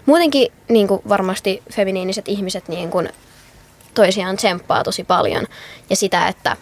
muutenkin 0.07 0.53
niin 0.69 0.89
kuin 0.89 1.03
varmasti 1.09 1.63
feminiiniset 1.73 2.29
ihmiset 2.29 2.69
niin 2.69 2.91
kuin 2.91 3.09
toisiaan 3.95 4.37
tsemppaa 4.37 4.85
tosi 4.85 5.05
paljon. 5.05 5.47
Ja 5.91 5.97
sitä, 5.97 6.29
että 6.29 6.57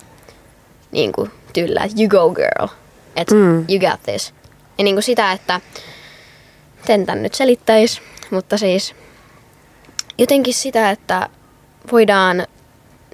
niin 0.92 1.12
kuin 1.12 1.30
tyllä, 1.52 1.88
you 1.98 2.08
go 2.08 2.34
girl, 2.34 2.68
että 3.16 3.34
mm. 3.34 3.64
you 3.68 3.90
got 3.90 4.02
this. 4.02 4.34
Ja 4.78 4.84
niin 4.84 4.94
kuin 4.94 5.02
sitä, 5.02 5.32
että 5.32 5.60
tentän 6.86 7.22
nyt 7.22 7.34
selittäisi, 7.34 8.00
mutta 8.30 8.58
siis 8.58 8.94
jotenkin 10.18 10.54
sitä, 10.54 10.90
että 10.90 11.28
voidaan 11.92 12.46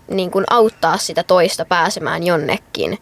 niin 0.08 0.30
kuin 0.30 0.44
auttaa 0.50 0.96
sitä 0.96 1.22
toista 1.22 1.64
pääsemään 1.64 2.22
jonnekin. 2.22 2.98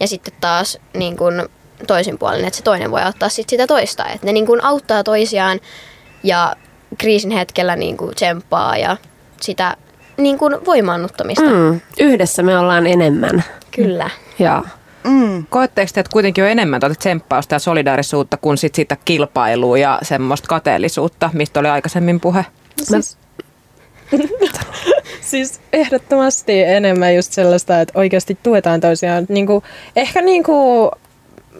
Ja 0.00 0.08
sitten 0.08 0.34
taas 0.40 0.78
niin 0.94 1.16
kuin 1.16 1.48
toisin 1.86 2.18
puolin, 2.18 2.44
että 2.44 2.56
se 2.56 2.62
toinen 2.62 2.90
voi 2.90 3.02
auttaa 3.02 3.28
sit 3.28 3.48
sitä 3.48 3.66
toista. 3.66 4.06
Että 4.06 4.26
ne 4.26 4.32
niin 4.32 4.46
kuin 4.46 4.64
auttaa 4.64 5.04
toisiaan 5.04 5.60
ja 6.22 6.56
kriisin 6.98 7.30
hetkellä 7.30 7.76
niin 7.76 7.96
kuin 7.96 8.14
tsemppaa 8.14 8.76
ja 8.76 8.96
sitä 9.40 9.76
niin 10.16 10.38
kuin 10.38 10.56
voimaannuttamista. 10.66 11.50
Mm, 11.50 11.80
yhdessä 12.00 12.42
me 12.42 12.58
ollaan 12.58 12.86
enemmän. 12.86 13.44
Kyllä. 13.70 14.10
Ja. 14.38 14.62
Mm. 15.04 15.46
Koetteeko 15.50 15.90
te, 15.94 16.00
että 16.00 16.12
kuitenkin 16.12 16.44
on 16.44 16.50
enemmän 16.50 16.80
tuota 16.80 16.94
tsemppausta 16.94 17.54
ja 17.54 17.58
solidaarisuutta 17.58 18.36
kuin 18.36 18.58
sit 18.58 18.74
sitä 18.74 18.96
kilpailua 19.04 19.78
ja 19.78 19.98
semmoista 20.02 20.48
kateellisuutta, 20.48 21.30
mistä 21.32 21.60
oli 21.60 21.68
aikaisemmin 21.68 22.20
puhe? 22.20 22.46
Siis, 22.82 23.18
siis 25.20 25.60
ehdottomasti 25.72 26.62
enemmän 26.62 27.16
just 27.16 27.32
sellaista, 27.32 27.80
että 27.80 27.98
oikeasti 27.98 28.38
tuetaan 28.42 28.80
toisiaan. 28.80 29.26
Niin 29.28 29.46
kuin, 29.46 29.64
ehkä 29.96 30.20
niin 30.20 30.42
kuin, 30.42 30.90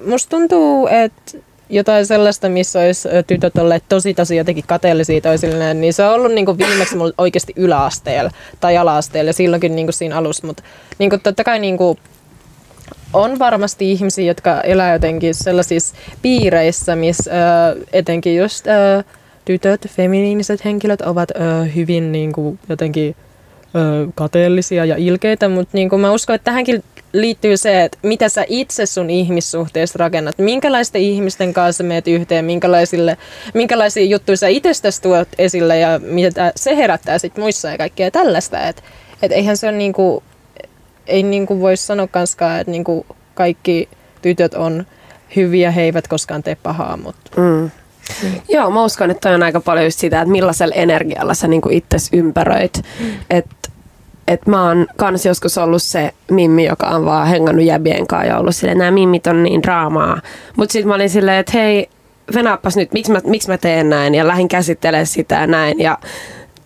musta 0.07 0.31
tuntuu, 0.31 0.87
että 0.87 1.39
jotain 1.71 2.07
sellaista, 2.07 2.49
missä 2.49 2.81
olisi 2.81 3.09
tytöt 3.27 3.59
olleet 3.59 3.85
tosi 3.89 4.15
tosi 4.15 4.37
jotenkin 4.37 4.65
kateellisia 4.67 5.21
toisilleen, 5.21 5.81
niin 5.81 5.93
se 5.93 6.05
on 6.05 6.15
ollut 6.15 6.33
niin 6.33 6.47
kuin 6.47 6.59
viimeksi 6.59 6.97
mulla 6.97 7.13
oikeasti 7.19 7.53
yläasteella 7.57 8.31
tai 8.61 8.77
ala-asteella 8.77 9.33
silloinkin 9.33 9.77
niin 9.77 9.87
kuin 9.87 9.95
siinä 9.95 10.17
alussa, 10.17 10.47
mutta 10.47 10.63
niin 10.99 11.11
kuin 11.11 11.21
totta 11.21 11.45
kai 11.45 11.59
niin 11.59 11.77
kuin 11.77 11.99
on 13.13 13.39
varmasti 13.39 13.93
ihmisiä, 13.93 14.25
jotka 14.25 14.61
elää 14.61 14.93
jotenkin 14.93 15.35
sellaisissa 15.35 15.95
piireissä, 16.23 16.97
missä 16.97 17.31
etenkin 17.93 18.37
just 18.37 18.67
tytöt, 19.45 19.87
feminiiniset 19.89 20.65
henkilöt 20.65 21.01
ovat 21.01 21.31
ö, 21.31 21.65
hyvin 21.65 22.13
niin 22.13 22.33
kuin, 22.33 22.59
jotenkin 22.69 23.17
ö, 23.75 24.09
kateellisia 24.15 24.85
ja 24.85 24.97
ilkeitä, 24.97 25.49
mutta 25.49 25.77
niin 25.77 25.89
kuin 25.89 26.01
mä 26.01 26.13
uskon, 26.13 26.35
että 26.35 26.45
tähänkin 26.45 26.83
liittyy 27.13 27.57
se, 27.57 27.85
että 27.85 27.99
mitä 28.03 28.29
sä 28.29 28.45
itse 28.49 28.87
sun 28.87 29.11
ihmissuhteessa 29.11 29.97
rakennat, 29.99 30.39
minkälaisten 30.39 31.03
ihmisten 31.03 31.53
kanssa 31.53 31.85
meet 31.85 32.09
yhteen, 32.09 32.45
minkälaisille, 32.45 33.17
minkälaisia 33.55 34.05
juttuja 34.05 34.37
sä 34.37 34.49
itsestäsi 34.49 35.03
tuot 35.03 35.29
esille 35.39 35.79
ja 35.79 35.99
mitä 35.99 36.53
se 36.57 36.77
herättää 36.77 37.19
sit 37.19 37.37
muissa 37.37 37.69
ja 37.69 37.79
kaikkea 37.79 38.11
tällaista. 38.11 38.69
Että 38.69 38.83
et 39.23 39.33
eihän 39.33 39.57
se 39.57 39.73
niin 39.73 39.93
kuin, 39.93 40.25
ei 41.07 41.23
niin 41.23 41.47
kuin 41.47 41.61
voi 41.61 41.77
sanoa 41.77 42.07
kanskaan, 42.07 42.61
että 42.61 42.71
niin 42.71 42.85
kuin 42.85 43.07
kaikki 43.35 43.89
tytöt 44.23 44.55
on 44.55 44.87
hyviä, 45.37 45.71
he 45.71 45.83
eivät 45.83 46.09
koskaan 46.09 46.43
tee 46.43 46.55
pahaa, 46.63 46.97
mutta 46.97 47.41
mm. 47.41 47.71
Mm. 48.23 48.41
Joo, 48.49 48.71
mä 48.71 48.85
uskon, 48.85 49.11
että 49.11 49.29
toi 49.29 49.35
on 49.35 49.43
aika 49.43 49.61
paljon 49.61 49.85
just 49.85 49.99
sitä, 49.99 50.21
että 50.21 50.33
millaisella 50.33 50.75
energialla 50.75 51.35
sä 51.35 51.49
niinku 51.49 51.69
itses 51.73 52.09
ympäröit. 52.13 52.83
Mm. 53.01 53.07
Että 53.31 53.71
et 54.29 54.47
mä 54.47 54.67
oon 54.67 54.87
kans 54.97 55.27
joskus 55.27 55.59
ollut 55.59 55.83
se 55.83 56.15
mimmi, 56.31 56.65
joka 56.65 56.87
on 56.87 57.05
vaan 57.05 57.27
hengannut 57.27 57.65
jäbien 57.65 58.07
kanssa 58.07 58.27
ja 58.27 58.39
ollut 58.39 58.57
silleen, 58.57 58.79
nämä 58.79 58.91
mimmit 58.91 59.27
on 59.27 59.43
niin 59.43 59.63
draamaa. 59.63 60.21
Mutta 60.57 60.73
sitten 60.73 60.89
mä 60.89 60.95
olin 60.95 61.11
silleen, 61.11 61.39
että 61.39 61.53
hei, 61.59 61.89
venaappas 62.35 62.77
nyt, 62.77 62.93
miksi 62.93 63.13
mä, 63.13 63.21
miksi 63.25 63.49
mä 63.49 63.59
teen 63.59 63.91
näin 63.91 64.15
ja 64.15 64.29
lähdin 64.29 64.49
käsittelemään 64.49 65.07
sitä 65.07 65.35
ja 65.35 65.47
näin. 65.47 65.81
Ja 65.81 65.99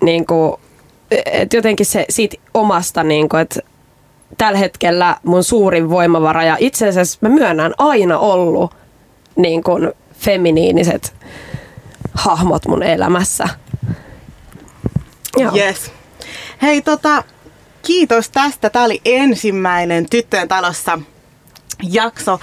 niinku, 0.03 0.61
et 1.11 1.53
jotenkin 1.53 1.87
se 1.87 2.07
siitä 2.11 2.37
omasta, 2.55 3.05
niinku, 3.05 3.37
että 3.37 3.61
tällä 4.39 4.59
hetkellä 4.59 5.17
mun 5.25 5.45
suurin 5.45 5.91
voimavara 5.91 6.45
ja 6.45 6.57
itse 6.61 6.89
asiassa 6.89 7.19
mä 7.21 7.29
myönnän 7.29 7.75
aina 7.79 8.19
ollut 8.19 8.75
niin 9.37 9.63
kuin 9.63 9.93
feminiiniset 10.25 11.15
hahmot 12.15 12.67
mun 12.67 12.83
elämässä. 12.83 13.49
Joo. 15.37 15.57
Yes. 15.57 15.93
Hei 16.63 16.83
tota, 16.83 17.25
kiitos 17.83 18.31
tästä. 18.31 18.71
Tämä 18.71 18.85
oli 18.85 19.01
ensimmäinen 19.05 20.11
Tyttöjen 20.11 20.49
talossa 20.49 20.99
jakso. 21.83 22.41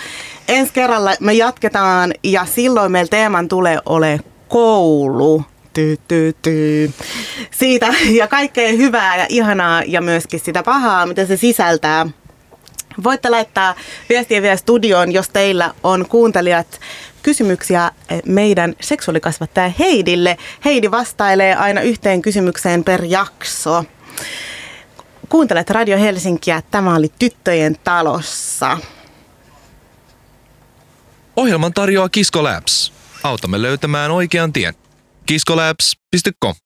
Ensi 0.48 0.74
kerralla 0.74 1.12
me 1.20 1.34
jatketaan 1.34 2.14
ja 2.24 2.46
silloin 2.46 2.92
meillä 2.92 3.10
teeman 3.10 3.48
tulee 3.48 3.80
ole 3.86 4.20
koulu. 4.48 5.44
Ty, 5.74 6.00
ty, 6.08 6.36
ty. 6.42 6.92
Siitä 7.52 7.94
ja 8.20 8.28
kaikkea 8.28 8.72
hyvää 8.72 9.18
ja 9.18 9.26
ihanaa 9.30 9.84
ja 9.88 10.02
myöskin 10.02 10.40
sitä 10.40 10.64
pahaa, 10.64 11.06
mitä 11.06 11.26
se 11.26 11.38
sisältää. 11.38 12.08
Voitte 13.04 13.30
laittaa 13.30 13.76
viestiä 14.10 14.42
vielä 14.42 14.56
studioon, 14.56 15.12
jos 15.12 15.30
teillä 15.30 15.74
on 15.84 16.06
kuuntelijat 16.10 16.80
kysymyksiä 17.24 17.92
eh, 18.10 18.22
meidän 18.26 18.76
seksuaalikasvattaja 18.82 19.74
Heidille. 19.80 20.38
Heidi 20.66 20.92
vastailee 20.92 21.56
aina 21.56 21.82
yhteen 21.82 22.22
kysymykseen 22.22 22.84
per 22.84 23.04
jakso. 23.06 23.84
Kuuntelet 25.30 25.70
Radio 25.70 25.98
Helsinkiä. 25.98 26.62
Tämä 26.72 26.96
oli 26.96 27.12
Tyttöjen 27.20 27.76
talossa. 27.84 28.78
Ohjelman 31.36 31.74
tarjoaa 31.74 32.10
Kisko 32.10 32.44
Labs. 32.44 32.94
Autamme 33.24 33.62
löytämään 33.62 34.12
oikean 34.12 34.54
tien. 34.54 34.74
kiskolabs.com 35.26 36.62